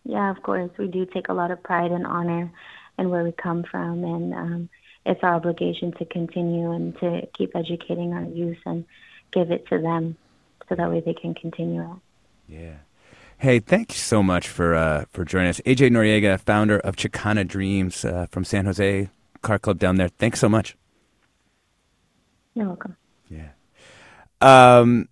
Yeah, 0.04 0.30
of 0.30 0.42
course. 0.42 0.70
We 0.78 0.86
do 0.86 1.04
take 1.04 1.28
a 1.28 1.34
lot 1.34 1.50
of 1.50 1.62
pride 1.62 1.90
and 1.90 2.06
honor 2.06 2.50
in 2.96 3.10
where 3.10 3.24
we 3.24 3.32
come 3.32 3.64
from, 3.64 4.04
and 4.04 4.34
um, 4.34 4.68
it's 5.04 5.20
our 5.24 5.34
obligation 5.34 5.92
to 5.98 6.04
continue 6.04 6.70
and 6.70 6.96
to 7.00 7.26
keep 7.36 7.56
educating 7.56 8.12
our 8.12 8.24
youth 8.24 8.58
and 8.64 8.84
give 9.32 9.50
it 9.50 9.66
to 9.68 9.78
them 9.78 10.16
so 10.68 10.76
that 10.76 10.90
way 10.90 11.02
they 11.04 11.14
can 11.14 11.34
continue 11.34 11.82
it. 11.82 11.98
Yeah. 12.46 12.76
Hey, 13.40 13.60
thank 13.60 13.92
you 13.92 13.98
so 13.98 14.20
much 14.20 14.48
for 14.48 14.74
uh, 14.74 15.04
for 15.12 15.24
joining 15.24 15.50
us. 15.50 15.60
AJ 15.60 15.90
Noriega, 15.90 16.40
founder 16.40 16.80
of 16.80 16.96
Chicana 16.96 17.46
Dreams 17.46 18.04
uh, 18.04 18.26
from 18.32 18.44
San 18.44 18.64
Jose 18.64 19.08
Car 19.42 19.60
Club 19.60 19.78
down 19.78 19.94
there. 19.94 20.08
Thanks 20.08 20.40
so 20.40 20.48
much. 20.48 20.76
You're 22.54 22.66
welcome. 22.66 22.96
Yeah. 23.28 23.50
Um, 24.40 25.08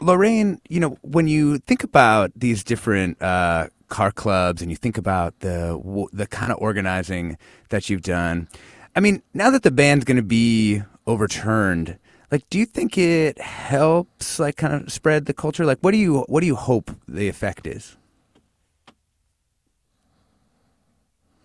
Lorraine, 0.00 0.58
you 0.70 0.80
know, 0.80 0.96
when 1.02 1.28
you 1.28 1.58
think 1.58 1.84
about 1.84 2.32
these 2.34 2.64
different 2.64 3.20
uh, 3.20 3.68
car 3.88 4.10
clubs 4.10 4.62
and 4.62 4.70
you 4.70 4.76
think 4.78 4.96
about 4.96 5.38
the 5.40 5.78
w- 5.84 6.08
the 6.14 6.26
kind 6.26 6.50
of 6.50 6.56
organizing 6.62 7.36
that 7.68 7.90
you've 7.90 8.02
done, 8.02 8.48
I 8.96 9.00
mean, 9.00 9.22
now 9.34 9.50
that 9.50 9.64
the 9.64 9.70
ban's 9.70 10.04
going 10.04 10.16
to 10.16 10.22
be 10.22 10.80
overturned, 11.06 11.98
like, 12.34 12.50
do 12.50 12.58
you 12.58 12.66
think 12.66 12.98
it 12.98 13.40
helps, 13.40 14.40
like, 14.40 14.56
kind 14.56 14.74
of 14.74 14.92
spread 14.92 15.26
the 15.26 15.32
culture? 15.32 15.64
Like, 15.64 15.78
what 15.82 15.92
do 15.92 15.98
you 15.98 16.22
what 16.22 16.40
do 16.40 16.48
you 16.48 16.56
hope 16.56 16.90
the 17.06 17.28
effect 17.28 17.64
is? 17.64 17.96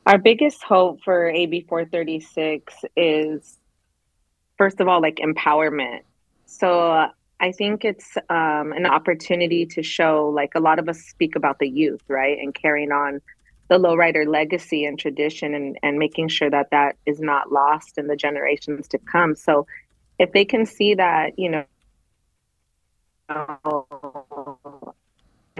Our 0.07 0.17
biggest 0.17 0.63
hope 0.63 1.03
for 1.03 1.29
AB 1.29 1.67
436 1.69 2.73
is, 2.97 3.59
first 4.57 4.79
of 4.79 4.87
all, 4.87 4.99
like 4.99 5.17
empowerment. 5.17 5.99
So 6.47 6.89
uh, 6.89 7.09
I 7.39 7.51
think 7.51 7.85
it's 7.85 8.17
um, 8.31 8.71
an 8.71 8.87
opportunity 8.87 9.67
to 9.67 9.83
show, 9.83 10.31
like, 10.33 10.53
a 10.55 10.59
lot 10.59 10.79
of 10.79 10.89
us 10.89 10.99
speak 11.01 11.35
about 11.35 11.59
the 11.59 11.69
youth, 11.69 12.01
right? 12.07 12.39
And 12.39 12.51
carrying 12.51 12.91
on 12.91 13.21
the 13.67 13.77
lowrider 13.77 14.27
legacy 14.27 14.85
and 14.85 14.97
tradition 14.97 15.53
and, 15.53 15.77
and 15.83 15.99
making 15.99 16.29
sure 16.29 16.49
that 16.49 16.71
that 16.71 16.95
is 17.05 17.19
not 17.19 17.51
lost 17.51 17.99
in 17.99 18.07
the 18.07 18.15
generations 18.15 18.87
to 18.87 18.97
come. 18.97 19.35
So 19.35 19.67
if 20.19 20.31
they 20.33 20.45
can 20.45 20.65
see 20.65 20.95
that, 20.95 21.39
you 21.39 21.49
know, 21.49 21.65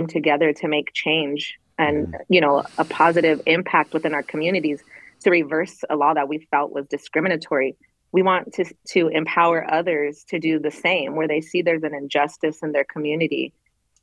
together 0.08 0.54
to 0.54 0.68
make 0.68 0.94
change 0.94 1.60
and 1.78 2.16
you 2.30 2.42
know 2.42 2.64
a 2.78 2.86
positive 2.86 3.42
impact 3.46 3.94
within 3.94 4.14
our 4.14 4.24
communities 4.24 4.82
to 5.22 5.30
reverse 5.30 5.84
a 5.90 5.96
law 5.96 6.14
that 6.14 6.28
we 6.28 6.48
felt 6.52 6.72
was 6.72 6.88
discriminatory 6.88 7.76
we 8.12 8.22
want 8.24 8.54
to 8.54 8.66
to 8.88 9.08
empower 9.10 9.72
others 9.72 10.24
to 10.28 10.40
do 10.40 10.58
the 10.58 10.72
same 10.72 11.16
where 11.16 11.28
they 11.28 11.42
see 11.42 11.62
there's 11.62 11.84
an 11.84 11.94
injustice 11.94 12.60
in 12.64 12.72
their 12.72 12.86
community 12.86 13.54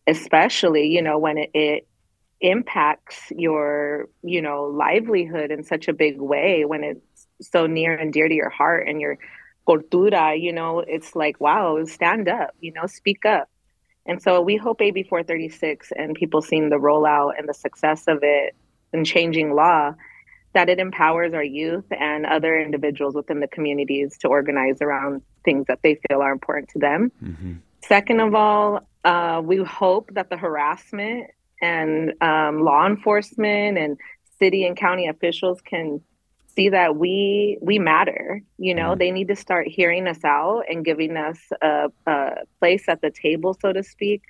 especially 0.07 0.87
you 0.89 1.03
know 1.03 1.19
when 1.19 1.39
it, 1.39 1.51
it 1.55 1.89
impacts 2.41 3.19
your 3.31 4.09
you 4.23 4.43
know 4.43 4.65
livelihood 4.65 5.51
in 5.51 5.65
such 5.65 5.89
a 5.89 5.93
big 5.93 6.21
way 6.21 6.65
when 6.65 6.85
it's 6.85 7.27
so 7.41 7.67
near 7.67 7.95
and 7.95 8.13
dear 8.13 8.29
to 8.29 8.35
your 8.35 8.51
heart 8.51 8.87
and 8.87 9.01
your 9.01 9.19
cultura 9.67 10.41
you 10.41 10.53
know 10.53 10.81
it's 10.81 11.14
like 11.17 11.41
wow 11.41 11.85
stand 11.85 12.29
up 12.29 12.51
you 12.61 12.73
know 12.73 12.87
speak 12.87 13.25
up 13.27 13.49
and 14.07 14.23
so 14.23 14.41
we 14.41 14.57
hope 14.57 14.81
AB 14.81 15.03
436 15.03 15.93
and 15.97 16.14
people 16.14 16.41
seeing 16.41 16.69
the 16.71 16.77
rollout 16.77 17.33
and 17.39 17.49
the 17.49 17.55
success 17.55 18.05
of 18.07 18.21
it 18.23 18.55
and 18.93 19.05
changing 19.05 19.55
law 19.55 19.95
that 20.55 20.69
it 20.71 20.79
empowers 20.79 21.35
our 21.35 21.45
youth 21.45 21.85
and 21.91 22.25
other 22.25 22.59
individuals 22.59 23.14
within 23.14 23.41
the 23.41 23.49
communities 23.49 24.17
to 24.19 24.29
organize 24.29 24.81
around 24.81 25.21
things 25.45 25.67
that 25.67 25.81
they 25.83 25.99
feel 26.09 26.23
are 26.23 26.33
important 26.33 26.69
to 26.71 26.79
them. 26.79 27.12
Mm-hmm. 27.23 27.53
Second 27.85 28.21
of 28.21 28.35
all, 28.35 28.89
uh, 29.05 29.43
we 29.45 29.59
hope 29.59 30.11
that 30.14 30.31
the 30.31 30.37
harassment 30.37 31.31
and 31.61 32.14
um, 32.23 32.62
law 32.62 32.87
enforcement 32.87 33.77
and 33.77 33.99
city 34.39 34.64
and 34.64 34.77
county 34.77 35.09
officials 35.09 35.61
can 35.61 36.01
see 36.57 36.71
that 36.71 36.97
we 36.97 37.59
we 37.61 37.79
matter 37.79 38.43
you 38.59 38.75
know? 38.75 38.91
Mm-hmm. 38.91 38.99
They 38.99 39.11
need 39.11 39.29
to 39.29 39.37
start 39.37 39.69
hearing 39.69 40.09
us 40.09 40.25
out 40.25 40.65
and 40.69 40.85
giving 40.85 41.17
us 41.17 41.39
a, 41.63 41.91
a 42.07 42.31
place 42.59 42.85
at 42.89 43.01
the 43.01 43.11
table 43.11 43.55
so 43.61 43.73
to 43.73 43.83
speak 43.83 44.23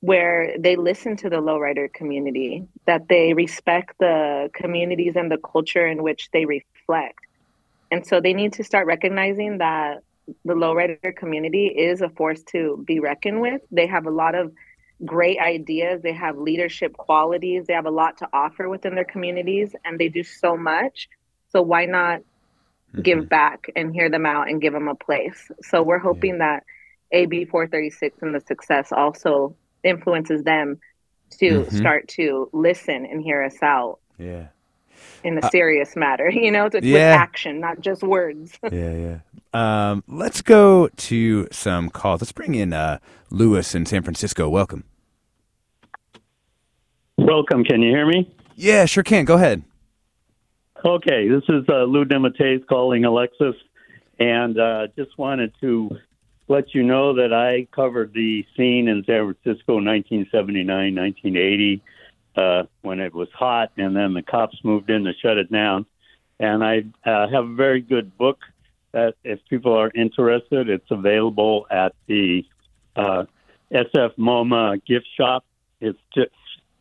where 0.00 0.56
they 0.58 0.76
listen 0.76 1.16
to 1.18 1.28
the 1.28 1.36
lowrider 1.36 1.92
community 1.92 2.66
that 2.86 3.08
they 3.08 3.34
respect 3.34 3.98
the 3.98 4.50
communities 4.54 5.14
and 5.14 5.30
the 5.30 5.36
culture 5.38 5.86
in 5.86 6.02
which 6.02 6.30
they 6.32 6.46
reflect. 6.46 7.18
And 7.90 8.06
so 8.06 8.20
they 8.20 8.32
need 8.32 8.54
to 8.54 8.64
start 8.64 8.86
recognizing 8.86 9.58
that 9.58 10.02
the 10.44 10.54
lowrider 10.54 11.14
community 11.14 11.66
is 11.66 12.00
a 12.00 12.08
force 12.08 12.42
to 12.52 12.82
be 12.86 12.98
reckoned 12.98 13.40
with. 13.40 13.60
They 13.70 13.86
have 13.88 14.06
a 14.06 14.10
lot 14.10 14.34
of 14.34 14.52
great 15.04 15.38
ideas. 15.38 16.00
They 16.02 16.12
have 16.12 16.38
leadership 16.38 16.94
qualities. 16.94 17.66
They 17.66 17.74
have 17.74 17.86
a 17.86 17.90
lot 17.90 18.18
to 18.18 18.28
offer 18.32 18.70
within 18.70 18.94
their 18.94 19.04
communities 19.04 19.74
and 19.84 19.98
they 19.98 20.08
do 20.08 20.22
so 20.22 20.56
much 20.56 21.08
so 21.50 21.62
why 21.62 21.86
not 21.86 22.20
give 23.02 23.28
back 23.28 23.70
and 23.76 23.92
hear 23.94 24.08
them 24.10 24.26
out 24.26 24.48
and 24.48 24.60
give 24.60 24.72
them 24.72 24.88
a 24.88 24.94
place? 24.94 25.50
So 25.62 25.82
we're 25.82 25.98
hoping 25.98 26.38
that 26.38 26.64
AB 27.12 27.44
436 27.46 28.18
and 28.22 28.34
the 28.34 28.40
success 28.40 28.92
also 28.92 29.54
influences 29.84 30.42
them 30.44 30.78
to 31.38 31.62
Mhm. 31.62 31.72
start 31.72 32.08
to 32.08 32.48
listen 32.52 33.06
and 33.06 33.22
hear 33.22 33.42
us 33.42 33.56
out 33.62 33.98
Yeah. 34.18 34.48
in 35.22 35.38
a 35.38 35.40
Uh, 35.46 35.50
serious 35.50 35.94
matter, 35.96 36.28
you 36.34 36.50
know, 36.50 36.68
to, 36.68 36.78
with 36.78 36.94
action, 36.96 37.60
not 37.60 37.80
just 37.80 38.02
words. 38.02 38.58
yeah, 38.72 38.94
yeah. 38.94 39.18
Um, 39.52 40.04
let's 40.06 40.42
go 40.42 40.88
to 40.88 41.48
some 41.50 41.90
calls. 41.90 42.20
Let's 42.20 42.32
bring 42.32 42.54
in 42.54 42.72
uh, 42.72 42.98
Lewis 43.30 43.74
in 43.74 43.86
San 43.86 44.02
Francisco. 44.02 44.48
Welcome. 44.48 44.84
Welcome. 47.18 47.64
Can 47.64 47.82
you 47.82 47.90
hear 47.90 48.06
me? 48.06 48.32
Yeah, 48.56 48.84
sure 48.86 49.02
can. 49.02 49.24
Go 49.24 49.34
ahead. 49.34 49.62
Okay, 50.82 51.28
this 51.28 51.42
is 51.48 51.68
uh, 51.68 51.84
Lou 51.84 52.06
Dematteis 52.06 52.66
calling 52.66 53.04
Alexis, 53.04 53.54
and 54.18 54.58
uh, 54.58 54.86
just 54.96 55.16
wanted 55.18 55.52
to 55.60 55.90
let 56.48 56.74
you 56.74 56.82
know 56.82 57.16
that 57.16 57.34
I 57.34 57.66
covered 57.70 58.14
the 58.14 58.46
scene 58.56 58.88
in 58.88 59.04
San 59.04 59.34
Francisco 59.34 59.76
in 59.76 59.84
1979, 59.84 60.94
1980, 60.94 61.82
uh, 62.34 62.62
when 62.80 62.98
it 62.98 63.12
was 63.12 63.28
hot, 63.34 63.72
and 63.76 63.94
then 63.94 64.14
the 64.14 64.22
cops 64.22 64.56
moved 64.64 64.88
in 64.88 65.04
to 65.04 65.12
shut 65.20 65.36
it 65.36 65.52
down. 65.52 65.84
And 66.38 66.64
I 66.64 66.84
uh, 67.04 67.28
have 67.28 67.44
a 67.44 67.54
very 67.54 67.82
good 67.82 68.16
book 68.16 68.38
that, 68.92 69.16
if 69.22 69.38
people 69.50 69.74
are 69.74 69.90
interested, 69.94 70.70
it's 70.70 70.90
available 70.90 71.66
at 71.70 71.94
the 72.06 72.46
uh, 72.96 73.24
SF 73.70 74.16
MoMA 74.16 74.82
gift 74.86 75.08
shop. 75.14 75.44
It's 75.82 76.00
just 76.14 76.30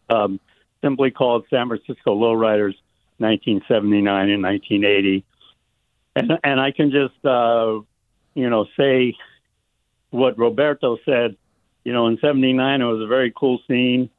um, 0.09 0.39
simply 0.81 1.11
called 1.11 1.47
San 1.49 1.67
Francisco 1.67 2.15
Lowriders 2.15 2.75
1979 3.20 4.30
and 4.30 4.43
1980. 4.43 5.26
And, 6.15 6.32
and 6.43 6.59
I 6.59 6.72
can 6.72 6.91
just, 6.91 7.26
uh, 7.26 7.80
you 8.34 8.49
know, 8.49 8.65
say 8.78 9.15
what 10.09 10.38
Roberto 10.38 10.97
said. 11.05 11.36
You 11.84 11.93
know, 11.93 12.07
in 12.07 12.17
79, 12.20 12.82
it 12.82 12.84
was 12.84 13.01
a 13.01 13.07
very 13.07 13.32
cool 13.36 13.59
scene 13.67 14.09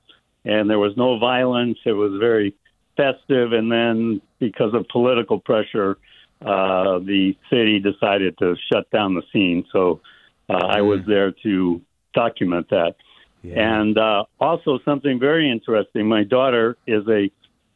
and 0.45 0.71
there 0.71 0.79
was 0.79 0.97
no 0.97 1.19
violence. 1.19 1.79
It 1.85 1.93
was 1.93 2.13
very 2.19 2.55
festive. 2.97 3.53
And 3.53 3.71
then 3.71 4.21
because 4.39 4.75
of 4.75 4.87
political 4.89 5.39
pressure, 5.39 5.99
uh, 6.41 6.99
the 7.01 7.37
city 7.51 7.79
decided 7.79 8.39
to 8.39 8.57
shut 8.73 8.91
down 8.91 9.15
the 9.15 9.23
scene. 9.33 9.65
So 9.73 10.01
uh, 10.49 10.67
I 10.67 10.81
was 10.81 11.01
there 11.07 11.33
to 11.43 11.81
document 12.15 12.69
that. 12.71 12.95
And 13.43 13.97
uh, 13.97 14.25
also 14.39 14.81
something 14.85 15.19
very 15.19 15.51
interesting. 15.51 16.07
My 16.07 16.25
daughter 16.25 16.77
is 16.87 17.07
a 17.09 17.31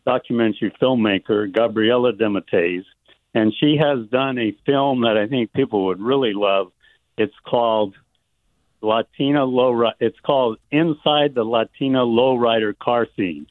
documentary 0.04 0.72
filmmaker, 0.80 1.50
Gabriela 1.52 2.12
Dematteis, 2.12 2.84
and 3.34 3.52
she 3.58 3.76
has 3.76 4.06
done 4.08 4.38
a 4.38 4.56
film 4.64 5.02
that 5.02 5.16
I 5.16 5.26
think 5.26 5.52
people 5.52 5.86
would 5.86 6.00
really 6.00 6.32
love. 6.34 6.72
It's 7.16 7.34
called 7.44 7.94
Latina 8.80 9.44
Low. 9.44 9.90
It's 10.00 10.20
called 10.20 10.58
Inside 10.70 11.34
the 11.34 11.44
Latina 11.44 12.00
Lowrider 12.00 12.78
Car 12.78 13.08
Scene. 13.16 13.46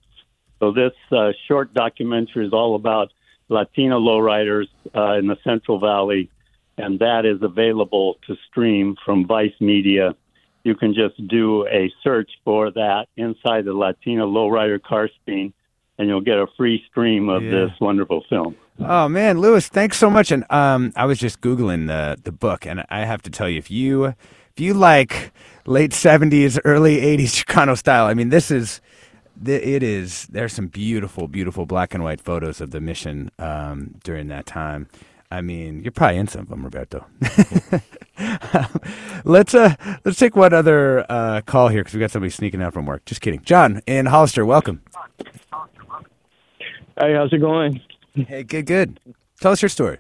So 0.60 0.72
this 0.72 0.94
uh, 1.12 1.32
short 1.48 1.74
documentary 1.74 2.48
is 2.48 2.54
all 2.54 2.76
about 2.76 3.12
Latina 3.50 3.96
lowriders 3.96 4.68
uh, 4.96 5.14
in 5.14 5.28
the 5.28 5.38
Central 5.44 5.80
Valley, 5.80 6.30
and 6.78 7.00
that 7.00 7.26
is 7.26 7.42
available 7.42 8.18
to 8.28 8.38
stream 8.50 8.96
from 9.04 9.28
Vice 9.28 9.60
Media. 9.60 10.16
You 10.64 10.76
can 10.76 10.94
just 10.94 11.28
do 11.28 11.68
a 11.68 11.92
search 12.02 12.32
for 12.46 12.72
that 12.72 13.08
inside 13.18 13.66
the 13.66 13.74
Latina 13.74 14.26
lowrider 14.26 14.82
car 14.82 15.10
scene, 15.26 15.54
and 15.98 16.08
you'll 16.08 16.22
get 16.22 16.38
a 16.38 16.48
free 16.58 16.84
stream 16.90 17.30
of 17.30 17.44
Yeah. 17.44 17.52
this 17.52 17.72
wonderful 17.80 18.24
film. 18.30 18.56
Oh 18.80 19.08
man, 19.08 19.40
Lewis, 19.40 19.68
thanks 19.68 19.98
so 19.98 20.10
much. 20.10 20.32
And 20.32 20.46
um, 20.52 20.92
I 20.96 21.06
was 21.06 21.20
just 21.20 21.42
googling 21.42 21.88
the 21.88 22.20
the 22.24 22.32
book, 22.32 22.66
and 22.66 22.84
I 22.90 23.06
have 23.06 23.22
to 23.24 23.30
tell 23.30 23.48
you, 23.48 23.58
if 23.60 23.70
you 23.70 24.06
if 24.06 24.60
you 24.60 24.74
like 24.74 25.32
late 25.66 25.94
seventies, 25.94 26.60
early 26.66 27.00
eighties 27.00 27.36
Chicano 27.36 27.78
style, 27.78 28.08
I 28.08 28.14
mean, 28.16 28.30
this 28.30 28.50
is 28.50 28.82
it 29.46 29.84
is. 29.84 30.28
There's 30.28 30.54
some 30.54 30.68
beautiful, 30.68 31.28
beautiful 31.28 31.66
black 31.66 31.94
and 31.94 32.04
white 32.04 32.22
photos 32.22 32.62
of 32.62 32.72
the 32.72 32.80
mission 32.80 33.30
um, 33.40 33.96
during 34.04 34.28
that 34.30 34.46
time. 34.46 34.88
I 35.32 35.42
mean, 35.42 35.82
you're 35.82 35.92
probably 35.92 36.18
in 36.18 36.28
some 36.28 36.42
of 36.42 36.50
them, 36.50 36.64
Roberto. 36.64 37.06
let's 39.26 39.56
uh 39.56 39.76
let's 40.06 40.20
take 40.20 40.36
one 40.36 40.54
other 40.54 41.06
uh, 41.10 41.42
call 41.46 41.70
here 41.70 41.82
because 41.82 41.94
we 41.94 42.00
got 42.00 42.12
somebody 42.12 42.30
sneaking 42.30 42.62
out 42.62 42.74
from 42.74 42.86
work. 42.86 43.04
Just 43.06 43.22
kidding, 43.22 43.42
John 43.42 43.82
in 43.88 44.06
Hollister. 44.08 44.46
Welcome. 44.46 44.82
Hey, 47.00 47.14
how's 47.14 47.34
it 47.34 47.40
going? 47.40 47.82
Hey, 48.14 48.44
good, 48.44 48.66
good. 48.66 49.00
Tell 49.40 49.52
us 49.52 49.62
your 49.62 49.70
story. 49.70 49.98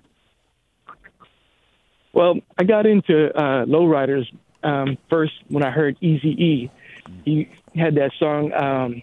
Well, 2.13 2.35
I 2.57 2.63
got 2.63 2.85
into 2.85 3.35
uh, 3.35 3.65
lowriders 3.65 4.25
um, 4.63 4.97
first 5.09 5.33
when 5.47 5.63
I 5.63 5.71
heard 5.71 5.97
Easy 6.01 6.29
E. 6.29 6.71
He 7.25 7.49
had 7.75 7.95
that 7.95 8.11
song 8.19 8.53
um, 8.53 9.01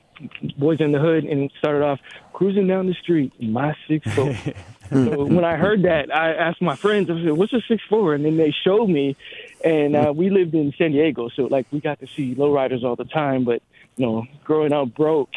"Boys 0.57 0.81
in 0.81 0.93
the 0.93 1.01
Hood" 1.01 1.25
and 1.25 1.51
started 1.59 1.83
off 1.83 1.99
cruising 2.33 2.69
down 2.69 2.87
the 2.87 2.95
street 2.95 3.33
in 3.41 3.53
my 3.53 3.75
six 3.89 4.09
four. 4.15 4.35
so 4.91 5.25
when 5.25 5.45
I 5.45 5.57
heard 5.57 5.83
that, 5.83 6.15
I 6.15 6.33
asked 6.33 6.63
my 6.63 6.77
friends. 6.77 7.11
I 7.11 7.23
said, 7.23 7.33
"What's 7.33 7.53
a 7.53 7.61
six 7.67 7.83
four? 7.89 8.15
And 8.15 8.25
then 8.25 8.37
they 8.37 8.55
showed 8.65 8.89
me, 8.89 9.17
and 9.65 9.97
uh, 9.97 10.13
we 10.15 10.31
lived 10.31 10.55
in 10.55 10.73
San 10.79 10.93
Diego, 10.93 11.29
so 11.29 11.47
like 11.47 11.67
we 11.73 11.81
got 11.81 11.99
to 12.01 12.07
see 12.07 12.37
lowriders 12.37 12.85
all 12.85 12.97
the 12.97 13.05
time. 13.05 13.45
But 13.45 13.61
you 13.97 14.07
know, 14.07 14.27
growing 14.45 14.73
up 14.73 14.95
broke, 14.95 15.31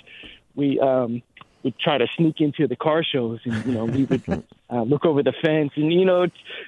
we 0.55 0.79
um, 0.79 1.23
would 1.63 1.77
try 1.79 1.97
to 1.97 2.07
sneak 2.15 2.41
into 2.41 2.67
the 2.67 2.75
car 2.75 3.03
shows, 3.03 3.39
and 3.45 3.65
you 3.65 3.73
know, 3.73 3.85
we 3.85 4.05
would 4.05 4.23
uh, 4.69 4.81
look 4.83 5.05
over 5.05 5.23
the 5.23 5.33
fence, 5.41 5.71
and 5.75 5.91
you 5.91 6.05
know, 6.05 6.27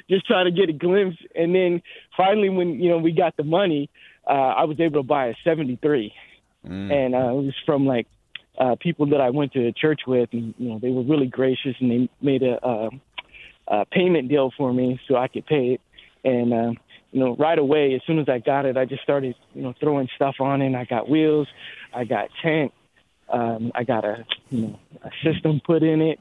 just 0.10 0.26
try 0.26 0.44
to 0.44 0.52
get 0.52 0.70
a 0.70 0.74
glimpse. 0.74 1.18
And 1.36 1.54
then 1.54 1.82
finally, 2.16 2.50
when 2.50 2.80
you 2.80 2.90
know 2.90 2.98
we 2.98 3.12
got 3.12 3.38
the 3.38 3.44
money, 3.44 3.90
uh, 4.28 4.32
I 4.32 4.64
was 4.66 4.80
able 4.80 5.02
to 5.02 5.08
buy 5.08 5.28
a 5.28 5.36
'73, 5.44 6.14
and 6.92 7.16
uh, 7.16 7.18
it 7.18 7.44
was 7.44 7.56
from 7.66 7.86
like 7.86 8.08
uh, 8.58 8.76
people 8.80 9.08
that 9.08 9.22
I 9.22 9.30
went 9.30 9.54
to 9.54 9.72
church 9.74 10.02
with, 10.08 10.30
and 10.32 10.54
you 10.58 10.70
know, 10.70 10.80
they 10.80 10.90
were 10.90 11.04
really 11.04 11.28
gracious, 11.28 11.76
and 11.80 11.92
they 11.92 12.10
made 12.22 12.44
a, 12.44 12.66
uh, 12.66 12.90
a 13.68 13.86
payment 13.86 14.30
deal 14.30 14.52
for 14.58 14.74
me 14.74 15.00
so 15.08 15.16
I 15.16 15.28
could 15.28 15.46
pay 15.46 15.74
it. 15.74 15.82
And 16.24 16.54
uh, 16.54 16.72
you 17.12 17.20
know, 17.20 17.36
right 17.36 17.58
away, 17.58 17.94
as 17.96 18.02
soon 18.06 18.20
as 18.20 18.28
I 18.30 18.40
got 18.40 18.66
it, 18.66 18.78
I 18.78 18.86
just 18.86 19.04
started, 19.04 19.36
you 19.54 19.62
know, 19.62 19.74
throwing 19.80 20.10
stuff 20.16 20.36
on 20.40 20.62
it. 20.62 20.76
I 20.76 20.86
got 20.86 21.10
wheels, 21.10 21.48
I 21.94 22.04
got 22.04 22.30
tent, 22.42 22.74
um, 23.30 23.72
I 23.74 23.84
got 23.84 24.06
a, 24.06 24.26
you 24.50 24.62
know, 24.62 24.80
a 25.04 25.10
system 25.24 25.62
put 25.66 25.84
in 25.84 26.02
it, 26.02 26.20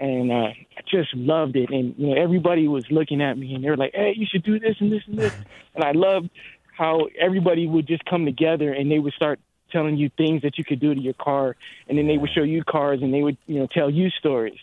and 0.00 0.32
uh, 0.32 0.34
I 0.34 0.80
just 0.90 1.14
loved 1.14 1.56
it. 1.56 1.70
And 1.70 1.94
you 1.96 2.08
know, 2.08 2.20
everybody 2.20 2.68
was 2.68 2.84
looking 2.90 3.22
at 3.22 3.38
me, 3.38 3.54
and 3.54 3.64
they 3.64 3.70
were 3.70 3.76
like, 3.76 3.92
"Hey, 3.94 4.14
you 4.16 4.26
should 4.30 4.42
do 4.42 4.58
this 4.58 4.76
and 4.80 4.92
this 4.92 5.02
and 5.06 5.18
this." 5.18 5.34
And 5.74 5.82
I 5.82 5.92
loved 5.92 6.28
how 6.76 7.06
everybody 7.18 7.66
would 7.66 7.86
just 7.86 8.04
come 8.04 8.26
together, 8.26 8.72
and 8.72 8.90
they 8.90 8.98
would 8.98 9.14
start 9.14 9.40
telling 9.70 9.96
you 9.96 10.10
things 10.16 10.42
that 10.42 10.58
you 10.58 10.64
could 10.64 10.80
do 10.80 10.94
to 10.94 11.00
your 11.00 11.14
car, 11.14 11.56
and 11.88 11.96
then 11.96 12.06
they 12.06 12.18
would 12.18 12.30
show 12.30 12.42
you 12.42 12.62
cars, 12.62 13.00
and 13.00 13.12
they 13.12 13.22
would, 13.22 13.38
you 13.46 13.58
know, 13.58 13.66
tell 13.66 13.88
you 13.88 14.10
stories. 14.10 14.58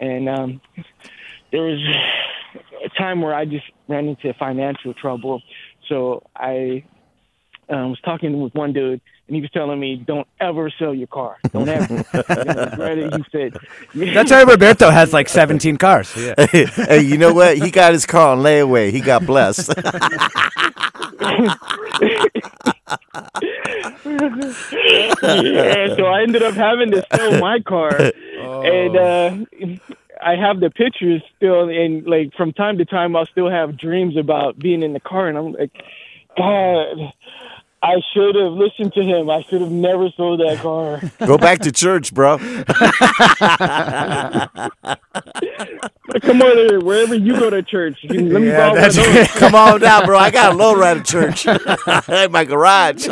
And 0.00 0.28
um, 0.28 0.60
there 1.52 1.62
was 1.62 1.78
a 2.84 2.88
time 3.00 3.22
where 3.22 3.34
I 3.34 3.44
just 3.44 3.64
ran 3.86 4.08
into 4.08 4.34
financial 4.34 4.94
trouble. 4.94 5.42
So 5.88 6.24
I 6.34 6.84
um, 7.68 7.90
was 7.90 8.00
talking 8.04 8.40
with 8.40 8.54
one 8.54 8.72
dude, 8.72 9.00
and 9.32 9.36
he 9.36 9.40
was 9.40 9.50
telling 9.50 9.80
me, 9.80 9.96
"Don't 9.96 10.28
ever 10.40 10.68
sell 10.68 10.94
your 10.94 11.06
car. 11.06 11.38
Don't 11.52 11.66
ever." 11.66 11.94
You 11.94 12.00
know, 12.02 12.04
Reddit, 12.76 13.16
he 13.16 13.24
said, 13.32 13.56
That's 14.14 14.30
why 14.30 14.42
Roberto 14.42 14.90
has 14.90 15.14
like 15.14 15.30
17 15.30 15.78
cars. 15.78 16.14
Yeah. 16.14 16.34
hey, 16.50 17.00
you 17.00 17.16
know 17.16 17.32
what? 17.32 17.56
He 17.56 17.70
got 17.70 17.94
his 17.94 18.04
car 18.04 18.36
on 18.36 18.40
layaway. 18.40 18.90
He 18.90 19.00
got 19.00 19.24
blessed. 19.24 19.72
yeah, 25.22 25.96
so 25.96 26.04
I 26.04 26.22
ended 26.22 26.42
up 26.42 26.52
having 26.52 26.90
to 26.90 27.02
sell 27.14 27.40
my 27.40 27.60
car, 27.60 27.98
and 27.98 28.96
uh, 28.98 29.36
I 30.22 30.36
have 30.36 30.60
the 30.60 30.68
pictures 30.68 31.22
still. 31.38 31.70
And 31.70 32.06
like 32.06 32.34
from 32.34 32.52
time 32.52 32.76
to 32.78 32.84
time, 32.84 33.16
I'll 33.16 33.24
still 33.24 33.48
have 33.48 33.78
dreams 33.78 34.18
about 34.18 34.58
being 34.58 34.82
in 34.82 34.92
the 34.92 35.00
car, 35.00 35.28
and 35.28 35.38
I'm 35.38 35.52
like, 35.52 35.82
God, 36.36 37.14
I 37.82 37.96
should 38.14 38.36
have 38.36 38.52
listened 38.52 38.92
to 38.94 39.02
him. 39.02 39.28
I 39.28 39.42
should 39.42 39.60
have 39.60 39.72
never 39.72 40.08
sold 40.16 40.38
that 40.38 40.58
car. 40.58 41.00
Go 41.26 41.36
back 41.36 41.58
to 41.60 41.72
church, 41.72 42.14
bro. 42.14 42.38
Come 42.38 42.64
on, 46.42 46.56
here, 46.56 46.80
wherever 46.80 47.14
you 47.14 47.38
go 47.38 47.50
to 47.50 47.62
church. 47.62 47.98
Let 48.08 48.20
me 48.20 48.48
Yeah, 48.48 48.74
that's. 48.74 49.38
Come 49.38 49.54
on 49.54 49.80
down, 49.80 50.06
bro. 50.06 50.18
I 50.18 50.30
got 50.30 50.52
a 50.52 50.56
lowrider 50.56 51.04
church 51.04 51.46
in 52.08 52.30
my 52.30 52.44
garage. 52.44 53.08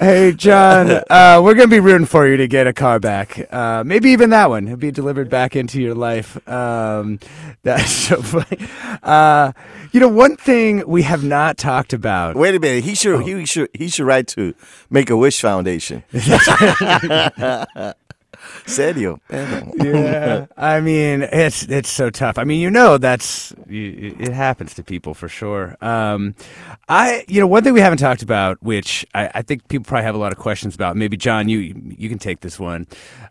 Hey, 0.00 0.32
John, 0.32 0.90
uh, 1.10 1.40
we're 1.42 1.54
going 1.54 1.68
to 1.68 1.74
be 1.74 1.80
rooting 1.80 2.06
for 2.06 2.28
you 2.28 2.36
to 2.36 2.46
get 2.46 2.68
a 2.68 2.72
car 2.72 3.00
back. 3.00 3.52
Uh, 3.52 3.82
maybe 3.84 4.10
even 4.10 4.30
that 4.30 4.48
one. 4.48 4.66
It'll 4.66 4.76
be 4.76 4.92
delivered 4.92 5.28
back 5.28 5.56
into 5.56 5.82
your 5.82 5.96
life. 5.96 6.36
Um, 6.48 7.18
that's 7.64 7.90
so 7.90 8.22
funny. 8.22 8.68
Uh, 9.02 9.52
you 9.90 9.98
know, 9.98 10.08
one 10.08 10.36
thing 10.36 10.84
we 10.86 11.02
have 11.02 11.24
not 11.24 11.58
talked 11.58 11.92
about. 11.92 12.36
Wait 12.36 12.54
a 12.54 12.60
minute. 12.60 12.84
He 12.84 12.94
should. 12.94 13.22
He 13.26 13.44
should. 13.44 13.70
He 13.74 13.88
should 13.88 14.06
write 14.06 14.28
to 14.28 14.54
Make 14.88 15.10
a 15.10 15.16
Wish 15.16 15.40
Foundation. 15.40 16.04
Serio. 18.68 19.20
yeah, 19.30 20.46
I 20.56 20.80
mean 20.80 21.22
it's 21.22 21.64
it's 21.64 21.88
so 21.88 22.10
tough. 22.10 22.38
I 22.38 22.44
mean, 22.44 22.60
you 22.60 22.70
know, 22.70 22.98
that's 22.98 23.52
it 23.68 24.32
happens 24.32 24.74
to 24.74 24.82
people 24.82 25.14
for 25.14 25.28
sure. 25.28 25.76
Um, 25.80 26.34
I 26.88 27.24
you 27.28 27.40
know 27.40 27.46
one 27.46 27.64
thing 27.64 27.72
we 27.72 27.80
haven't 27.80 27.98
talked 27.98 28.22
about, 28.22 28.62
which 28.62 29.06
I, 29.14 29.30
I 29.34 29.42
think 29.42 29.68
people 29.68 29.84
probably 29.84 30.04
have 30.04 30.14
a 30.14 30.18
lot 30.18 30.32
of 30.32 30.38
questions 30.38 30.74
about. 30.74 30.96
Maybe 30.96 31.16
John, 31.16 31.48
you 31.48 31.58
you 31.58 32.08
can 32.08 32.18
take 32.18 32.40
this 32.40 32.58
one. 32.58 32.86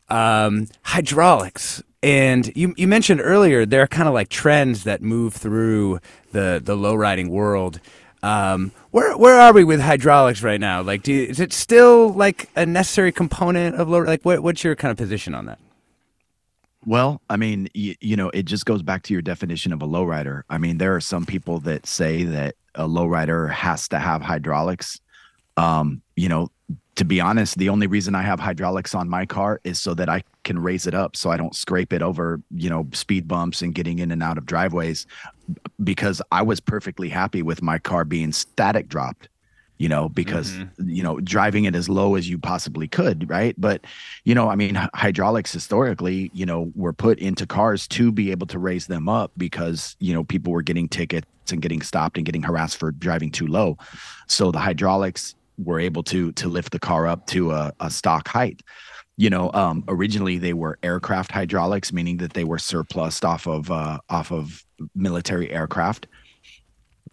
Um, 0.10 0.68
hydraulics. 0.84 1.84
And 2.04 2.56
you 2.56 2.74
you 2.78 2.88
mentioned 2.88 3.22
earlier 3.24 3.66
there 3.66 3.82
are 3.82 3.88
kind 3.88 4.08
of 4.08 4.14
like 4.14 4.30
trends 4.30 4.84
that 4.84 5.02
move 5.02 5.34
through 5.34 6.00
the 6.32 6.62
the 6.64 6.76
low 6.76 6.94
riding 6.94 7.30
world. 7.30 7.80
Um, 8.24 8.72
where 8.92 9.16
where 9.18 9.40
are 9.40 9.54
we 9.54 9.64
with 9.64 9.80
hydraulics 9.80 10.42
right 10.42 10.60
now? 10.60 10.82
Like, 10.82 11.04
do 11.04 11.14
you, 11.14 11.24
is 11.24 11.40
it 11.40 11.54
still 11.54 12.10
like 12.10 12.50
a 12.56 12.66
necessary 12.66 13.12
component 13.12 13.76
of 13.76 13.90
low? 13.90 14.00
Like, 14.00 14.24
what 14.24 14.42
what's 14.42 14.64
your 14.64 14.76
kind 14.76 14.92
of 14.92 14.98
position 14.98 15.36
on 15.36 15.46
that? 15.46 15.60
Well, 16.86 17.22
I 17.30 17.36
mean, 17.36 17.68
you, 17.74 17.96
you 18.00 18.16
know, 18.16 18.30
it 18.30 18.44
just 18.44 18.66
goes 18.66 18.82
back 18.82 19.04
to 19.04 19.14
your 19.14 19.22
definition 19.22 19.74
of 19.74 19.82
a 19.82 19.88
lowrider. 19.88 20.44
I 20.50 20.58
mean, 20.58 20.78
there 20.78 20.96
are 20.96 21.02
some 21.02 21.26
people 21.26 21.60
that 21.62 21.86
say 21.86 22.24
that 22.24 22.56
a 22.76 22.88
lowrider 22.88 23.52
has 23.52 23.90
to 23.90 24.00
have 24.00 24.22
hydraulics. 24.22 25.00
Um, 25.58 26.02
you 26.16 26.30
know, 26.30 26.50
to 26.96 27.06
be 27.06 27.20
honest, 27.20 27.58
the 27.58 27.70
only 27.70 27.88
reason 27.88 28.16
I 28.16 28.22
have 28.22 28.40
hydraulics 28.40 28.96
on 28.96 29.10
my 29.10 29.26
car 29.26 29.60
is 29.64 29.82
so 29.82 29.94
that 29.96 30.10
I 30.10 30.24
can 30.44 30.60
raise 30.60 30.88
it 30.88 30.94
up 30.94 31.16
so 31.16 31.30
I 31.30 31.38
don't 31.38 31.56
scrape 31.56 31.94
it 31.94 32.02
over, 32.02 32.42
you 32.52 32.70
know, 32.70 32.88
speed 32.94 33.28
bumps 33.28 33.62
and 33.62 33.76
getting 33.76 34.00
in 34.00 34.12
and 34.12 34.24
out 34.24 34.38
of 34.38 34.46
driveways 34.46 35.06
because 35.84 36.22
I 36.32 36.42
was 36.42 36.60
perfectly 36.60 37.10
happy 37.10 37.42
with 37.42 37.62
my 37.62 37.80
car 37.80 38.04
being 38.04 38.32
static 38.32 38.88
dropped 38.88 39.30
you 39.78 39.88
know 39.88 40.10
because 40.10 40.52
mm-hmm. 40.52 40.90
you 40.90 41.04
know 41.04 41.20
driving 41.20 41.66
it 41.66 41.76
as 41.76 41.88
low 41.88 42.16
as 42.16 42.30
you 42.30 42.38
possibly 42.38 42.88
could 42.88 43.30
right? 43.30 43.56
But 43.58 43.86
you 44.24 44.36
know 44.36 44.50
i 44.50 44.56
mean 44.56 44.76
hydraulics 44.94 45.52
historically 45.52 46.32
you 46.34 46.46
know 46.46 46.72
were 46.76 46.94
put 46.94 47.20
into 47.20 47.46
cars 47.46 47.88
to 47.90 48.12
be 48.12 48.32
able 48.32 48.48
to 48.48 48.60
raise 48.60 48.88
them 48.88 49.08
up 49.08 49.32
because 49.38 49.96
you 50.00 50.14
know 50.14 50.24
people 50.24 50.52
were 50.52 50.62
getting 50.62 50.90
tickets 50.90 51.28
and 51.52 51.62
getting 51.62 51.82
stopped 51.82 52.18
and 52.18 52.26
getting 52.26 52.44
harassed 52.44 52.78
for 52.78 52.92
driving 52.92 53.32
too 53.32 53.48
low. 53.48 53.78
So 54.28 54.52
the 54.52 54.60
hydraulics 54.60 55.36
were 55.58 55.80
able 55.80 56.04
to 56.04 56.32
to 56.34 56.48
lift 56.48 56.72
the 56.72 56.80
car 56.80 57.08
up 57.08 57.26
to 57.28 57.52
a, 57.52 57.74
a 57.80 57.90
stock 57.90 58.28
height 58.28 58.62
you 59.18 59.30
know 59.30 59.52
um 59.54 59.84
originally 59.88 60.38
they 60.38 60.54
were 60.54 60.78
aircraft 60.84 61.32
hydraulics 61.32 61.92
meaning 61.92 62.18
that 62.18 62.34
they 62.34 62.44
were 62.44 62.60
surplused 62.60 63.26
off 63.26 63.48
of 63.48 63.70
uh 63.72 63.98
off 64.10 64.32
of 64.32 64.64
military 64.96 65.52
aircraft. 65.52 66.08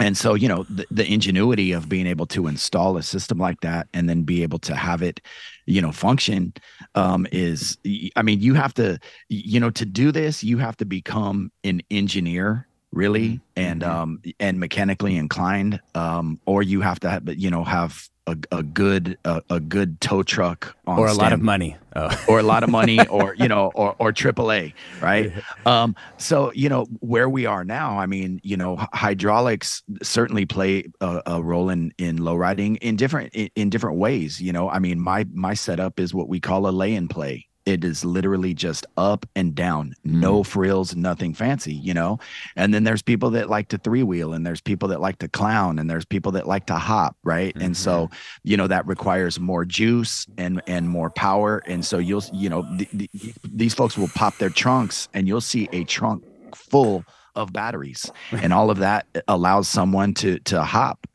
And 0.01 0.17
so 0.17 0.35
you 0.35 0.49
know 0.49 0.65
the, 0.65 0.87
the 0.91 1.07
ingenuity 1.07 1.71
of 1.71 1.89
being 1.89 2.07
able 2.09 2.27
to 2.27 2.49
install 2.49 2.97
a 2.97 3.03
system 3.03 3.39
like 3.39 3.61
that 3.61 3.87
and 3.95 4.09
then 4.09 4.23
be 4.25 4.43
able 4.43 4.59
to 4.61 4.75
have 4.75 5.03
it 5.03 5.21
you 5.67 5.81
know 5.81 5.93
function 5.93 6.53
um 6.97 7.29
is 7.31 7.79
i 8.17 8.23
mean 8.23 8.41
you 8.41 8.55
have 8.55 8.75
to 8.75 8.99
you 9.29 9.61
know 9.61 9.71
to 9.71 9.87
do 9.87 10.11
this 10.11 10.43
you 10.43 10.59
have 10.59 10.77
to 10.79 10.85
become 10.85 11.51
an 11.63 11.81
engineer 11.93 12.67
really 12.91 13.41
and 13.55 13.85
um 13.85 14.21
and 14.41 14.59
mechanically 14.59 15.17
inclined 15.17 15.81
um 15.95 16.41
or 16.45 16.63
you 16.63 16.81
have 16.81 16.99
to 17.01 17.09
have 17.09 17.23
you 17.39 17.51
know 17.51 17.63
have 17.63 18.09
a, 18.27 18.37
a 18.53 18.63
good 18.63 19.19
a, 19.25 19.43
a 19.51 19.61
good 19.61 20.01
tow 20.01 20.23
truck 20.23 20.77
on 20.87 20.99
Or 20.99 21.07
a 21.09 21.13
lot 21.13 21.33
of 21.33 21.41
money. 21.41 21.77
Oh. 21.97 22.11
or 22.29 22.41
a 22.41 22.43
lot 22.43 22.63
of 22.63 22.71
money 22.71 23.07
or 23.09 23.35
you 23.35 23.49
know 23.49 23.71
or 23.75 23.95
or 23.99 24.13
AAA 24.13 24.73
right? 25.01 25.33
Um 25.67 25.95
so 26.17 26.53
you 26.53 26.69
know 26.69 26.87
where 27.01 27.29
we 27.29 27.47
are 27.47 27.65
now 27.65 27.99
i 27.99 28.07
mean 28.07 28.41
you 28.43 28.57
know 28.57 28.77
hy- 28.77 28.89
hydraulics 28.93 29.83
certainly 30.03 30.45
play 30.45 30.85
a, 31.01 31.23
a 31.27 31.43
role 31.43 31.71
in 31.71 31.93
in 31.99 32.17
low 32.17 32.35
riding 32.35 32.77
in 32.77 32.97
different 32.97 33.33
in, 33.35 33.49
in 33.55 33.71
different 33.71 33.97
ways 33.99 34.41
you 34.41 34.53
know? 34.53 34.69
I 34.69 34.79
mean 34.81 35.01
my 35.01 35.27
my 35.33 35.55
setup 35.55 36.01
is 36.01 36.13
what 36.13 36.29
we 36.29 36.41
call 36.41 36.67
a 36.67 36.73
lay 36.73 36.95
and 36.95 37.09
play 37.09 37.47
it 37.67 37.85
is 37.85 38.05
literally 38.05 38.55
just 38.55 38.87
up 38.97 39.27
and 39.35 39.55
down. 39.55 39.95
Mm. 40.07 40.21
No 40.21 40.43
frills 40.43 40.95
nothing 40.95 41.35
fancy 41.35 41.75
you 41.75 41.95
know? 41.95 42.19
And 42.57 42.73
then 42.73 42.85
there's 42.85 43.03
people 43.03 43.31
that 43.31 43.49
like 43.51 43.69
to 43.69 43.79
three 43.79 44.03
wheel 44.03 44.33
and 44.33 44.47
there's 44.47 44.61
people 44.61 44.89
that 44.89 45.01
like 45.01 45.19
to 45.19 45.29
clown 45.29 45.79
and 45.79 45.89
there's 45.89 46.05
people 46.05 46.33
that 46.33 46.47
like 46.47 46.67
to 46.67 46.75
hop 46.75 47.17
right? 47.25 47.55
And 47.57 47.77
so 47.77 48.07
mm-hmm. 48.07 48.15
you 48.45 48.57
know 48.57 48.67
that 48.67 48.87
requires 48.87 49.39
more 49.41 49.65
juice 49.65 50.27
and 50.39 50.63
and 50.67 50.89
more 50.89 51.11
power. 51.11 51.63
And 51.67 51.85
so 51.85 51.99
you'll 51.99 52.25
you 52.33 52.49
know 52.49 52.63
th- 52.77 52.91
th- 52.91 53.35
these 53.45 53.75
folks 53.75 53.97
will 53.97 54.09
pop 54.09 54.37
their 54.39 54.51
trunks 54.51 55.09
and 55.15 55.27
you'll 55.27 55.41
see 55.41 55.69
a 55.73 55.85
trunk 55.85 56.25
full 56.55 57.05
of 57.35 57.53
batteries. 57.53 58.11
And 58.33 58.53
all 58.53 58.71
of 58.71 58.79
that 58.79 59.07
uh, 59.15 59.21
allows 59.29 59.69
someone 59.69 60.15
to 60.15 60.39
to 60.41 60.63
hop 60.63 61.07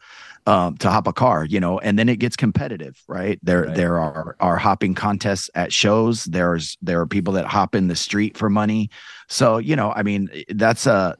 um, 0.45 0.77
to 0.77 0.89
hop 0.89 1.07
a 1.07 1.13
car, 1.13 1.45
you 1.45 1.59
know, 1.59 1.79
and 1.79 1.97
then 1.99 2.09
it 2.09 2.17
gets 2.17 2.35
competitive, 2.35 3.01
right? 3.07 3.39
There 3.43 3.63
Right. 3.63 3.75
there 3.75 3.99
are 3.99 4.35
are 4.39 4.57
hopping 4.57 4.93
contests 4.95 5.49
at 5.55 5.71
shows. 5.73 6.25
There's 6.25 6.77
there 6.81 6.99
are 7.01 7.07
people 7.07 7.33
that 7.33 7.45
hop 7.45 7.75
in 7.75 7.87
the 7.87 7.95
street 7.95 8.37
for 8.37 8.49
money. 8.49 8.89
So 9.29 9.57
you 9.59 9.75
know, 9.75 9.91
I 9.95 10.01
mean, 10.03 10.29
that's 10.49 10.87
a, 10.87 11.15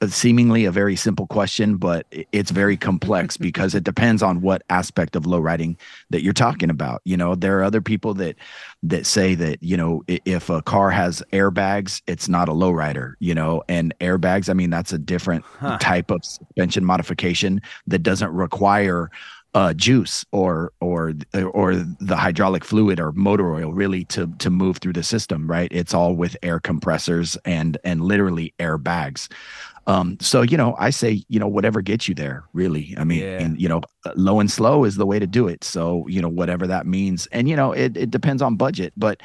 a 0.00 0.08
seemingly 0.08 0.66
a 0.66 0.70
very 0.70 0.96
simple 0.96 1.26
question, 1.26 1.76
but 1.76 2.06
it's 2.32 2.50
very 2.50 2.76
complex 2.76 3.36
because 3.38 3.74
it 3.74 3.84
depends 3.84 4.22
on 4.22 4.40
what 4.42 4.62
aspect 4.68 5.16
of 5.16 5.26
low 5.26 5.38
riding 5.40 5.76
that 6.10 6.22
you're 6.22 6.32
talking 6.34 6.70
about. 6.70 7.00
You 7.04 7.16
know, 7.16 7.34
there 7.34 7.58
are 7.58 7.62
other 7.62 7.80
people 7.80 8.14
that 8.14 8.36
that 8.82 9.06
say 9.06 9.34
that 9.34 9.62
you 9.62 9.76
know 9.76 10.02
if 10.06 10.50
a 10.50 10.62
car 10.62 10.90
has 10.90 11.22
airbags, 11.32 12.02
it's 12.06 12.28
not 12.28 12.48
a 12.48 12.52
low 12.52 12.70
rider. 12.70 13.16
You 13.18 13.34
know, 13.34 13.62
and 13.68 13.94
airbags, 14.00 14.48
I 14.50 14.52
mean, 14.52 14.70
that's 14.70 14.92
a 14.92 14.98
different 14.98 15.44
Huh. 15.60 15.78
type 15.80 16.10
of 16.10 16.24
suspension 16.24 16.84
modification 16.84 17.60
that 17.86 18.00
doesn't 18.00 18.30
require 18.30 19.10
uh, 19.54 19.72
juice 19.72 20.24
or 20.32 20.72
or 20.80 21.12
or 21.52 21.74
the 22.00 22.16
hydraulic 22.16 22.64
fluid 22.64 22.98
or 22.98 23.12
motor 23.12 23.54
oil 23.54 23.72
really 23.72 24.04
to 24.06 24.26
to 24.38 24.50
move 24.50 24.78
through 24.78 24.92
the 24.92 25.02
system 25.04 25.46
right? 25.48 25.68
It's 25.70 25.94
all 25.94 26.14
with 26.16 26.36
air 26.42 26.58
compressors 26.60 27.36
and 27.44 27.78
and 27.84 28.00
literally 28.00 28.52
air 28.58 28.78
bags. 28.78 29.28
Um 29.86 30.16
so 30.20 30.42
you 30.42 30.56
know 30.56 30.74
i 30.78 30.90
say 30.90 31.22
you 31.28 31.38
know 31.38 31.46
whatever 31.46 31.82
gets 31.82 32.08
you 32.08 32.14
there 32.16 32.44
really. 32.52 32.94
I 32.98 33.04
mean 33.04 33.20
Yeah. 33.20 33.42
and 33.42 33.60
you 33.60 33.68
know 33.68 33.82
low 34.16 34.40
and 34.40 34.50
slow 34.50 34.84
is 34.84 34.96
the 34.96 35.06
way 35.06 35.18
to 35.20 35.26
do 35.26 35.46
it. 35.46 35.62
So 35.62 36.06
you 36.08 36.20
know 36.20 36.28
whatever 36.28 36.66
that 36.66 36.86
means. 36.86 37.28
And 37.30 37.48
you 37.48 37.54
know 37.56 37.70
it, 37.72 37.96
it 37.96 38.10
depends 38.10 38.42
on 38.42 38.56
budget. 38.56 38.92
But 38.96 39.20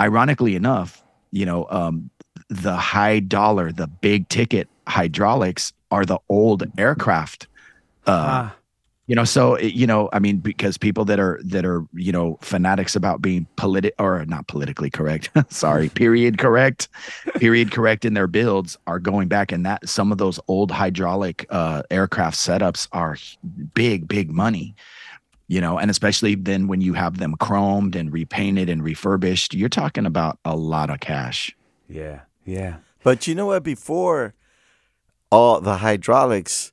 ironically 0.00 0.54
enough 0.54 1.02
you 1.32 1.44
know 1.46 1.66
um 1.70 2.08
the 2.48 2.76
high 2.76 3.18
dollar 3.20 3.72
the 3.72 3.86
big 3.88 4.28
ticket 4.28 4.68
hydraulics 4.86 5.72
are 5.90 6.04
the 6.04 6.18
old 6.28 6.62
aircraft 6.78 7.48
uh 8.06 8.46
Ah. 8.46 8.54
You 9.06 9.16
know 9.16 9.24
so 9.24 9.58
you 9.58 9.86
know 9.86 10.08
i 10.12 10.18
mean 10.18 10.38
because 10.38 10.78
people 10.78 11.04
that 11.04 11.18
are 11.18 11.40
that 11.44 11.64
are 11.64 11.84
you 11.92 12.12
know 12.12 12.38
fanatics 12.40 12.94
about 12.94 13.20
being 13.20 13.46
politic 13.56 13.94
or 13.98 14.24
not 14.26 14.46
politically 14.46 14.90
correct 14.90 15.30
sorry 15.52 15.88
period 16.02 16.38
correct 16.38 16.88
period 17.36 17.70
correct 17.70 18.04
in 18.04 18.14
their 18.14 18.26
builds 18.26 18.78
are 18.86 18.98
going 18.98 19.28
back 19.28 19.52
and 19.52 19.66
that 19.66 19.86
some 19.88 20.12
of 20.12 20.18
those 20.18 20.38
old 20.48 20.70
hydraulic 20.70 21.46
uh 21.50 21.82
aircraft 21.90 22.36
setups 22.36 22.88
are 22.92 23.16
big 23.74 24.06
big 24.06 24.30
money 24.30 24.74
you 25.48 25.60
know 25.60 25.78
and 25.78 25.90
especially 25.90 26.34
then 26.34 26.68
when 26.68 26.80
you 26.80 26.94
have 26.94 27.18
them 27.18 27.34
chromed 27.40 27.96
and 27.96 28.12
repainted 28.12 28.68
and 28.70 28.82
refurbished 28.84 29.52
you're 29.52 29.68
talking 29.68 30.06
about 30.06 30.38
a 30.44 30.56
lot 30.56 30.90
of 30.90 31.00
cash 31.00 31.54
Yeah. 31.88 32.20
Yeah. 32.44 32.76
But 33.04 33.26
you 33.26 33.34
know 33.34 33.46
what? 33.46 33.62
Before 33.62 34.34
all 35.30 35.60
the 35.60 35.78
hydraulics, 35.78 36.72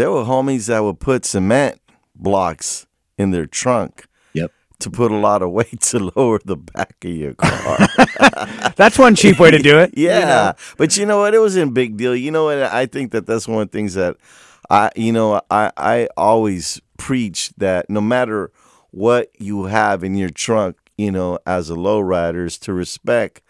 there 0.00 0.10
were 0.10 0.24
homies 0.24 0.66
that 0.68 0.80
would 0.82 0.98
put 1.00 1.24
cement 1.26 1.80
blocks 2.16 2.86
in 3.18 3.30
their 3.32 3.46
trunk. 3.46 4.06
Yep. 4.34 4.52
To 4.80 4.90
put 4.90 5.12
a 5.12 5.16
lot 5.16 5.42
of 5.42 5.50
weight 5.50 5.80
to 5.92 6.10
lower 6.16 6.40
the 6.44 6.56
back 6.56 6.96
of 7.04 7.10
your 7.10 7.34
car. 7.34 7.78
That's 8.76 8.98
one 8.98 9.14
cheap 9.14 9.38
way 9.38 9.50
to 9.50 9.58
do 9.58 9.78
it. 9.78 9.96
you 9.96 10.08
Yeah, 10.08 10.24
know? 10.24 10.52
but 10.78 10.96
you 10.96 11.06
know 11.06 11.18
what? 11.18 11.34
It 11.34 11.38
wasn't 11.40 11.70
a 11.70 11.72
big 11.72 11.96
deal. 11.96 12.16
You 12.16 12.30
know 12.30 12.44
what? 12.44 12.62
I 12.62 12.86
think 12.86 13.12
that 13.12 13.26
that's 13.26 13.46
one 13.48 13.62
of 13.62 13.70
the 13.70 13.76
things 13.78 13.94
that 13.94 14.16
I, 14.70 14.90
you 14.96 15.12
know, 15.12 15.40
I 15.50 15.70
I 15.76 16.08
always 16.16 16.80
preach 16.98 17.50
that 17.58 17.90
no 17.90 18.00
matter 18.00 18.52
what 18.90 19.30
you 19.38 19.64
have 19.64 20.02
in 20.04 20.14
your 20.14 20.30
trunk, 20.30 20.76
you 20.96 21.10
know, 21.12 21.38
as 21.46 21.70
a 21.70 21.74
lowrider, 21.74 22.46
is 22.46 22.58
to 22.60 22.72
respect 22.72 23.42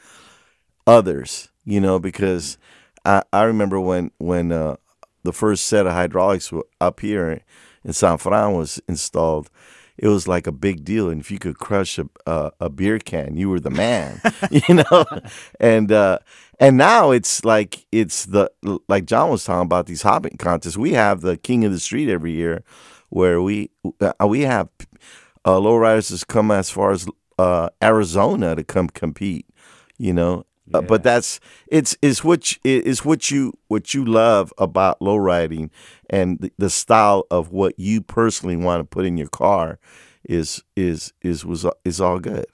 others. 0.86 1.48
You 1.64 1.80
know, 1.80 1.98
because 1.98 2.58
I 3.04 3.22
I 3.32 3.44
remember 3.44 3.80
when 3.80 4.10
when 4.18 4.52
uh, 4.52 4.76
the 5.22 5.32
first 5.32 5.66
set 5.66 5.86
of 5.86 5.92
hydraulics 5.92 6.52
up 6.80 7.00
here 7.00 7.42
in 7.84 7.92
San 7.92 8.18
Fran 8.18 8.54
was 8.54 8.80
installed. 8.88 9.50
It 9.96 10.08
was 10.08 10.26
like 10.26 10.46
a 10.46 10.52
big 10.52 10.84
deal, 10.84 11.10
and 11.10 11.20
if 11.20 11.30
you 11.30 11.38
could 11.38 11.58
crush 11.58 11.98
a 11.98 12.08
a, 12.26 12.52
a 12.60 12.70
beer 12.70 12.98
can, 12.98 13.36
you 13.36 13.50
were 13.50 13.60
the 13.60 13.70
man, 13.70 14.20
you 14.50 14.74
know. 14.76 15.04
And 15.58 15.92
uh, 15.92 16.20
and 16.58 16.76
now 16.76 17.10
it's 17.10 17.44
like 17.44 17.86
it's 17.92 18.24
the 18.24 18.50
like 18.88 19.04
John 19.04 19.30
was 19.30 19.44
talking 19.44 19.66
about 19.66 19.86
these 19.86 20.02
hopping 20.02 20.36
contests. 20.38 20.78
We 20.78 20.92
have 20.92 21.20
the 21.20 21.36
King 21.36 21.64
of 21.64 21.72
the 21.72 21.80
Street 21.80 22.08
every 22.08 22.32
year, 22.32 22.62
where 23.10 23.42
we 23.42 23.70
uh, 24.00 24.12
we 24.26 24.42
have 24.42 24.68
uh, 25.44 25.56
lowriders 25.56 26.26
come 26.26 26.50
as 26.50 26.70
far 26.70 26.92
as 26.92 27.06
uh, 27.38 27.68
Arizona 27.82 28.54
to 28.54 28.64
come 28.64 28.88
compete. 28.88 29.46
You 29.98 30.14
know, 30.14 30.44
uh, 30.74 30.80
but 30.82 31.02
that's 31.02 31.40
it's 31.68 31.96
it's 32.02 32.22
what 32.24 32.52
you, 32.52 32.58
it's 32.64 33.04
what 33.04 33.30
you 33.30 33.52
what 33.68 33.94
you 33.94 34.04
love 34.04 34.52
about 34.58 35.00
lowriding 35.00 35.70
and 36.08 36.38
the, 36.38 36.52
the 36.58 36.70
style 36.70 37.26
of 37.30 37.50
what 37.52 37.78
you 37.78 38.00
personally 38.00 38.56
want 38.56 38.80
to 38.80 38.84
put 38.84 39.04
in 39.06 39.16
your 39.16 39.28
car 39.28 39.78
is 40.28 40.62
is 40.76 41.12
is 41.22 41.44
was 41.44 41.66
is 41.84 42.00
all 42.00 42.18
good. 42.18 42.46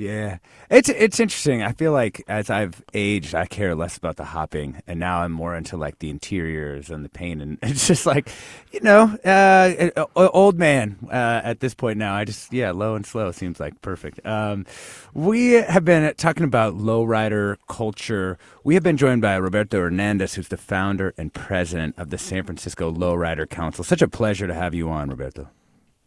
Yeah, 0.00 0.38
it's 0.70 0.88
it's 0.88 1.20
interesting. 1.20 1.62
I 1.62 1.72
feel 1.72 1.92
like 1.92 2.24
as 2.26 2.48
I've 2.48 2.82
aged, 2.94 3.34
I 3.34 3.44
care 3.44 3.74
less 3.74 3.98
about 3.98 4.16
the 4.16 4.24
hopping, 4.24 4.80
and 4.86 4.98
now 4.98 5.20
I'm 5.20 5.30
more 5.30 5.54
into 5.54 5.76
like 5.76 5.98
the 5.98 6.08
interiors 6.08 6.88
and 6.88 7.04
the 7.04 7.10
paint, 7.10 7.42
and 7.42 7.58
it's 7.62 7.86
just 7.86 8.06
like, 8.06 8.30
you 8.72 8.80
know, 8.80 9.14
uh, 9.26 9.90
uh, 10.16 10.28
old 10.32 10.58
man 10.58 10.96
uh, 11.12 11.42
at 11.44 11.60
this 11.60 11.74
point 11.74 11.98
now. 11.98 12.14
I 12.14 12.24
just 12.24 12.50
yeah, 12.50 12.70
low 12.70 12.94
and 12.94 13.04
slow 13.04 13.30
seems 13.30 13.60
like 13.60 13.82
perfect. 13.82 14.24
Um, 14.24 14.64
we 15.12 15.50
have 15.52 15.84
been 15.84 16.14
talking 16.14 16.44
about 16.44 16.78
lowrider 16.78 17.58
culture. 17.68 18.38
We 18.64 18.72
have 18.72 18.82
been 18.82 18.96
joined 18.96 19.20
by 19.20 19.36
Roberto 19.36 19.80
Hernandez, 19.80 20.32
who's 20.32 20.48
the 20.48 20.56
founder 20.56 21.12
and 21.18 21.30
president 21.34 21.94
of 21.98 22.08
the 22.08 22.16
San 22.16 22.44
Francisco 22.44 22.90
Lowrider 22.90 23.46
Council. 23.46 23.84
Such 23.84 24.00
a 24.00 24.08
pleasure 24.08 24.46
to 24.46 24.54
have 24.54 24.74
you 24.74 24.88
on, 24.88 25.10
Roberto. 25.10 25.50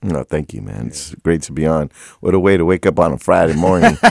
No, 0.03 0.23
thank 0.23 0.53
you, 0.53 0.61
man. 0.61 0.87
It's 0.87 1.15
great 1.15 1.43
to 1.43 1.53
be 1.53 1.65
on. 1.65 1.89
What 2.19 2.33
a 2.33 2.39
way 2.39 2.57
to 2.57 2.65
wake 2.65 2.85
up 2.85 2.99
on 2.99 3.13
a 3.13 3.17
Friday 3.17 3.53
morning. 3.53 3.97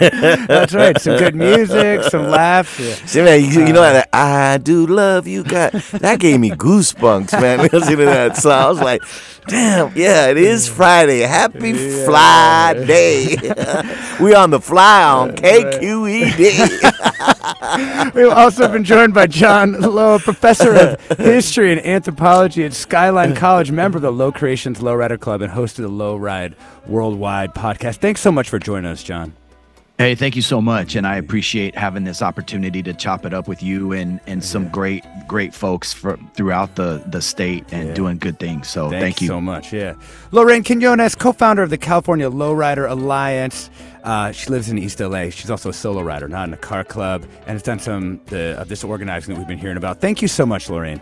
That's 0.00 0.72
right. 0.72 0.98
Some 0.98 1.18
good 1.18 1.34
music, 1.34 2.04
some 2.04 2.30
laughs. 2.30 2.80
Yeah. 2.80 2.94
See, 3.06 3.22
man, 3.22 3.44
you, 3.44 3.66
you 3.66 3.72
know 3.74 3.82
uh, 3.82 3.92
that 3.92 4.08
I 4.14 4.56
do 4.56 4.86
love 4.86 5.26
you. 5.26 5.44
Got 5.44 5.72
that 5.72 6.20
gave 6.20 6.40
me 6.40 6.50
goosebumps, 6.50 7.38
man. 7.38 7.58
Listening 7.72 7.98
to 7.98 8.04
that 8.06 8.38
song, 8.38 8.52
I 8.52 8.68
was 8.68 8.80
like, 8.80 9.02
"Damn, 9.46 9.92
yeah, 9.94 10.28
it 10.28 10.38
is 10.38 10.66
Friday. 10.68 11.20
Happy 11.20 11.74
Fly 12.06 12.72
Day. 12.86 13.36
we 14.20 14.34
on 14.34 14.48
the 14.50 14.60
fly 14.60 15.02
on 15.02 15.32
KQED." 15.32 16.94
We've 18.14 18.30
also 18.30 18.68
been 18.68 18.84
joined 18.84 19.12
by 19.12 19.26
John 19.26 19.74
Ulloa, 19.74 20.20
professor 20.20 20.74
of 20.74 21.18
history 21.18 21.72
and 21.72 21.84
anthropology 21.84 22.64
at 22.64 22.72
Skyline 22.72 23.34
College, 23.34 23.70
member 23.70 23.98
of 23.98 24.02
the 24.02 24.12
Low 24.12 24.32
Creations 24.32 24.80
Lowrider 24.94 25.18
Club, 25.18 25.42
and 25.42 25.50
host 25.50 25.78
of 25.78 25.82
the 25.82 25.88
Low 25.88 26.16
Ride 26.16 26.54
Worldwide 26.86 27.54
podcast. 27.54 27.96
Thanks 27.96 28.20
so 28.20 28.30
much 28.30 28.48
for 28.48 28.58
joining 28.58 28.90
us, 28.90 29.02
John. 29.02 29.34
Hey, 29.96 30.16
thank 30.16 30.34
you 30.34 30.42
so 30.42 30.60
much, 30.60 30.96
and 30.96 31.06
I 31.06 31.16
appreciate 31.16 31.76
having 31.76 32.02
this 32.02 32.20
opportunity 32.20 32.82
to 32.82 32.92
chop 32.94 33.24
it 33.24 33.32
up 33.32 33.46
with 33.46 33.62
you 33.62 33.92
and 33.92 34.18
and 34.26 34.42
some 34.42 34.68
great 34.68 35.04
great 35.28 35.54
folks 35.54 35.92
from 35.92 36.28
throughout 36.34 36.74
the 36.74 37.00
the 37.06 37.22
state 37.22 37.64
and 37.70 37.94
doing 37.94 38.18
good 38.18 38.40
things. 38.40 38.68
So 38.68 38.90
Thanks 38.90 39.02
thank 39.04 39.20
you 39.20 39.28
so 39.28 39.40
much. 39.40 39.72
Yeah, 39.72 39.94
Lorraine 40.32 40.64
Quinones, 40.64 41.14
co-founder 41.14 41.62
of 41.62 41.70
the 41.70 41.78
California 41.78 42.28
Lowrider 42.28 42.90
Alliance. 42.90 43.70
Uh, 44.02 44.32
she 44.32 44.50
lives 44.50 44.68
in 44.68 44.78
East 44.78 44.98
LA. 44.98 45.30
She's 45.30 45.48
also 45.48 45.68
a 45.68 45.72
solo 45.72 46.02
rider, 46.02 46.26
not 46.26 46.48
in 46.48 46.54
a 46.54 46.58
car 46.58 46.82
club, 46.82 47.22
and 47.46 47.50
has 47.50 47.62
done 47.62 47.78
some 47.78 48.20
the, 48.26 48.60
of 48.60 48.68
this 48.68 48.82
organizing 48.82 49.32
that 49.32 49.38
we've 49.38 49.48
been 49.48 49.58
hearing 49.58 49.76
about. 49.76 50.00
Thank 50.00 50.20
you 50.20 50.28
so 50.28 50.44
much, 50.44 50.68
Lorraine. 50.68 51.00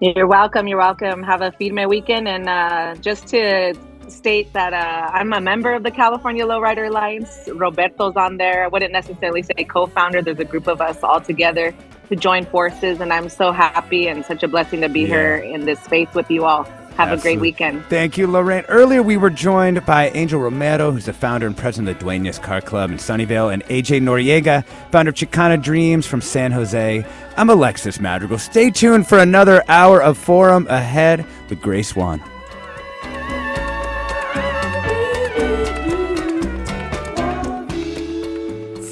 You're 0.00 0.26
welcome. 0.26 0.68
You're 0.68 0.78
welcome. 0.78 1.22
Have 1.22 1.40
a 1.40 1.52
Feed 1.52 1.72
My 1.74 1.86
Weekend. 1.86 2.28
And 2.28 2.48
uh, 2.48 2.94
just 3.00 3.28
to 3.28 3.74
state 4.08 4.52
that 4.52 4.74
uh, 4.74 5.10
I'm 5.12 5.32
a 5.32 5.40
member 5.40 5.72
of 5.72 5.82
the 5.82 5.90
California 5.90 6.44
Lowrider 6.46 6.88
Alliance. 6.88 7.48
Roberto's 7.52 8.14
on 8.16 8.36
there. 8.36 8.64
I 8.64 8.68
wouldn't 8.68 8.92
necessarily 8.92 9.42
say 9.42 9.64
co 9.64 9.86
founder. 9.86 10.20
There's 10.20 10.38
a 10.40 10.44
group 10.44 10.66
of 10.66 10.80
us 10.80 11.02
all 11.02 11.20
together 11.20 11.74
to 12.10 12.16
join 12.16 12.44
forces. 12.44 13.00
And 13.00 13.12
I'm 13.12 13.28
so 13.28 13.52
happy 13.52 14.08
and 14.08 14.24
such 14.24 14.42
a 14.42 14.48
blessing 14.48 14.82
to 14.82 14.88
be 14.88 15.00
Yeah. 15.00 15.06
here 15.06 15.36
in 15.36 15.64
this 15.64 15.80
space 15.82 16.12
with 16.14 16.30
you 16.30 16.44
all. 16.44 16.68
Have 16.96 17.18
a 17.18 17.20
great 17.20 17.40
weekend. 17.40 17.84
Thank 17.86 18.16
you, 18.16 18.26
Lorraine. 18.28 18.64
Earlier, 18.68 19.02
we 19.02 19.16
were 19.16 19.30
joined 19.30 19.84
by 19.84 20.10
Angel 20.10 20.40
Romero, 20.40 20.92
who's 20.92 21.06
the 21.06 21.12
founder 21.12 21.46
and 21.46 21.56
president 21.56 21.88
of 21.88 21.98
the 21.98 22.04
Dueñas 22.04 22.40
Car 22.40 22.60
Club 22.60 22.90
in 22.90 22.98
Sunnyvale, 22.98 23.52
and 23.52 23.64
AJ 23.64 24.00
Noriega, 24.00 24.64
founder 24.92 25.10
of 25.10 25.16
Chicana 25.16 25.60
Dreams 25.60 26.06
from 26.06 26.20
San 26.20 26.52
Jose. 26.52 27.04
I'm 27.36 27.50
Alexis 27.50 27.98
Madrigal. 27.98 28.38
Stay 28.38 28.70
tuned 28.70 29.08
for 29.08 29.18
another 29.18 29.64
hour 29.68 30.00
of 30.00 30.16
Forum 30.16 30.66
ahead 30.68 31.26
with 31.48 31.60
Grace 31.60 31.96
Wan. 31.96 32.22